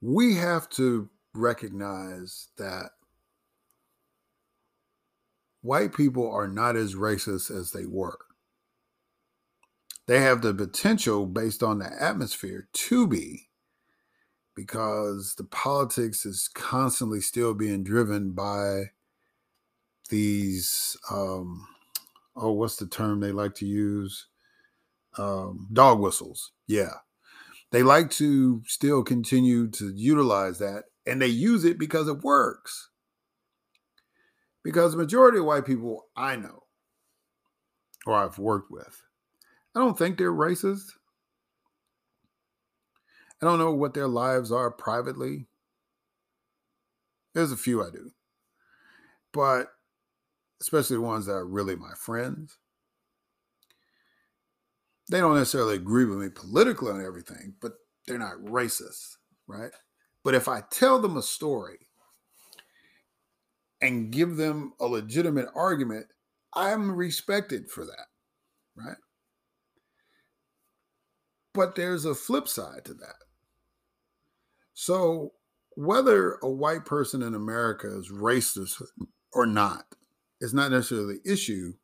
we 0.00 0.36
have 0.36 0.68
to 0.70 1.10
recognize 1.34 2.48
that 2.56 2.92
white 5.60 5.94
people 5.94 6.30
are 6.32 6.48
not 6.48 6.74
as 6.74 6.94
racist 6.94 7.54
as 7.54 7.72
they 7.72 7.84
were. 7.84 8.18
They 10.10 10.18
have 10.18 10.42
the 10.42 10.52
potential, 10.52 11.24
based 11.24 11.62
on 11.62 11.78
the 11.78 11.88
atmosphere, 12.02 12.66
to 12.72 13.06
be, 13.06 13.48
because 14.56 15.36
the 15.38 15.44
politics 15.44 16.26
is 16.26 16.50
constantly 16.52 17.20
still 17.20 17.54
being 17.54 17.84
driven 17.84 18.32
by 18.32 18.86
these, 20.08 20.96
um, 21.12 21.64
oh, 22.34 22.50
what's 22.50 22.74
the 22.74 22.88
term 22.88 23.20
they 23.20 23.30
like 23.30 23.54
to 23.54 23.66
use? 23.66 24.26
Um, 25.16 25.68
dog 25.72 26.00
whistles. 26.00 26.50
Yeah. 26.66 26.94
They 27.70 27.84
like 27.84 28.10
to 28.14 28.64
still 28.66 29.04
continue 29.04 29.70
to 29.70 29.92
utilize 29.94 30.58
that 30.58 30.86
and 31.06 31.22
they 31.22 31.28
use 31.28 31.64
it 31.64 31.78
because 31.78 32.08
it 32.08 32.22
works. 32.22 32.90
Because 34.64 34.90
the 34.90 34.98
majority 34.98 35.38
of 35.38 35.44
white 35.44 35.66
people 35.66 36.06
I 36.16 36.34
know 36.34 36.64
or 38.04 38.14
I've 38.14 38.40
worked 38.40 38.72
with, 38.72 39.04
I 39.74 39.80
don't 39.80 39.96
think 39.96 40.18
they're 40.18 40.32
racist. 40.32 40.92
I 43.40 43.46
don't 43.46 43.58
know 43.58 43.72
what 43.72 43.94
their 43.94 44.08
lives 44.08 44.52
are 44.52 44.70
privately. 44.70 45.46
There's 47.34 47.52
a 47.52 47.56
few 47.56 47.82
I 47.82 47.90
do. 47.90 48.10
But 49.32 49.68
especially 50.60 50.96
the 50.96 51.02
ones 51.02 51.26
that 51.26 51.32
are 51.32 51.46
really 51.46 51.76
my 51.76 51.92
friends, 51.96 52.58
they 55.08 55.20
don't 55.20 55.36
necessarily 55.36 55.76
agree 55.76 56.04
with 56.04 56.18
me 56.18 56.28
politically 56.28 56.90
on 56.90 57.04
everything, 57.04 57.54
but 57.60 57.72
they're 58.06 58.18
not 58.18 58.38
racist, 58.44 59.16
right? 59.46 59.70
But 60.22 60.34
if 60.34 60.48
I 60.48 60.62
tell 60.70 61.00
them 61.00 61.16
a 61.16 61.22
story 61.22 61.88
and 63.80 64.12
give 64.12 64.36
them 64.36 64.74
a 64.80 64.86
legitimate 64.86 65.48
argument, 65.54 66.06
I'm 66.54 66.94
respected 66.94 67.70
for 67.70 67.84
that, 67.84 68.06
right? 68.76 68.96
But 71.52 71.74
there's 71.74 72.04
a 72.04 72.14
flip 72.14 72.48
side 72.48 72.84
to 72.84 72.94
that. 72.94 73.16
So, 74.74 75.32
whether 75.76 76.38
a 76.42 76.50
white 76.50 76.84
person 76.84 77.22
in 77.22 77.34
America 77.34 77.86
is 77.86 78.10
racist 78.10 78.82
or 79.32 79.46
not 79.46 79.84
is 80.40 80.54
not 80.54 80.70
necessarily 80.70 81.18
the 81.22 81.32
issue. 81.32 81.74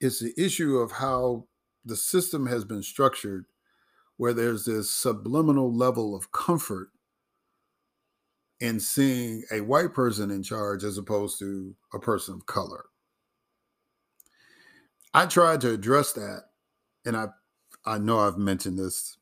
It's 0.00 0.20
the 0.20 0.32
issue 0.38 0.78
of 0.78 0.92
how 0.92 1.46
the 1.84 1.96
system 1.96 2.46
has 2.46 2.64
been 2.64 2.82
structured 2.82 3.46
where 4.16 4.32
there's 4.34 4.64
this 4.64 4.90
subliminal 4.90 5.74
level 5.74 6.14
of 6.14 6.30
comfort 6.30 6.90
in 8.60 8.78
seeing 8.78 9.42
a 9.50 9.62
white 9.62 9.94
person 9.94 10.30
in 10.30 10.42
charge 10.42 10.84
as 10.84 10.98
opposed 10.98 11.38
to 11.38 11.74
a 11.94 11.98
person 11.98 12.34
of 12.34 12.44
color. 12.44 12.84
I 15.14 15.24
tried 15.26 15.62
to 15.62 15.72
address 15.72 16.12
that, 16.12 16.42
and 17.06 17.16
I 17.16 17.28
I 17.90 17.98
know 17.98 18.20
I've 18.20 18.38
mentioned 18.38 18.78
this 18.78 19.16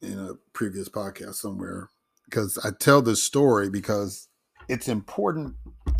in 0.00 0.18
a 0.18 0.34
previous 0.54 0.88
podcast 0.88 1.34
somewhere 1.34 1.90
because 2.24 2.56
I 2.64 2.70
tell 2.70 3.02
this 3.02 3.22
story 3.22 3.68
because 3.68 4.28
it's 4.68 4.88
important 4.88 5.56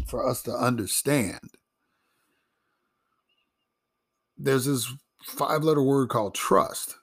for 0.06 0.26
us 0.26 0.42
to 0.44 0.52
understand. 0.52 1.50
There's 4.38 4.64
this 4.64 4.90
five 5.24 5.62
letter 5.62 5.82
word 5.82 6.08
called 6.08 6.34
trust. 6.34 6.96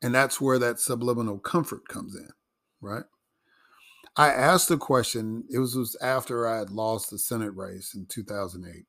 And 0.00 0.14
that's 0.14 0.40
where 0.40 0.58
that 0.58 0.80
subliminal 0.80 1.38
comfort 1.38 1.86
comes 1.86 2.16
in, 2.16 2.30
right? 2.80 3.04
I 4.16 4.28
asked 4.28 4.70
the 4.70 4.78
question, 4.78 5.44
it 5.50 5.58
was, 5.58 5.76
was 5.76 5.96
after 6.00 6.48
I 6.48 6.60
had 6.60 6.70
lost 6.70 7.10
the 7.10 7.18
Senate 7.18 7.54
race 7.54 7.94
in 7.94 8.06
2008. 8.06 8.86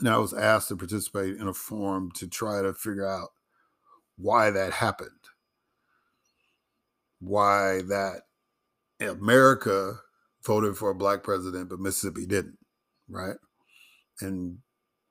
And 0.00 0.08
I 0.08 0.18
was 0.18 0.34
asked 0.34 0.68
to 0.68 0.76
participate 0.76 1.36
in 1.36 1.46
a 1.46 1.54
forum 1.54 2.10
to 2.16 2.26
try 2.26 2.62
to 2.62 2.74
figure 2.74 3.06
out 3.06 3.28
why 4.16 4.50
that 4.50 4.72
happened. 4.72 5.10
Why 7.20 7.82
that 7.88 8.22
America 9.00 9.94
voted 10.44 10.76
for 10.76 10.90
a 10.90 10.94
black 10.94 11.22
president, 11.22 11.68
but 11.70 11.80
Mississippi 11.80 12.26
didn't, 12.26 12.58
right? 13.08 13.36
And, 14.20 14.58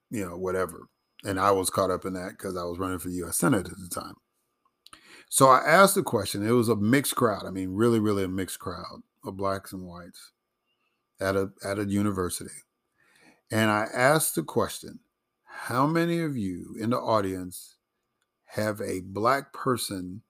you 0.10 0.26
know, 0.26 0.38
whatever. 0.38 0.88
And 1.24 1.40
I 1.40 1.52
was 1.52 1.70
caught 1.70 1.92
up 1.92 2.06
in 2.06 2.14
that 2.14 2.32
because 2.32 2.58
I 2.58 2.64
was 2.64 2.78
running 2.78 3.00
for 3.00 3.10
U.S. 3.10 3.38
Senate 3.38 3.68
at 3.68 3.78
the 3.78 3.90
time. 3.90 4.16
So 5.30 5.48
I 5.48 5.64
asked 5.66 5.96
the 5.96 6.04
question. 6.04 6.46
It 6.46 6.52
was 6.52 6.70
a 6.70 6.76
mixed 6.76 7.16
crowd. 7.16 7.46
I 7.48 7.50
mean, 7.50 7.74
really, 7.74 8.00
really 8.00 8.24
a 8.24 8.28
mixed 8.28 8.60
crowd 8.60 9.02
of 9.26 9.38
blacks 9.38 9.74
and 9.74 9.88
whites 9.88 10.32
at 11.20 11.36
a 11.36 11.50
at 11.66 11.80
a 11.80 11.86
university. 11.86 12.52
And 13.54 13.70
I 13.70 13.88
asked 13.94 14.34
the 14.34 14.42
question, 14.42 15.02
how 15.44 15.86
many 15.86 16.22
of 16.22 16.36
you 16.36 16.76
in 16.80 16.90
the 16.90 16.98
audience 16.98 17.76
have 18.46 18.82
a 18.82 19.02
black 19.02 19.54
person 19.54 20.24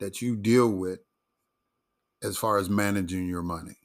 that 0.00 0.20
you 0.20 0.36
deal 0.36 0.68
with 0.68 0.98
as 2.22 2.36
far 2.36 2.58
as 2.58 2.68
managing 2.68 3.26
your 3.26 3.40
money? 3.40 3.78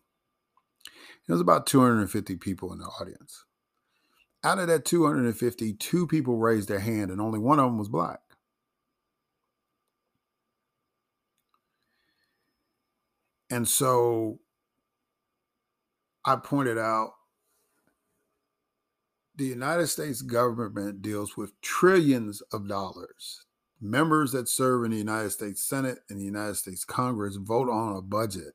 There 1.26 1.34
was 1.34 1.40
about 1.40 1.66
250 1.66 2.36
people 2.36 2.74
in 2.74 2.80
the 2.80 2.84
audience. 3.00 3.46
Out 4.44 4.60
of 4.60 4.68
that 4.68 4.84
250, 4.84 5.76
two 5.76 6.06
people 6.06 6.36
raised 6.36 6.68
their 6.68 6.82
hand, 6.82 7.10
and 7.10 7.22
only 7.22 7.40
one 7.40 7.60
of 7.60 7.66
them 7.68 7.78
was 7.78 7.88
black. 7.88 8.20
And 13.50 13.66
so 13.66 14.40
I 16.26 16.36
pointed 16.36 16.78
out 16.78 17.14
the 19.36 19.46
United 19.46 19.88
States 19.88 20.22
government 20.22 21.02
deals 21.02 21.36
with 21.36 21.60
trillions 21.62 22.42
of 22.52 22.68
dollars. 22.68 23.46
Members 23.82 24.32
that 24.32 24.48
serve 24.48 24.86
in 24.86 24.92
the 24.92 24.98
United 24.98 25.32
States 25.32 25.64
Senate 25.64 26.00
and 26.10 26.20
the 26.20 26.24
United 26.24 26.56
States 26.56 26.86
Congress 26.86 27.36
vote 27.36 27.70
on 27.70 27.96
a 27.96 28.02
budget 28.02 28.54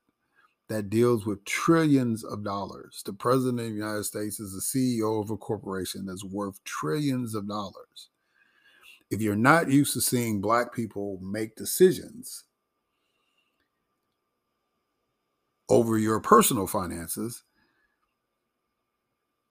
that 0.68 0.90
deals 0.90 1.26
with 1.26 1.44
trillions 1.44 2.24
of 2.24 2.44
dollars. 2.44 3.02
The 3.04 3.12
president 3.12 3.60
of 3.60 3.66
the 3.66 3.72
United 3.72 4.04
States 4.04 4.38
is 4.38 4.52
the 4.52 4.60
CEO 5.00 5.22
of 5.22 5.30
a 5.30 5.36
corporation 5.36 6.06
that's 6.06 6.24
worth 6.24 6.62
trillions 6.64 7.34
of 7.34 7.48
dollars. 7.48 8.10
If 9.10 9.20
you're 9.20 9.36
not 9.36 9.70
used 9.70 9.94
to 9.94 10.00
seeing 10.00 10.40
black 10.40 10.74
people 10.74 11.18
make 11.22 11.56
decisions 11.56 12.44
over 15.70 15.98
your 15.98 16.20
personal 16.20 16.66
finances, 16.66 17.42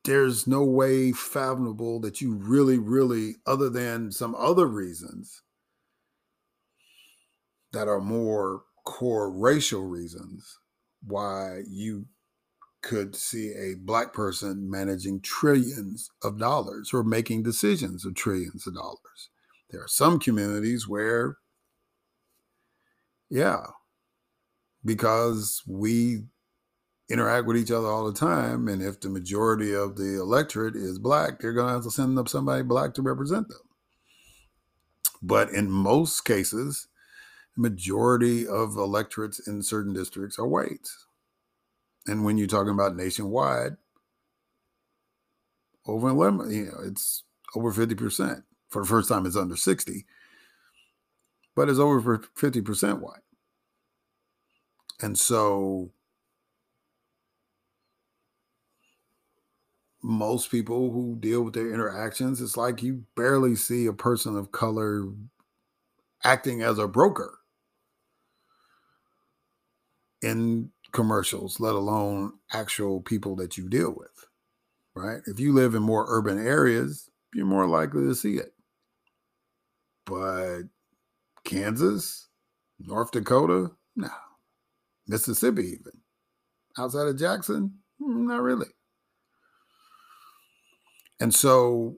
there's 0.08 0.48
no 0.48 0.64
way 0.64 1.12
fathomable 1.12 2.00
that 2.00 2.22
you 2.22 2.34
really, 2.34 2.78
really, 2.78 3.36
other 3.46 3.70
than 3.70 4.10
some 4.10 4.34
other 4.36 4.66
reasons 4.66 5.44
that 7.74 7.90
are 7.90 8.00
more 8.00 8.64
core 8.86 9.30
racial 9.30 9.84
reasons, 9.84 10.60
why 11.06 11.62
you 11.68 12.06
could 12.82 13.18
see 13.18 13.52
a 13.52 13.76
black 13.76 14.14
person 14.14 14.70
managing 14.72 15.20
trillions 15.20 16.10
of 16.24 16.40
dollars 16.40 16.94
or 16.94 17.04
making 17.04 17.44
decisions 17.44 18.06
of 18.06 18.16
trillions 18.16 18.66
of 18.66 18.76
dollars. 18.76 19.30
There 19.72 19.84
are 19.84 19.90
some 19.90 20.20
communities 20.20 20.88
where, 20.88 21.36
yeah, 23.30 23.66
because 24.86 25.62
we 25.68 26.24
interact 27.10 27.48
with 27.48 27.58
each 27.58 27.72
other 27.72 27.88
all 27.88 28.06
the 28.06 28.18
time, 28.18 28.68
and 28.68 28.82
if 28.82 29.00
the 29.00 29.10
majority 29.10 29.74
of 29.74 29.96
the 29.96 30.20
electorate 30.20 30.76
is 30.76 31.00
black, 31.00 31.40
they're 31.40 31.54
going 31.54 31.68
to 31.68 31.74
have 31.74 31.84
to 31.84 31.92
send 31.92 32.20
up 32.20 32.28
somebody 32.28 32.64
black 32.64 32.94
to 32.96 33.02
represent 33.02 33.48
them. 33.48 33.60
But 35.22 35.50
in 35.52 35.72
most 35.72 36.22
cases, 36.26 36.88
the 37.56 37.62
majority 37.62 38.48
of 38.48 38.76
electorates 38.76 39.40
in 39.48 39.64
certain 39.64 39.94
districts 39.94 40.38
are 40.38 40.48
white. 40.48 40.90
And 42.06 42.24
when 42.24 42.38
you're 42.38 42.48
talking 42.48 42.74
about 42.74 42.96
nationwide, 42.96 43.78
over 45.86 46.10
11, 46.10 46.52
you 46.52 46.66
know, 46.66 46.80
it's 46.84 47.24
over 47.56 47.72
50%. 47.72 48.44
For 48.70 48.82
the 48.82 48.88
first 48.88 49.08
time, 49.08 49.26
it's 49.26 49.38
under 49.38 49.56
60, 49.56 50.06
but 51.56 51.70
it's 51.70 51.80
over 51.80 52.20
50% 52.20 53.00
white. 53.00 53.22
And 55.00 55.18
so 55.18 55.92
most 60.08 60.50
people 60.50 60.90
who 60.92 61.18
deal 61.20 61.44
with 61.44 61.54
their 61.54 61.74
interactions, 61.74 62.42
it's 62.42 62.56
like 62.56 62.82
you 62.82 63.04
barely 63.18 63.58
see 63.58 63.86
a 63.86 63.94
person 63.94 64.38
of 64.38 64.54
color 64.54 65.10
acting 66.24 66.62
as 66.62 66.80
a 66.80 66.88
broker 66.88 67.40
in 70.22 70.72
commercials, 70.94 71.60
let 71.60 71.76
alone 71.76 72.32
actual 72.54 73.02
people 73.02 73.36
that 73.36 73.58
you 73.58 73.68
deal 73.68 73.94
with, 73.98 74.28
right? 74.96 75.20
If 75.26 75.42
you 75.42 75.54
live 75.54 75.76
in 75.76 75.84
more 75.84 76.06
urban 76.08 76.40
areas, 76.40 77.10
you're 77.34 77.46
more 77.46 77.68
likely 77.68 78.04
to 78.04 78.16
see 78.16 78.36
it. 78.36 78.54
But 80.06 80.62
Kansas, 81.44 82.30
North 82.80 83.12
Dakota, 83.12 83.72
no. 83.98 84.08
Mississippi, 85.06 85.78
even 85.80 86.00
outside 86.78 87.08
of 87.08 87.20
Jackson, 87.20 87.74
not 88.00 88.42
really. 88.42 88.68
And 91.20 91.34
so 91.34 91.98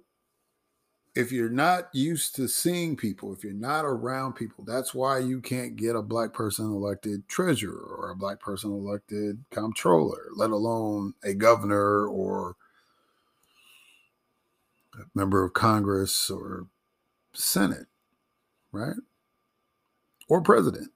if 1.15 1.32
you're 1.32 1.49
not 1.49 1.89
used 1.93 2.36
to 2.36 2.47
seeing 2.47 2.95
people, 2.95 3.34
if 3.34 3.43
you're 3.43 3.53
not 3.53 3.84
around 3.84 4.34
people, 4.34 4.63
that's 4.63 4.93
why 4.93 5.20
you 5.20 5.41
can't 5.41 5.76
get 5.76 5.95
a 5.95 6.01
black 6.01 6.34
person 6.34 6.65
elected 6.65 7.28
treasurer 7.28 7.95
or 7.97 8.09
a 8.09 8.15
black 8.15 8.39
person 8.39 8.72
elected 8.72 9.43
comptroller, 9.49 10.28
let 10.36 10.51
alone 10.51 11.13
a 11.24 11.34
governor 11.34 12.07
or 12.07 12.55
a 14.95 15.03
member 15.13 15.43
of 15.43 15.53
Congress 15.53 16.30
or 16.30 16.67
Senate, 17.34 17.88
right? 18.72 18.95
Or 20.28 20.41
president. 20.41 20.91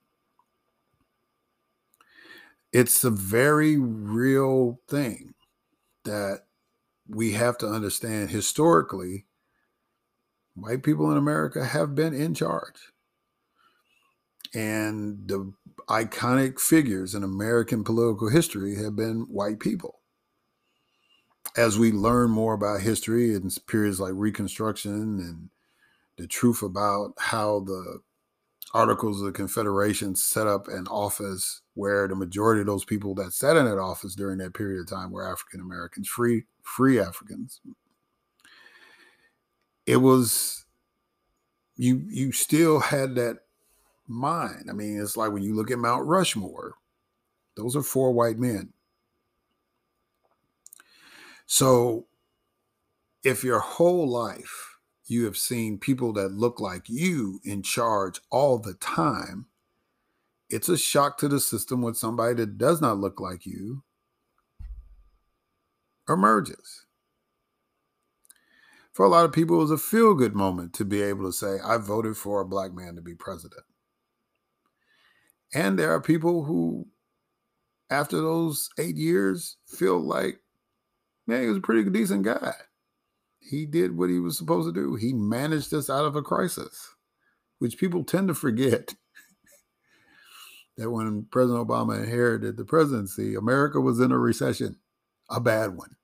It's 2.72 3.04
a 3.04 3.12
very 3.12 3.78
real 3.78 4.80
thing 4.88 5.34
that 6.06 6.46
we 7.08 7.34
have 7.34 7.58
to 7.60 7.68
understand 7.68 8.30
historically 8.30 9.26
white 10.56 10.84
people 10.84 11.12
in 11.12 11.18
America 11.18 11.66
have 11.66 11.96
been 11.96 12.14
in 12.14 12.34
charge. 12.34 12.92
And 14.54 15.28
the 15.28 15.54
iconic 15.90 16.60
figures 16.60 17.16
in 17.16 17.24
American 17.24 17.84
political 17.84 18.30
history 18.30 18.76
have 18.76 18.96
been 18.96 19.22
white 19.30 19.60
people. 19.60 20.00
As 21.58 21.78
we 21.78 21.92
learn 21.92 22.30
more 22.30 22.54
about 22.54 22.82
history 22.82 23.34
in 23.34 23.50
periods 23.68 24.00
like 24.00 24.14
Reconstruction 24.16 25.20
and 25.20 25.50
the 26.18 26.28
truth 26.28 26.62
about 26.62 27.14
how 27.18 27.62
the 27.62 28.02
Articles 28.74 29.20
of 29.20 29.28
the 29.28 29.32
Confederation 29.32 30.16
set 30.16 30.48
up 30.48 30.68
an 30.68 30.88
office 30.88 31.62
where 31.76 32.08
the 32.08 32.16
majority 32.16 32.62
of 32.62 32.68
those 32.68 32.86
people 32.86 33.14
that 33.16 33.32
sat 33.32 33.56
in 33.56 33.66
that 33.66 33.78
office 33.78 34.16
during 34.16 34.40
that 34.40 34.56
period 34.56 34.82
of 34.82 34.88
time 34.88 35.12
were 35.12 35.28
African 35.28 35.60
Americans, 35.60 36.08
free 36.08 36.46
free 36.64 37.00
Africans. 37.00 37.62
It 39.86 39.98
was 39.98 40.66
you 41.76 42.04
you 42.08 42.32
still 42.32 42.80
had 42.80 43.16
that 43.16 43.40
mind. 44.08 44.70
I 44.70 44.74
mean, 44.74 45.00
it's 45.00 45.18
like 45.18 45.32
when 45.32 45.44
you 45.44 45.56
look 45.56 45.70
at 45.70 45.78
Mount 45.78 46.06
Rushmore, 46.06 46.76
those 47.56 47.76
are 47.76 47.84
four 47.84 48.12
white 48.12 48.40
men. 48.40 48.74
So 51.46 52.08
if 53.24 53.44
your 53.44 53.60
whole 53.60 54.08
life 54.08 54.73
you 55.06 55.26
have 55.26 55.38
seen 55.38 55.78
people 55.78 56.14
that 56.14 56.30
look 56.30 56.60
like 56.60 56.90
you 56.90 57.40
in 57.44 57.64
charge 57.64 58.20
all 58.30 58.58
the 58.58 58.74
time, 58.76 59.48
it's 60.50 60.70
a 60.70 60.78
shock 60.78 61.18
to 61.18 61.28
the 61.28 61.40
system 61.40 61.82
when 61.82 61.96
somebody 61.96 62.36
that 62.36 62.58
does 62.58 62.82
not 62.82 63.00
look 63.00 63.20
like 63.20 63.46
you 63.46 63.84
emerges. 66.08 66.86
For 68.92 69.06
a 69.06 69.10
lot 69.10 69.26
of 69.26 69.32
people, 69.34 69.56
it 69.56 69.64
was 69.64 69.72
a 69.72 69.78
feel 69.78 70.14
good 70.14 70.36
moment 70.36 70.74
to 70.76 70.86
be 70.86 71.02
able 71.02 71.26
to 71.26 71.34
say, 71.34 71.58
I 71.64 71.78
voted 71.78 72.16
for 72.16 72.42
a 72.42 72.46
black 72.46 72.74
man 72.74 72.96
to 72.96 73.02
be 73.02 73.16
president. 73.16 73.64
And 75.54 75.78
there 75.80 75.92
are 75.92 76.02
people 76.02 76.44
who, 76.44 76.88
after 77.90 78.18
those 78.18 78.70
eight 78.78 78.96
years, 78.96 79.58
feel 79.68 80.00
like, 80.00 80.40
man, 81.26 81.42
he 81.42 81.48
was 81.48 81.58
a 81.58 81.62
pretty 81.62 81.90
decent 81.90 82.24
guy. 82.24 82.54
He 83.50 83.66
did 83.66 83.98
what 83.98 84.10
he 84.10 84.20
was 84.20 84.38
supposed 84.38 84.68
to 84.68 84.74
do. 84.74 84.96
He 84.96 85.14
managed 85.14 85.74
us 85.74 85.90
out 85.90 86.06
of 86.06 86.16
a 86.16 86.22
crisis, 86.22 86.96
which 87.60 87.78
people 87.78 88.04
tend 88.04 88.30
to 88.30 88.34
forget 88.34 88.96
that 90.78 90.90
when 90.90 91.28
President 91.32 91.68
Obama 91.68 92.02
inherited 92.02 92.58
the 92.58 92.66
presidency, 92.66 93.36
America 93.36 93.82
was 93.82 94.00
in 94.00 94.12
a 94.12 94.18
recession, 94.18 94.78
a 95.30 95.40
bad 95.40 95.76
one. 95.76 95.96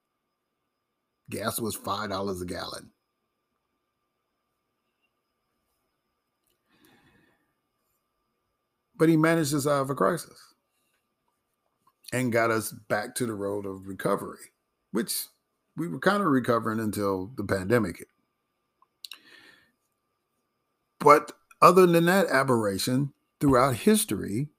Gas 1.30 1.60
was 1.60 1.78
$5 1.78 2.42
a 2.42 2.46
gallon. 2.46 2.92
But 8.96 9.08
he 9.08 9.16
managed 9.16 9.54
us 9.54 9.66
out 9.66 9.82
of 9.82 9.90
a 9.90 9.96
crisis 9.96 10.38
and 12.12 12.34
got 12.34 12.52
us 12.52 12.72
back 12.90 13.16
to 13.16 13.26
the 13.26 13.34
road 13.34 13.66
of 13.66 13.88
recovery, 13.88 14.40
which 14.92 15.28
we 15.80 15.88
were 15.88 16.00
kind 16.00 16.22
of 16.22 16.28
recovering 16.28 16.80
until 16.80 17.32
the 17.38 17.44
pandemic 17.44 18.00
hit. 18.00 18.08
But 21.00 21.32
other 21.62 21.86
than 21.88 22.06
that 22.06 22.28
aberration, 22.28 23.14
throughout 23.40 23.76
history, 23.76 24.50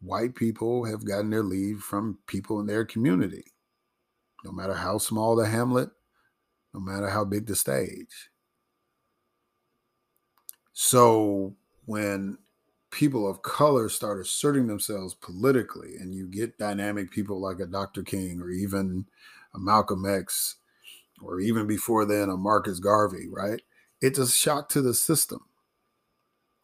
white 0.00 0.34
people 0.34 0.84
have 0.84 1.04
gotten 1.04 1.30
their 1.30 1.44
lead 1.44 1.78
from 1.78 2.18
people 2.26 2.58
in 2.58 2.66
their 2.66 2.84
community, 2.84 3.44
no 4.44 4.50
matter 4.50 4.74
how 4.74 4.98
small 4.98 5.36
the 5.36 5.46
hamlet, 5.46 5.90
no 6.74 6.80
matter 6.80 7.08
how 7.08 7.24
big 7.24 7.46
the 7.46 7.54
stage. 7.54 8.30
So 10.72 11.54
when 11.84 12.38
people 12.90 13.30
of 13.30 13.42
color 13.42 13.88
start 13.88 14.20
asserting 14.20 14.66
themselves 14.66 15.14
politically, 15.14 15.96
and 15.96 16.14
you 16.14 16.26
get 16.26 16.58
dynamic 16.58 17.10
people 17.10 17.40
like 17.40 17.60
a 17.60 17.66
Dr. 17.66 18.02
King 18.02 18.40
or 18.40 18.50
even 18.50 19.06
a 19.56 19.58
Malcolm 19.58 20.04
X, 20.06 20.56
or 21.20 21.40
even 21.40 21.66
before 21.66 22.04
then, 22.04 22.28
a 22.28 22.36
Marcus 22.36 22.78
Garvey, 22.78 23.26
right? 23.30 23.62
It's 24.00 24.18
a 24.18 24.28
shock 24.28 24.68
to 24.70 24.82
the 24.82 24.94
system. 24.94 25.40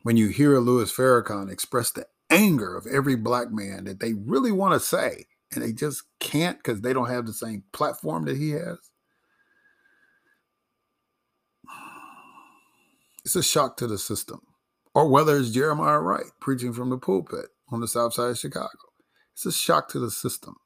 When 0.02 0.16
you 0.16 0.28
hear 0.28 0.58
Louis 0.58 0.92
Farrakhan 0.92 1.50
express 1.50 1.90
the 1.90 2.06
anger 2.28 2.76
of 2.76 2.86
every 2.86 3.16
black 3.16 3.50
man 3.50 3.84
that 3.84 4.00
they 4.00 4.12
really 4.14 4.52
want 4.52 4.74
to 4.74 4.80
say, 4.80 5.26
and 5.52 5.62
they 5.62 5.72
just 5.72 6.02
can't 6.18 6.58
because 6.58 6.80
they 6.80 6.92
don't 6.92 7.10
have 7.10 7.26
the 7.26 7.32
same 7.32 7.64
platform 7.72 8.24
that 8.24 8.36
he 8.36 8.50
has. 8.50 8.78
It's 13.24 13.36
a 13.36 13.42
shock 13.42 13.76
to 13.76 13.86
the 13.86 13.98
system 13.98 14.40
or 14.94 15.08
whether 15.08 15.36
it's 15.36 15.50
Jeremiah 15.50 16.00
Wright 16.00 16.26
preaching 16.40 16.72
from 16.72 16.90
the 16.90 16.98
pulpit 16.98 17.46
on 17.70 17.80
the 17.80 17.88
south 17.88 18.14
side 18.14 18.30
of 18.30 18.38
Chicago. 18.38 18.68
It's 19.34 19.46
a 19.46 19.52
shock 19.52 19.88
to 19.90 19.98
the 19.98 20.10
system. 20.10 20.56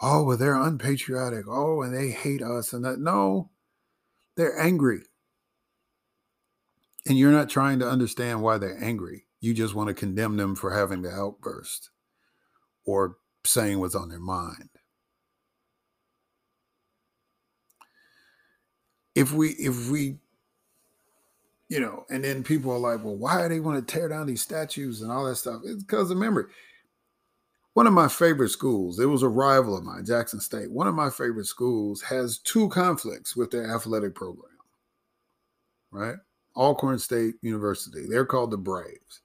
Oh, 0.00 0.24
well, 0.24 0.36
they're 0.36 0.60
unpatriotic. 0.60 1.46
Oh, 1.48 1.82
and 1.82 1.94
they 1.94 2.10
hate 2.10 2.42
us. 2.42 2.72
And 2.72 2.84
that, 2.84 2.98
no, 2.98 3.50
they're 4.36 4.58
angry. 4.60 5.00
And 7.06 7.18
you're 7.18 7.32
not 7.32 7.48
trying 7.48 7.78
to 7.78 7.88
understand 7.88 8.42
why 8.42 8.58
they're 8.58 8.82
angry. 8.82 9.26
You 9.40 9.54
just 9.54 9.74
want 9.74 9.88
to 9.88 9.94
condemn 9.94 10.36
them 10.36 10.54
for 10.56 10.72
having 10.72 11.02
the 11.02 11.10
outburst 11.10 11.90
or 12.84 13.16
saying 13.44 13.78
what's 13.78 13.94
on 13.94 14.08
their 14.08 14.18
mind. 14.18 14.70
If 19.14 19.32
we 19.32 19.50
if 19.50 19.88
we 19.88 20.18
you 21.68 21.80
know, 21.80 22.04
and 22.10 22.22
then 22.22 22.44
people 22.44 22.70
are 22.72 22.78
like, 22.78 23.04
well, 23.04 23.16
why 23.16 23.42
do 23.42 23.48
they 23.48 23.60
want 23.60 23.86
to 23.86 23.92
tear 23.92 24.08
down 24.08 24.26
these 24.26 24.42
statues 24.42 25.02
and 25.02 25.10
all 25.10 25.24
that 25.24 25.36
stuff? 25.36 25.62
It's 25.64 25.82
because 25.82 26.10
of 26.10 26.16
memory. 26.16 26.44
One 27.76 27.86
of 27.86 27.92
my 27.92 28.08
favorite 28.08 28.48
schools, 28.48 28.98
it 28.98 29.04
was 29.04 29.22
a 29.22 29.28
rival 29.28 29.76
of 29.76 29.84
mine, 29.84 30.06
Jackson 30.06 30.40
State. 30.40 30.70
One 30.70 30.86
of 30.86 30.94
my 30.94 31.10
favorite 31.10 31.44
schools 31.44 32.00
has 32.00 32.38
two 32.38 32.70
conflicts 32.70 33.36
with 33.36 33.50
their 33.50 33.70
athletic 33.70 34.14
program, 34.14 34.56
right? 35.90 36.16
Alcorn 36.56 36.98
State 36.98 37.34
University. 37.42 38.06
They're 38.08 38.24
called 38.24 38.50
the 38.50 38.56
Braves. 38.56 39.20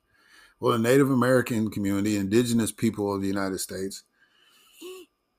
Well, 0.60 0.74
the 0.74 0.80
Native 0.80 1.10
American 1.10 1.72
community, 1.72 2.18
indigenous 2.18 2.74
people 2.74 3.16
of 3.16 3.22
the 3.22 3.28
United 3.30 3.60
States, 3.60 4.04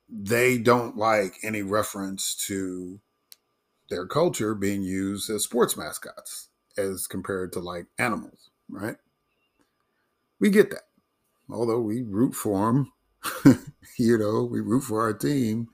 they 0.08 0.56
don't 0.56 0.96
like 0.96 1.34
any 1.42 1.60
reference 1.60 2.34
to 2.46 2.98
their 3.90 4.06
culture 4.06 4.54
being 4.54 4.82
used 4.82 5.28
as 5.28 5.44
sports 5.44 5.76
mascots 5.76 6.48
as 6.78 7.06
compared 7.06 7.52
to 7.52 7.60
like 7.60 7.88
animals, 7.98 8.48
right? 8.70 8.96
We 10.40 10.48
get 10.48 10.70
that. 10.70 10.84
Although 11.50 11.80
we 11.80 12.00
root 12.00 12.34
for 12.34 12.72
them, 12.72 12.90
you 13.98 14.18
know, 14.18 14.44
we 14.44 14.60
root 14.60 14.82
for 14.82 15.00
our 15.00 15.12
team. 15.12 15.68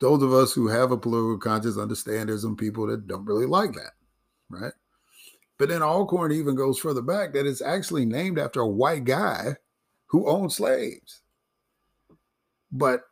Those 0.00 0.22
of 0.22 0.32
us 0.32 0.52
who 0.52 0.68
have 0.68 0.92
a 0.92 0.96
political 0.96 1.38
conscience 1.38 1.76
understand 1.76 2.28
there's 2.28 2.42
some 2.42 2.56
people 2.56 2.86
that 2.86 3.06
don't 3.06 3.24
really 3.24 3.46
like 3.46 3.72
that, 3.72 3.92
right? 4.48 4.72
But 5.58 5.70
then 5.70 5.82
Alcorn 5.82 6.30
even 6.32 6.54
goes 6.54 6.78
further 6.78 7.02
back 7.02 7.32
that 7.32 7.46
it's 7.46 7.60
actually 7.60 8.06
named 8.06 8.38
after 8.38 8.60
a 8.60 8.68
white 8.68 9.04
guy 9.04 9.56
who 10.06 10.28
owned 10.28 10.52
slaves. 10.52 11.22
But 12.70 13.02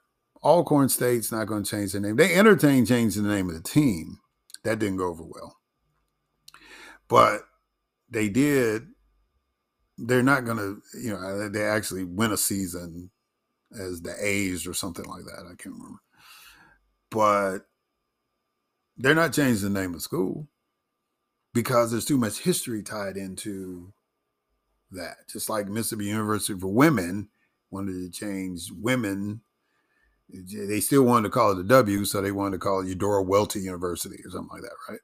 Alcorn 0.45 0.89
State's 0.89 1.33
not 1.33 1.49
going 1.49 1.65
to 1.65 1.71
change 1.71 1.93
the 1.93 2.01
name. 2.01 2.17
They 2.17 2.35
entertained 2.35 2.87
changing 2.87 3.25
the 3.25 3.35
name 3.35 3.49
of 3.49 3.55
the 3.55 3.69
team. 3.69 4.19
That 4.63 4.79
didn't 4.79 4.99
go 4.99 5.09
over 5.09 5.25
well. 5.25 5.57
But 7.09 7.43
they 8.09 8.29
did. 8.29 8.89
They're 9.99 10.23
not 10.23 10.45
going 10.45 10.59
to, 10.59 10.83
you 10.99 11.11
know, 11.11 11.19
uh, 11.19 11.49
they 11.49 11.65
actually 11.65 12.05
win 12.05 12.33
a 12.33 12.37
season 12.37 13.11
as 13.73 14.03
the 14.03 14.15
A's 14.21 14.67
or 14.67 14.75
something 14.75 15.05
like 15.07 15.25
that. 15.25 15.47
I 15.47 15.55
can't 15.57 15.75
remember. 15.75 16.01
But 17.11 17.59
they're 18.97 19.15
not 19.15 19.33
changing 19.33 19.73
the 19.73 19.81
name 19.81 19.95
of 19.95 20.03
school 20.03 20.49
because 21.55 21.91
there's 21.91 22.05
too 22.05 22.19
much 22.19 22.41
history 22.41 22.83
tied 22.83 23.17
into 23.17 23.93
that. 24.91 25.29
Just 25.31 25.49
like 25.49 25.69
Mississippi 25.69 26.07
University 26.07 26.59
for 26.59 26.69
Women 26.69 27.29
wanted 27.71 27.93
to 27.93 28.11
change 28.11 28.71
women. 28.73 29.41
They 30.29 30.81
still 30.81 31.05
wanted 31.05 31.29
to 31.29 31.33
call 31.33 31.53
it 31.53 31.59
a 31.59 31.65
W, 31.65 32.05
so 32.05 32.21
they 32.21 32.33
wanted 32.33 32.53
to 32.53 32.59
call 32.59 32.81
it 32.81 32.89
Eudora 32.89 33.23
Welty 33.23 33.61
University 33.61 34.17
or 34.25 34.31
something 34.31 34.51
like 34.53 34.63
that, 34.63 34.77
right? 34.89 35.01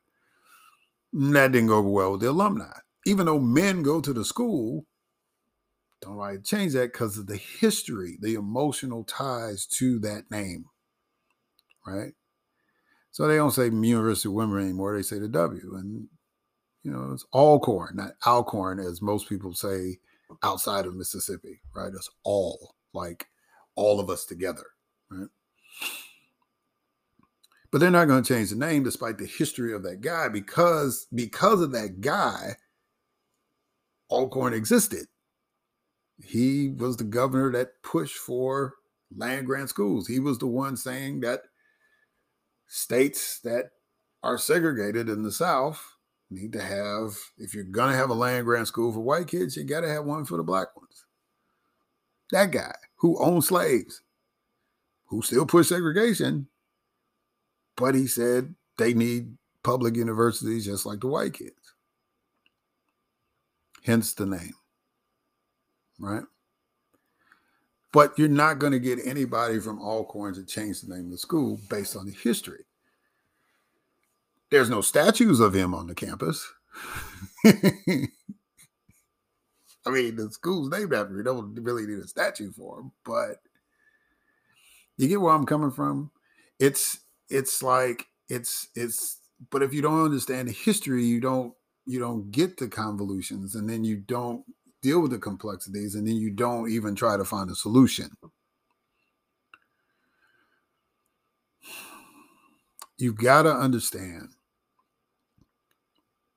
that 1.12 1.52
didn't 1.52 1.68
go 1.68 1.78
over 1.78 1.88
well 1.88 2.12
with 2.12 2.22
the 2.22 2.30
alumni. 2.30 2.72
Even 3.04 3.26
though 3.26 3.38
men 3.38 3.82
go 3.82 4.00
to 4.00 4.12
the 4.12 4.24
school, 4.24 4.86
don't 6.00 6.16
like 6.16 6.44
change 6.44 6.72
that 6.72 6.92
because 6.92 7.18
of 7.18 7.26
the 7.26 7.36
history, 7.36 8.18
the 8.20 8.34
emotional 8.34 9.04
ties 9.04 9.66
to 9.66 9.98
that 10.00 10.30
name. 10.30 10.66
Right? 11.86 12.12
So 13.10 13.26
they 13.26 13.36
don't 13.36 13.50
say 13.50 13.66
University 13.66 14.28
of 14.28 14.34
Women 14.34 14.62
anymore, 14.62 14.96
they 14.96 15.02
say 15.02 15.18
the 15.18 15.28
W. 15.28 15.74
And 15.76 16.08
you 16.82 16.90
know, 16.90 17.10
it's 17.12 17.26
Alcorn, 17.32 17.96
not 17.96 18.12
Alcorn, 18.26 18.80
as 18.80 19.02
most 19.02 19.28
people 19.28 19.54
say 19.54 19.98
outside 20.42 20.86
of 20.86 20.96
Mississippi, 20.96 21.60
right? 21.74 21.92
It's 21.94 22.10
all 22.24 22.74
like 22.92 23.26
all 23.74 24.00
of 24.00 24.10
us 24.10 24.24
together, 24.24 24.66
right? 25.10 25.28
but 27.72 27.78
they're 27.78 27.90
not 27.90 28.06
going 28.06 28.22
to 28.22 28.34
change 28.34 28.50
the 28.50 28.56
name 28.56 28.84
despite 28.84 29.18
the 29.18 29.26
history 29.26 29.72
of 29.72 29.82
that 29.82 30.00
guy 30.02 30.28
because 30.28 31.08
because 31.14 31.60
of 31.60 31.72
that 31.72 32.00
guy 32.00 32.54
alcorn 34.12 34.54
existed 34.54 35.06
he 36.22 36.68
was 36.68 36.96
the 36.96 37.04
governor 37.04 37.50
that 37.50 37.82
pushed 37.82 38.16
for 38.16 38.74
land 39.16 39.46
grant 39.46 39.68
schools 39.68 40.06
he 40.06 40.20
was 40.20 40.38
the 40.38 40.46
one 40.46 40.76
saying 40.76 41.20
that 41.20 41.40
states 42.66 43.40
that 43.40 43.70
are 44.22 44.38
segregated 44.38 45.08
in 45.08 45.22
the 45.22 45.32
south 45.32 45.96
need 46.32 46.52
to 46.52 46.62
have, 46.62 47.18
if 47.38 47.54
you're 47.54 47.64
going 47.64 47.90
to 47.90 47.96
have 47.96 48.10
a 48.10 48.14
land 48.14 48.46
grant 48.46 48.66
school 48.66 48.92
for 48.92 49.00
white 49.00 49.28
kids, 49.28 49.56
you 49.56 49.64
got 49.64 49.82
to 49.82 49.88
have 49.88 50.04
one 50.04 50.24
for 50.24 50.36
the 50.36 50.42
black 50.42 50.74
ones. 50.76 51.04
That 52.30 52.50
guy 52.50 52.74
who 52.96 53.22
owned 53.22 53.44
slaves, 53.44 54.02
who 55.06 55.22
still 55.22 55.46
pushed 55.46 55.68
segregation, 55.68 56.48
but 57.76 57.94
he 57.94 58.06
said 58.06 58.54
they 58.78 58.94
need 58.94 59.36
public 59.62 59.96
universities 59.96 60.64
just 60.64 60.86
like 60.86 61.00
the 61.00 61.08
white 61.08 61.34
kids. 61.34 61.52
Hence 63.84 64.14
the 64.14 64.26
name, 64.26 64.54
right? 65.98 66.24
But 67.92 68.18
you're 68.18 68.28
not 68.28 68.58
going 68.58 68.72
to 68.72 68.78
get 68.78 68.98
anybody 69.04 69.58
from 69.60 69.80
Alcorn 69.80 70.34
to 70.34 70.44
change 70.44 70.80
the 70.80 70.94
name 70.94 71.06
of 71.06 71.10
the 71.10 71.18
school 71.18 71.60
based 71.68 71.96
on 71.96 72.06
the 72.06 72.12
history. 72.12 72.64
There's 74.50 74.70
no 74.70 74.80
statues 74.80 75.40
of 75.40 75.54
him 75.54 75.74
on 75.74 75.88
the 75.88 75.94
campus. 75.94 76.50
I 79.84 79.90
mean, 79.90 80.16
the 80.16 80.30
school's 80.30 80.70
named 80.70 80.94
after 80.94 81.18
him. 81.18 81.24
Don't 81.24 81.54
really 81.56 81.86
need 81.86 81.98
a 81.98 82.06
statue 82.06 82.52
for 82.52 82.80
him, 82.80 82.92
but 83.04 83.38
you 84.96 85.08
get 85.08 85.20
where 85.20 85.34
I'm 85.34 85.46
coming 85.46 85.70
from. 85.70 86.10
It's 86.58 87.00
it's 87.28 87.62
like 87.62 88.06
it's 88.28 88.68
it's. 88.74 89.18
But 89.50 89.62
if 89.62 89.74
you 89.74 89.82
don't 89.82 90.04
understand 90.04 90.48
the 90.48 90.52
history, 90.52 91.04
you 91.04 91.20
don't 91.20 91.52
you 91.84 91.98
don't 91.98 92.30
get 92.30 92.56
the 92.56 92.68
convolutions, 92.68 93.54
and 93.54 93.68
then 93.68 93.84
you 93.84 93.96
don't 93.96 94.44
deal 94.82 95.00
with 95.00 95.10
the 95.10 95.18
complexities, 95.18 95.94
and 95.94 96.06
then 96.06 96.16
you 96.16 96.30
don't 96.30 96.70
even 96.70 96.94
try 96.94 97.16
to 97.16 97.24
find 97.24 97.50
a 97.50 97.54
solution. 97.54 98.10
You've 102.98 103.16
got 103.16 103.42
to 103.42 103.52
understand 103.52 104.30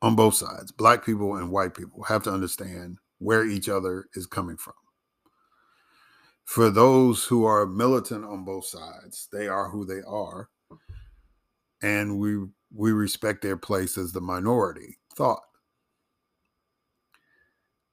on 0.02 0.16
both 0.16 0.36
sides, 0.36 0.72
black 0.72 1.06
people 1.06 1.36
and 1.36 1.52
white 1.52 1.76
people 1.76 2.04
have 2.04 2.24
to 2.24 2.32
understand 2.32 2.98
where 3.20 3.46
each 3.46 3.70
other 3.70 4.06
is 4.14 4.26
coming 4.28 4.58
from. 4.58 4.74
For 6.44 6.70
those 6.70 7.26
who 7.26 7.44
are 7.46 7.66
militant 7.66 8.24
on 8.24 8.46
both 8.46 8.66
sides, 8.66 9.28
they 9.32 9.48
are 9.48 9.70
who 9.70 9.86
they 9.86 10.02
are. 10.08 10.50
And 11.82 12.20
we 12.20 12.38
we 12.74 12.92
respect 12.92 13.42
their 13.42 13.58
place 13.58 13.98
as 13.98 14.12
the 14.12 14.22
minority 14.22 14.98
thought. 15.16 15.44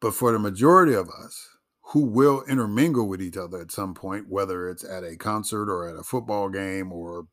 But 0.01 0.15
for 0.15 0.33
the 0.33 0.39
majority 0.39 0.95
of 0.95 1.09
us 1.09 1.49
who 1.93 2.01
will 2.01 2.43
intermingle 2.49 3.09
with 3.09 3.23
each 3.23 3.37
other 3.37 3.61
at 3.61 3.71
some 3.71 3.95
point, 3.95 4.29
whether 4.29 4.69
it's 4.69 4.85
at 4.85 5.05
a 5.05 5.17
concert 5.17 5.71
or 5.71 5.89
at 5.89 5.97
a 5.97 6.03
football 6.03 6.49
game 6.49 6.93
or 6.93 7.29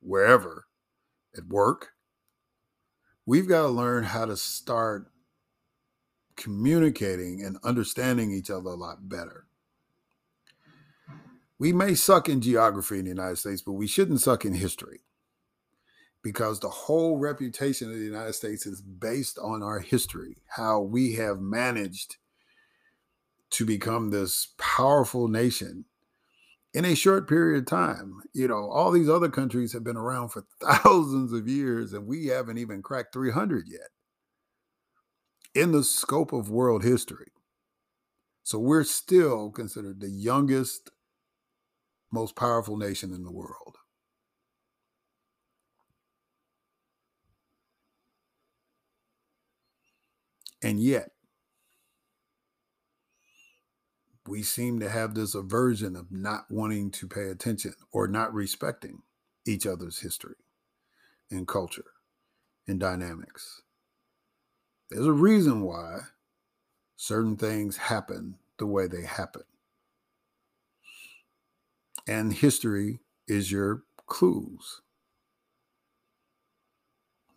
wherever, 0.00 0.66
at 1.36 1.46
work, 1.46 1.92
we've 3.24 3.48
got 3.48 3.62
to 3.62 3.68
learn 3.68 4.04
how 4.04 4.26
to 4.26 4.36
start 4.36 5.10
communicating 6.36 7.42
and 7.42 7.58
understanding 7.64 8.32
each 8.32 8.50
other 8.50 8.70
a 8.70 8.74
lot 8.74 9.08
better. 9.08 9.46
We 11.58 11.72
may 11.72 11.94
suck 11.94 12.28
in 12.28 12.40
geography 12.40 12.98
in 12.98 13.04
the 13.04 13.10
United 13.10 13.36
States, 13.36 13.62
but 13.62 13.72
we 13.72 13.86
shouldn't 13.86 14.20
suck 14.20 14.44
in 14.44 14.54
history 14.54 15.00
because 16.22 16.60
the 16.60 16.68
whole 16.68 17.18
reputation 17.18 17.90
of 17.90 17.98
the 17.98 18.04
United 18.04 18.34
States 18.34 18.66
is 18.66 18.82
based 18.82 19.38
on 19.38 19.62
our 19.62 19.80
history, 19.80 20.38
how 20.56 20.80
we 20.80 21.14
have 21.14 21.40
managed 21.40 22.16
to 23.50 23.64
become 23.64 24.10
this 24.10 24.52
powerful 24.58 25.28
nation 25.28 25.84
in 26.74 26.84
a 26.84 26.94
short 26.94 27.28
period 27.28 27.58
of 27.58 27.66
time. 27.66 28.20
You 28.34 28.48
know, 28.48 28.70
all 28.70 28.90
these 28.90 29.08
other 29.08 29.30
countries 29.30 29.72
have 29.72 29.84
been 29.84 29.96
around 29.96 30.30
for 30.30 30.44
thousands 30.62 31.32
of 31.32 31.48
years, 31.48 31.92
and 31.92 32.06
we 32.06 32.26
haven't 32.26 32.58
even 32.58 32.82
cracked 32.82 33.14
300 33.14 33.66
yet 33.68 33.88
in 35.54 35.72
the 35.72 35.84
scope 35.84 36.32
of 36.32 36.50
world 36.50 36.84
history. 36.84 37.32
So 38.42 38.58
we're 38.58 38.84
still 38.84 39.50
considered 39.50 40.00
the 40.00 40.10
youngest, 40.10 40.90
most 42.10 42.36
powerful 42.36 42.76
nation 42.76 43.12
in 43.12 43.24
the 43.24 43.32
world. 43.32 43.77
And 50.62 50.80
yet, 50.80 51.12
we 54.26 54.42
seem 54.42 54.80
to 54.80 54.90
have 54.90 55.14
this 55.14 55.34
aversion 55.34 55.96
of 55.96 56.12
not 56.12 56.50
wanting 56.50 56.90
to 56.92 57.08
pay 57.08 57.28
attention 57.28 57.74
or 57.92 58.06
not 58.06 58.34
respecting 58.34 59.02
each 59.46 59.66
other's 59.66 60.00
history 60.00 60.36
and 61.30 61.48
culture 61.48 61.92
and 62.66 62.78
dynamics. 62.78 63.62
There's 64.90 65.06
a 65.06 65.12
reason 65.12 65.62
why 65.62 66.00
certain 66.96 67.36
things 67.36 67.76
happen 67.76 68.36
the 68.58 68.66
way 68.66 68.86
they 68.86 69.02
happen. 69.02 69.42
And 72.06 72.32
history 72.32 73.00
is 73.26 73.52
your 73.52 73.82
clues. 74.06 74.80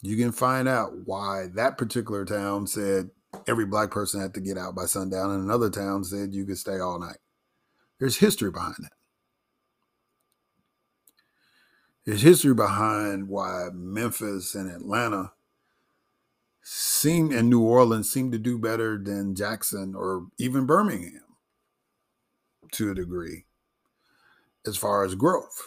You 0.02 0.18
can 0.18 0.32
find 0.32 0.68
out 0.68 1.06
why 1.06 1.47
that 1.54 1.78
particular 1.78 2.26
town 2.26 2.66
said 2.68 3.12
every 3.47 3.66
black 3.66 3.91
person 3.91 4.20
had 4.20 4.34
to 4.34 4.41
get 4.41 4.58
out 4.58 4.76
by 4.76 4.86
sundown, 4.86 5.32
and 5.32 5.43
another 5.43 5.70
town 5.70 6.04
said 6.04 6.34
you 6.34 6.45
could 6.45 6.58
stay 6.58 6.80
all 6.80 6.99
night. 6.99 7.18
There's 7.99 8.18
history 8.18 8.49
behind 8.49 8.76
that. 8.80 8.93
There's 12.06 12.24
history 12.24 12.56
behind 12.56 13.28
why 13.28 13.68
Memphis 13.74 14.56
and 14.56 14.72
Atlanta 14.72 15.34
seem 16.64 17.32
and 17.32 17.49
New 17.49 17.62
Orleans 17.62 18.12
seem 18.12 18.32
to 18.32 18.39
do 18.39 18.58
better 18.58 18.97
than 18.97 19.36
Jackson 19.36 19.93
or 19.95 20.28
even 20.39 20.66
Birmingham 20.66 21.22
to 22.72 22.91
a 22.91 22.95
degree 22.95 23.45
as 24.66 24.78
far 24.78 25.04
as 25.04 25.14
growth. 25.14 25.62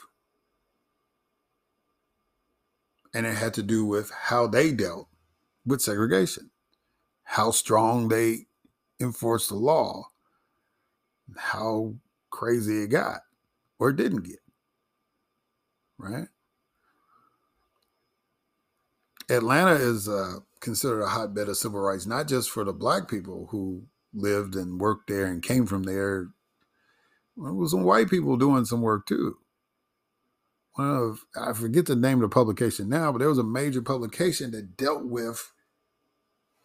And 3.15 3.27
it 3.27 3.37
had 3.37 3.55
to 3.55 3.63
do 3.63 3.85
with 3.85 4.11
how 4.11 4.47
they 4.49 4.73
dealt 4.73 5.09
with 5.65 5.81
segregation 5.81 6.51
how 7.25 7.51
strong 7.51 8.09
they 8.09 8.47
enforced 9.01 9.49
the 9.49 9.57
law, 9.57 10.09
how 11.37 11.95
crazy 12.31 12.83
it 12.83 12.89
got 12.89 13.23
or 13.79 13.91
it 13.91 13.97
didn't 13.97 14.23
get. 14.23 14.39
Right? 15.99 16.29
Atlanta 19.31 19.75
is 19.75 20.09
uh, 20.09 20.41
considered 20.61 21.03
a 21.03 21.09
hotbed 21.09 21.49
of 21.49 21.57
civil 21.57 21.81
rights, 21.81 22.07
not 22.07 22.29
just 22.29 22.51
for 22.51 22.63
the 22.63 22.75
black 22.75 23.09
people 23.09 23.49
who 23.51 23.83
lived 24.13 24.55
and 24.55 24.79
worked 24.79 25.09
there 25.09 25.27
and 25.27 25.43
came 25.43 25.67
from 25.67 25.85
there. 25.85 26.29
Well, 27.37 27.47
there 27.47 27.55
was 27.55 27.71
some 27.71 27.85
white 27.85 28.11
people 28.11 28.37
doing 28.37 28.67
some 28.67 28.83
work 28.83 29.07
too. 29.07 29.39
One 30.75 30.91
of 30.91 31.25
I 31.37 31.53
forget 31.53 31.87
the 31.87 31.97
name 31.97 32.23
of 32.23 32.31
the 32.31 32.35
publication 32.35 32.89
now, 32.89 33.13
but 33.13 33.19
there 33.19 33.29
was 33.29 33.39
a 33.39 33.45
major 33.45 33.81
publication 33.81 34.51
that 34.53 34.77
dealt 34.77 35.05
with 35.05 35.53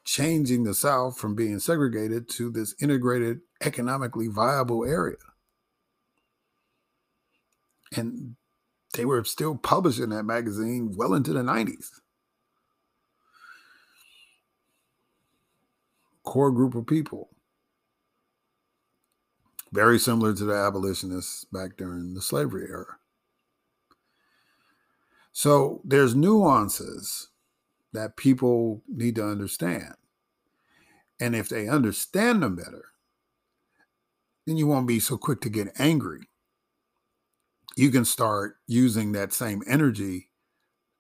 changing 0.03 0.64
the 0.64 0.74
South 0.74 1.20
from 1.20 1.36
being 1.36 1.60
segregated 1.60 2.28
to 2.30 2.49
this 2.49 2.74
integrated, 2.82 3.41
economically 3.62 4.28
viable 4.28 4.84
area. 4.84 5.18
And 7.95 8.36
they 8.93 9.05
were 9.05 9.24
still 9.24 9.55
publishing 9.55 10.10
that 10.10 10.24
magazine 10.24 10.95
well 10.95 11.14
into 11.14 11.32
the 11.34 11.41
90s. 11.41 11.89
Core 16.24 16.51
group 16.51 16.74
of 16.74 16.88
people. 16.88 17.30
Very 19.72 19.99
similar 19.99 20.34
to 20.34 20.45
the 20.45 20.55
abolitionists 20.55 21.45
back 21.45 21.78
during 21.78 22.16
the 22.16 22.22
slavery 22.22 22.68
era. 22.70 22.98
So 25.39 25.79
there's 25.85 26.15
nuances 26.15 27.29
that 27.93 28.17
people 28.17 28.83
need 28.89 29.15
to 29.15 29.25
understand. 29.25 29.93
And 31.17 31.33
if 31.33 31.47
they 31.47 31.69
understand 31.69 32.43
them 32.43 32.57
better, 32.57 32.83
then 34.45 34.57
you 34.57 34.67
won't 34.67 34.85
be 34.85 34.99
so 34.99 35.17
quick 35.17 35.39
to 35.39 35.49
get 35.49 35.79
angry. 35.79 36.27
You 37.77 37.89
can 37.89 38.03
start 38.03 38.57
using 38.67 39.13
that 39.13 39.31
same 39.31 39.63
energy 39.65 40.29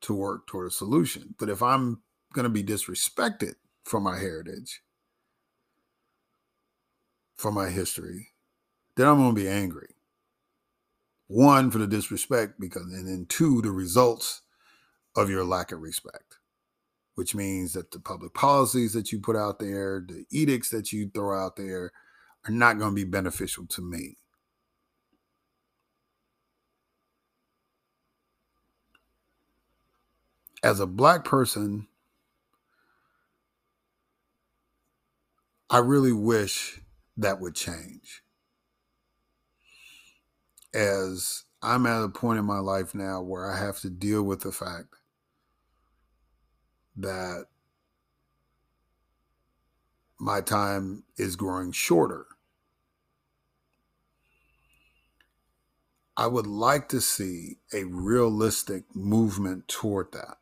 to 0.03 0.13
work 0.13 0.47
toward 0.47 0.67
a 0.67 0.71
solution. 0.71 1.35
But 1.37 1.49
if 1.49 1.61
I'm 1.61 2.01
going 2.31 2.45
to 2.45 2.49
be 2.49 2.63
disrespected 2.63 3.55
for 3.83 3.99
my 3.99 4.19
heritage, 4.19 4.83
for 7.35 7.51
my 7.51 7.67
history, 7.67 8.29
then 8.95 9.05
I'm 9.05 9.17
going 9.17 9.35
to 9.35 9.41
be 9.41 9.49
angry. 9.49 9.95
One, 11.29 11.71
for 11.71 11.79
the 11.79 11.87
disrespect, 11.87 12.59
because, 12.59 12.83
and 12.93 13.07
then 13.07 13.27
two, 13.29 13.61
the 13.61 13.71
results 13.71 14.43
of 15.15 15.29
your 15.29 15.45
lack 15.45 15.71
of 15.71 15.81
respect 15.81 16.25
which 17.15 17.35
means 17.35 17.73
that 17.73 17.91
the 17.91 17.99
public 17.99 18.33
policies 18.33 18.93
that 18.93 19.11
you 19.11 19.19
put 19.19 19.35
out 19.35 19.59
there, 19.59 20.03
the 20.07 20.25
edicts 20.31 20.69
that 20.69 20.93
you 20.93 21.09
throw 21.13 21.37
out 21.37 21.57
there, 21.57 21.91
are 22.47 22.51
not 22.51 22.79
going 22.79 22.91
to 22.91 22.95
be 22.95 23.03
beneficial 23.03 23.65
to 23.67 23.81
me. 23.81 24.17
As 30.63 30.79
a 30.79 30.87
black 30.87 31.25
person 31.25 31.87
I 35.69 35.79
really 35.79 36.13
wish 36.13 36.81
that 37.17 37.39
would 37.41 37.55
change. 37.55 38.23
As 40.73 41.43
I'm 41.61 41.85
at 41.85 42.03
a 42.03 42.09
point 42.09 42.39
in 42.39 42.45
my 42.45 42.59
life 42.59 42.95
now 42.95 43.21
where 43.21 43.51
I 43.51 43.57
have 43.59 43.79
to 43.79 43.89
deal 43.89 44.23
with 44.23 44.41
the 44.41 44.51
fact 44.51 44.95
that 46.95 47.45
my 50.19 50.41
time 50.41 51.03
is 51.17 51.35
growing 51.35 51.71
shorter. 51.71 52.25
I 56.15 56.27
would 56.27 56.47
like 56.47 56.89
to 56.89 56.99
see 56.99 57.59
a 57.73 57.85
realistic 57.85 58.83
movement 58.93 59.69
toward 59.69 60.11
that. 60.11 60.37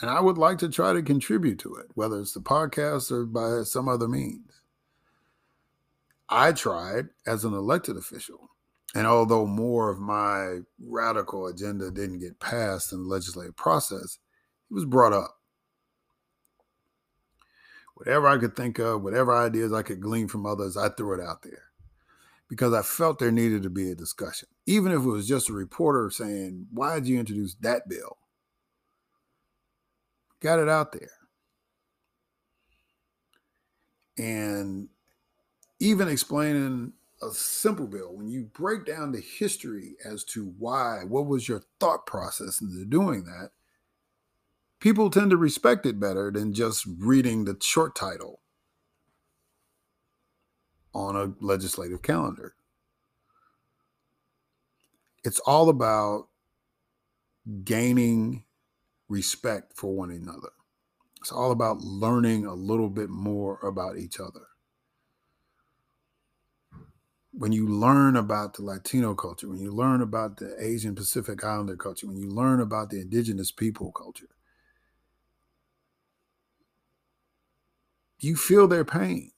And 0.00 0.10
I 0.10 0.20
would 0.20 0.38
like 0.38 0.58
to 0.58 0.68
try 0.68 0.92
to 0.92 1.02
contribute 1.02 1.58
to 1.60 1.74
it, 1.74 1.86
whether 1.94 2.20
it's 2.20 2.34
the 2.34 2.40
podcast 2.40 3.10
or 3.10 3.24
by 3.26 3.64
some 3.64 3.88
other 3.88 4.06
means. 4.06 4.60
I 6.28 6.52
tried 6.52 7.06
as 7.26 7.44
an 7.44 7.54
elected 7.54 7.96
official. 7.96 8.50
And 8.96 9.06
although 9.06 9.44
more 9.44 9.90
of 9.90 10.00
my 10.00 10.60
radical 10.82 11.48
agenda 11.48 11.90
didn't 11.90 12.20
get 12.20 12.40
passed 12.40 12.94
in 12.94 13.02
the 13.02 13.08
legislative 13.10 13.54
process, 13.54 14.16
it 14.70 14.74
was 14.74 14.86
brought 14.86 15.12
up 15.12 15.36
whatever 17.92 18.26
I 18.26 18.38
could 18.38 18.56
think 18.56 18.78
of, 18.78 19.02
whatever 19.02 19.36
ideas 19.36 19.70
I 19.74 19.82
could 19.82 20.00
glean 20.00 20.28
from 20.28 20.46
others, 20.46 20.78
I 20.78 20.88
threw 20.88 21.12
it 21.12 21.22
out 21.22 21.42
there 21.42 21.64
because 22.48 22.72
I 22.72 22.80
felt 22.80 23.18
there 23.18 23.30
needed 23.30 23.64
to 23.64 23.70
be 23.70 23.90
a 23.90 23.94
discussion. 23.94 24.48
Even 24.64 24.92
if 24.92 25.02
it 25.02 25.10
was 25.10 25.28
just 25.28 25.50
a 25.50 25.52
reporter 25.52 26.08
saying, 26.08 26.68
Why 26.72 26.94
did 26.94 27.06
you 27.06 27.20
introduce 27.20 27.54
that 27.56 27.90
bill? 27.90 28.16
Got 30.40 30.58
it 30.58 30.70
out 30.70 30.92
there. 30.92 31.10
And 34.16 34.88
even 35.80 36.08
explaining 36.08 36.94
a 37.26 37.34
simple 37.34 37.86
bill, 37.86 38.16
when 38.16 38.28
you 38.28 38.44
break 38.44 38.86
down 38.86 39.12
the 39.12 39.20
history 39.20 39.96
as 40.04 40.24
to 40.24 40.54
why, 40.58 41.02
what 41.06 41.26
was 41.26 41.48
your 41.48 41.62
thought 41.80 42.06
process 42.06 42.60
into 42.60 42.84
doing 42.84 43.24
that, 43.24 43.50
people 44.80 45.10
tend 45.10 45.30
to 45.30 45.36
respect 45.36 45.84
it 45.86 46.00
better 46.00 46.30
than 46.30 46.54
just 46.54 46.86
reading 46.98 47.44
the 47.44 47.56
short 47.60 47.94
title 47.94 48.40
on 50.94 51.16
a 51.16 51.34
legislative 51.44 52.02
calendar. 52.02 52.54
It's 55.24 55.40
all 55.40 55.68
about 55.68 56.28
gaining 57.64 58.44
respect 59.08 59.72
for 59.76 59.94
one 59.94 60.10
another. 60.10 60.50
It's 61.20 61.32
all 61.32 61.50
about 61.50 61.80
learning 61.80 62.46
a 62.46 62.54
little 62.54 62.88
bit 62.88 63.10
more 63.10 63.58
about 63.62 63.98
each 63.98 64.20
other. 64.20 64.46
When 67.38 67.52
you 67.52 67.68
learn 67.68 68.16
about 68.16 68.54
the 68.54 68.62
Latino 68.62 69.14
culture, 69.14 69.46
when 69.48 69.58
you 69.60 69.70
learn 69.70 70.00
about 70.00 70.38
the 70.38 70.56
Asian 70.58 70.94
Pacific 70.94 71.44
Islander 71.44 71.76
culture, 71.76 72.06
when 72.06 72.16
you 72.16 72.30
learn 72.30 72.60
about 72.60 72.88
the 72.88 72.98
indigenous 73.00 73.50
people 73.50 73.92
culture, 73.92 74.30
you 78.18 78.36
feel 78.36 78.66
their 78.66 78.86
pain. 78.86 79.32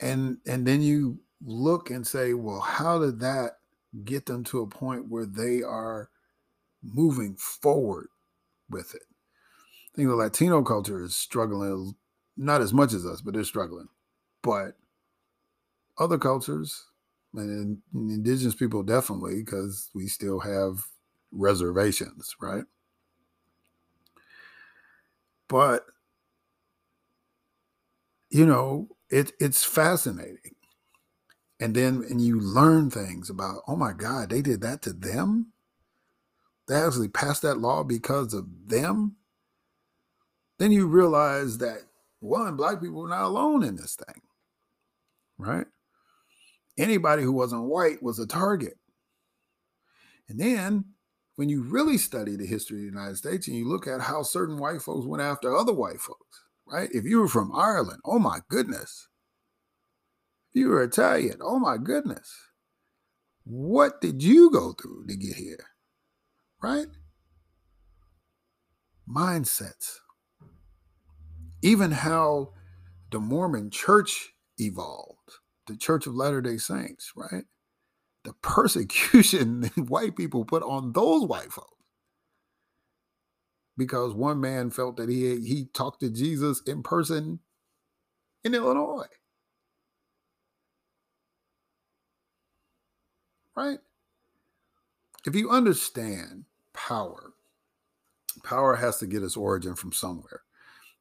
And 0.00 0.38
and 0.46 0.64
then 0.66 0.82
you 0.82 1.18
look 1.44 1.90
and 1.90 2.06
say 2.06 2.34
well 2.34 2.60
how 2.60 3.00
did 3.00 3.20
that 3.20 3.58
get 4.04 4.26
them 4.26 4.44
to 4.44 4.60
a 4.60 4.66
point 4.68 5.08
where 5.08 5.26
they 5.26 5.62
are 5.62 6.10
moving 6.82 7.34
forward 7.36 8.08
with 8.70 8.94
it? 8.94 9.02
I 9.92 9.96
think 9.96 10.08
the 10.08 10.14
latino 10.16 10.62
culture 10.62 11.02
is 11.02 11.16
struggling 11.16 11.94
not 12.36 12.60
as 12.60 12.72
much 12.72 12.92
as 12.92 13.04
us 13.04 13.20
but 13.20 13.34
they're 13.34 13.44
struggling. 13.44 13.88
But 14.42 14.76
other 15.98 16.18
cultures 16.18 16.84
and 17.34 17.78
indigenous 17.94 18.54
people 18.54 18.82
definitely 18.82 19.42
because 19.42 19.90
we 19.94 20.06
still 20.06 20.40
have 20.40 20.86
reservations 21.30 22.34
right 22.40 22.64
but 25.48 25.84
you 28.30 28.46
know, 28.46 28.88
it 29.10 29.32
it's 29.40 29.64
fascinating. 29.64 30.54
And 31.60 31.74
then 31.74 32.04
and 32.08 32.20
you 32.20 32.40
learn 32.40 32.90
things 32.90 33.30
about, 33.30 33.62
oh 33.66 33.76
my 33.76 33.92
God, 33.92 34.30
they 34.30 34.42
did 34.42 34.60
that 34.60 34.82
to 34.82 34.92
them. 34.92 35.52
They 36.68 36.76
actually 36.76 37.08
passed 37.08 37.42
that 37.42 37.58
law 37.58 37.82
because 37.82 38.34
of 38.34 38.46
them. 38.66 39.16
Then 40.58 40.70
you 40.70 40.86
realize 40.86 41.58
that 41.58 41.78
one, 42.20 42.56
black 42.56 42.80
people 42.80 43.02
were 43.02 43.08
not 43.08 43.24
alone 43.24 43.64
in 43.64 43.76
this 43.76 43.96
thing. 43.96 44.22
Right? 45.38 45.66
Anybody 46.78 47.24
who 47.24 47.32
wasn't 47.32 47.64
white 47.64 48.02
was 48.02 48.18
a 48.18 48.26
target. 48.26 48.78
And 50.28 50.38
then 50.38 50.84
when 51.36 51.48
you 51.48 51.62
really 51.62 51.98
study 51.98 52.36
the 52.36 52.46
history 52.46 52.78
of 52.78 52.82
the 52.82 52.98
United 52.98 53.16
States 53.16 53.48
and 53.48 53.56
you 53.56 53.68
look 53.68 53.86
at 53.86 54.00
how 54.00 54.22
certain 54.22 54.58
white 54.58 54.82
folks 54.82 55.06
went 55.06 55.22
after 55.22 55.54
other 55.56 55.72
white 55.72 56.00
folks, 56.00 56.44
right? 56.66 56.88
If 56.92 57.04
you 57.04 57.20
were 57.20 57.28
from 57.28 57.52
Ireland, 57.54 58.00
oh 58.04 58.18
my 58.18 58.40
goodness. 58.48 59.08
If 60.50 60.60
you 60.60 60.68
were 60.68 60.82
Italian, 60.82 61.38
oh 61.42 61.58
my 61.58 61.76
goodness. 61.76 62.32
What 63.44 64.00
did 64.00 64.22
you 64.22 64.50
go 64.50 64.72
through 64.72 65.06
to 65.06 65.16
get 65.16 65.36
here? 65.36 65.64
Right? 66.62 66.88
Mindsets. 69.08 69.98
Even 71.62 71.92
how 71.92 72.52
the 73.10 73.20
Mormon 73.20 73.70
church 73.70 74.32
evolved, 74.58 75.38
the 75.68 75.76
Church 75.76 76.06
of 76.06 76.14
Latter 76.14 76.40
day 76.40 76.56
Saints, 76.56 77.12
right? 77.14 77.44
the 78.28 78.34
persecution 78.42 79.60
that 79.76 79.88
white 79.88 80.14
people 80.14 80.44
put 80.44 80.62
on 80.62 80.92
those 80.92 81.26
white 81.26 81.52
folks 81.52 81.72
because 83.76 84.12
one 84.12 84.40
man 84.40 84.70
felt 84.70 84.96
that 84.96 85.08
he 85.08 85.40
he 85.40 85.66
talked 85.72 86.00
to 86.00 86.10
Jesus 86.10 86.60
in 86.66 86.82
person 86.82 87.38
in 88.44 88.54
Illinois. 88.54 89.06
Right? 93.56 93.78
If 95.26 95.34
you 95.34 95.50
understand 95.50 96.44
power, 96.72 97.32
power 98.44 98.76
has 98.76 98.98
to 98.98 99.06
get 99.06 99.22
its 99.22 99.36
origin 99.36 99.74
from 99.74 99.92
somewhere. 99.92 100.42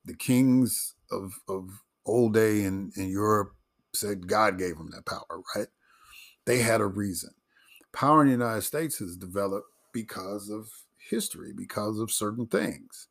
The 0.06 0.16
kings 0.16 0.96
of, 1.12 1.40
of 1.48 1.84
old 2.04 2.34
day 2.34 2.64
in, 2.64 2.92
in 2.96 3.10
Europe 3.10 3.57
said 3.94 4.28
God 4.28 4.58
gave 4.58 4.78
them 4.78 4.92
that 4.92 5.06
power, 5.06 5.42
right? 5.56 5.68
They 6.46 6.60
had 6.60 6.82
a 6.82 6.86
reason. 6.86 7.32
Power 7.94 8.22
in 8.22 8.28
the 8.28 8.34
United 8.34 8.62
States 8.62 9.00
has 9.00 9.18
developed 9.18 9.68
because 9.94 10.50
of 10.50 10.70
history, 11.10 11.52
because 11.56 12.00
of 12.00 12.12
certain 12.12 12.48
things. 12.48 13.08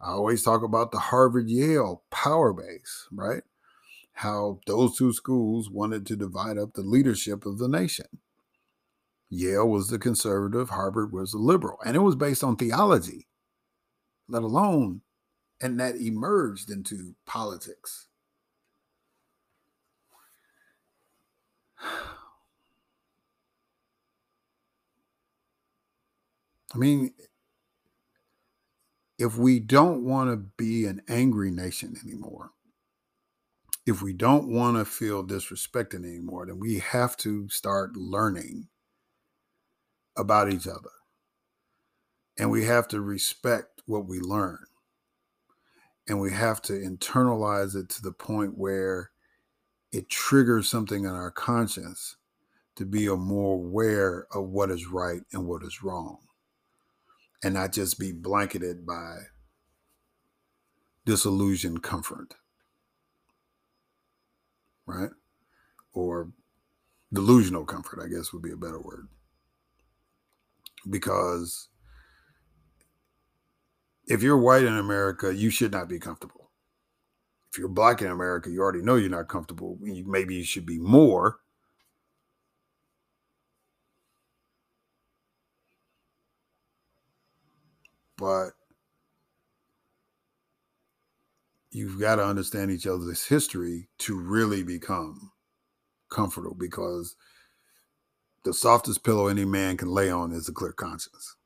I 0.00 0.12
always 0.12 0.42
talk 0.42 0.62
about 0.62 0.92
the 0.92 0.98
Harvard 0.98 1.50
Yale 1.50 2.04
power 2.10 2.52
base, 2.52 3.08
right? 3.12 3.42
How 4.12 4.60
those 4.66 4.96
two 4.96 5.12
schools 5.12 5.68
wanted 5.70 6.06
to 6.06 6.16
divide 6.16 6.58
up 6.58 6.72
the 6.72 6.82
leadership 6.82 7.44
of 7.44 7.58
the 7.58 7.68
nation. 7.68 8.06
Yale 9.28 9.68
was 9.68 9.88
the 9.88 9.98
conservative, 9.98 10.70
Harvard 10.70 11.12
was 11.12 11.32
the 11.32 11.38
liberal, 11.38 11.78
and 11.84 11.96
it 11.96 12.00
was 12.00 12.16
based 12.16 12.42
on 12.42 12.56
theology, 12.56 13.28
let 14.28 14.42
alone, 14.42 15.02
and 15.60 15.78
that 15.78 15.96
emerged 15.96 16.70
into 16.70 17.14
politics. 17.26 18.08
I 26.72 26.78
mean, 26.78 27.12
if 29.18 29.36
we 29.36 29.60
don't 29.60 30.04
want 30.04 30.30
to 30.30 30.36
be 30.36 30.86
an 30.86 31.02
angry 31.08 31.50
nation 31.50 31.96
anymore, 32.02 32.52
if 33.86 34.02
we 34.02 34.12
don't 34.12 34.48
want 34.48 34.76
to 34.76 34.84
feel 34.84 35.24
disrespected 35.26 36.04
anymore, 36.04 36.46
then 36.46 36.58
we 36.58 36.78
have 36.78 37.16
to 37.18 37.48
start 37.48 37.96
learning 37.96 38.68
about 40.16 40.52
each 40.52 40.66
other. 40.66 40.90
And 42.38 42.50
we 42.50 42.64
have 42.64 42.88
to 42.88 43.00
respect 43.00 43.82
what 43.86 44.06
we 44.06 44.20
learn. 44.20 44.58
And 46.08 46.20
we 46.20 46.32
have 46.32 46.62
to 46.62 46.72
internalize 46.72 47.74
it 47.74 47.88
to 47.90 48.02
the 48.02 48.12
point 48.12 48.56
where 48.56 49.10
it 49.92 50.08
triggers 50.08 50.68
something 50.68 51.04
in 51.04 51.10
our 51.10 51.30
conscience 51.30 52.16
to 52.76 52.84
be 52.84 53.08
more 53.08 53.54
aware 53.54 54.26
of 54.32 54.48
what 54.48 54.70
is 54.70 54.86
right 54.86 55.22
and 55.32 55.46
what 55.46 55.62
is 55.62 55.82
wrong 55.82 56.18
and 57.42 57.54
not 57.54 57.72
just 57.72 57.98
be 57.98 58.12
blanketed 58.12 58.86
by 58.86 59.18
disillusioned 61.04 61.82
comfort. 61.82 62.34
Right? 64.86 65.10
Or 65.92 66.30
delusional 67.12 67.64
comfort, 67.64 68.00
I 68.02 68.08
guess 68.08 68.32
would 68.32 68.42
be 68.42 68.52
a 68.52 68.56
better 68.56 68.80
word. 68.80 69.08
Because 70.88 71.68
if 74.06 74.22
you're 74.22 74.38
white 74.38 74.64
in 74.64 74.76
America, 74.76 75.34
you 75.34 75.50
should 75.50 75.72
not 75.72 75.88
be 75.88 75.98
comfortable. 75.98 76.39
If 77.50 77.58
you're 77.58 77.68
black 77.68 78.00
in 78.00 78.10
America, 78.10 78.50
you 78.50 78.60
already 78.60 78.82
know 78.82 78.94
you're 78.94 79.10
not 79.10 79.28
comfortable. 79.28 79.76
Maybe 79.80 80.36
you 80.36 80.44
should 80.44 80.66
be 80.66 80.78
more. 80.78 81.40
But 88.16 88.50
you've 91.72 92.00
got 92.00 92.16
to 92.16 92.24
understand 92.24 92.70
each 92.70 92.86
other's 92.86 93.26
history 93.26 93.88
to 93.98 94.18
really 94.18 94.62
become 94.62 95.32
comfortable 96.10 96.54
because 96.54 97.16
the 98.44 98.52
softest 98.54 99.02
pillow 99.02 99.26
any 99.26 99.44
man 99.44 99.76
can 99.76 99.88
lay 99.88 100.10
on 100.10 100.32
is 100.32 100.48
a 100.48 100.52
clear 100.52 100.72
conscience. 100.72 101.36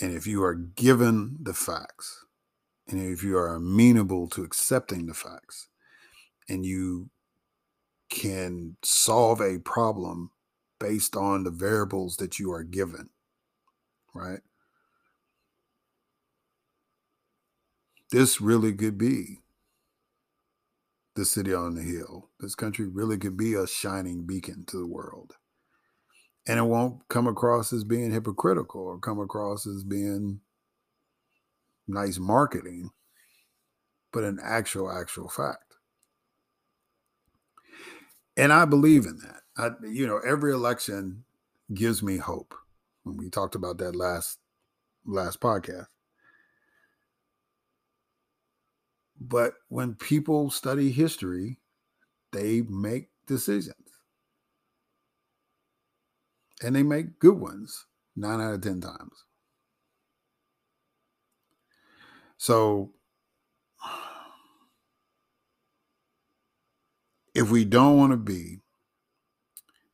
And 0.00 0.12
if 0.12 0.26
you 0.26 0.42
are 0.42 0.54
given 0.54 1.36
the 1.40 1.54
facts, 1.54 2.24
and 2.88 3.00
if 3.00 3.22
you 3.22 3.36
are 3.36 3.54
amenable 3.54 4.28
to 4.28 4.42
accepting 4.42 5.06
the 5.06 5.14
facts, 5.14 5.68
and 6.48 6.64
you 6.64 7.10
can 8.08 8.76
solve 8.82 9.40
a 9.40 9.58
problem 9.58 10.30
based 10.80 11.16
on 11.16 11.44
the 11.44 11.50
variables 11.50 12.16
that 12.16 12.38
you 12.38 12.50
are 12.50 12.62
given, 12.62 13.10
right? 14.14 14.40
This 18.10 18.40
really 18.40 18.72
could 18.72 18.96
be 18.96 19.40
the 21.14 21.26
city 21.26 21.52
on 21.52 21.74
the 21.74 21.82
hill. 21.82 22.30
This 22.40 22.54
country 22.54 22.86
really 22.86 23.18
could 23.18 23.36
be 23.36 23.52
a 23.52 23.66
shining 23.66 24.24
beacon 24.24 24.64
to 24.68 24.78
the 24.78 24.86
world. 24.86 25.34
And 26.46 26.58
it 26.58 26.62
won't 26.62 27.06
come 27.08 27.26
across 27.26 27.72
as 27.72 27.84
being 27.84 28.10
hypocritical 28.10 28.80
or 28.80 28.98
come 28.98 29.20
across 29.20 29.66
as 29.66 29.84
being 29.84 30.40
nice 31.88 32.18
marketing, 32.18 32.90
but 34.12 34.24
an 34.24 34.38
actual, 34.42 34.90
actual 34.90 35.28
fact. 35.28 35.74
And 38.36 38.52
I 38.52 38.64
believe 38.64 39.04
in 39.04 39.18
that. 39.18 39.42
I, 39.56 39.70
you 39.86 40.06
know, 40.06 40.18
every 40.18 40.52
election 40.52 41.24
gives 41.74 42.02
me 42.02 42.18
hope. 42.18 42.54
When 43.02 43.16
we 43.16 43.30
talked 43.30 43.54
about 43.54 43.78
that 43.78 43.96
last 43.96 44.38
last 45.04 45.40
podcast. 45.40 45.86
But 49.20 49.54
when 49.68 49.94
people 49.94 50.50
study 50.50 50.92
history, 50.92 51.58
they 52.32 52.62
make 52.62 53.08
decisions. 53.26 53.74
And 56.62 56.76
they 56.76 56.82
make 56.82 57.18
good 57.18 57.38
ones 57.38 57.86
nine 58.14 58.40
out 58.40 58.54
of 58.54 58.60
10 58.60 58.80
times. 58.80 59.24
So 62.38 62.92
if 67.34 67.50
we 67.50 67.64
don't 67.64 67.96
want 67.96 68.12
to 68.12 68.16
be 68.16 68.60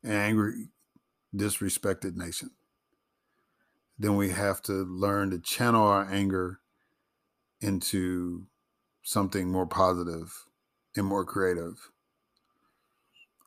an 0.03 0.12
angry, 0.12 0.68
disrespected 1.34 2.16
nation, 2.16 2.51
then 3.99 4.16
we 4.16 4.28
have 4.30 4.61
to 4.62 4.72
learn 4.72 5.30
to 5.30 5.38
channel 5.38 5.86
our 5.86 6.07
anger 6.11 6.61
into 7.61 8.47
something 9.03 9.51
more 9.51 9.66
positive 9.66 10.45
and 10.97 11.07
more 11.07 11.24
creative. 11.24 11.90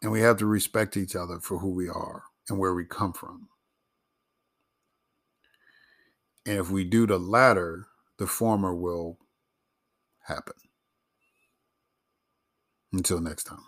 And 0.02 0.12
we 0.12 0.22
have 0.22 0.38
to 0.38 0.46
respect 0.46 0.98
each 0.98 1.16
other 1.16 1.40
for 1.40 1.60
who 1.60 1.70
we 1.70 1.88
are 1.88 2.24
and 2.50 2.58
where 2.58 2.74
we 2.74 2.86
come 2.86 3.14
from. 3.14 3.50
And 6.46 6.58
if 6.58 6.70
we 6.70 6.84
do 6.84 7.06
the 7.06 7.20
latter, 7.20 7.88
the 8.18 8.28
former 8.28 8.74
will 8.74 9.18
happen. 10.24 10.56
Until 12.92 13.20
next 13.22 13.44
time. 13.46 13.66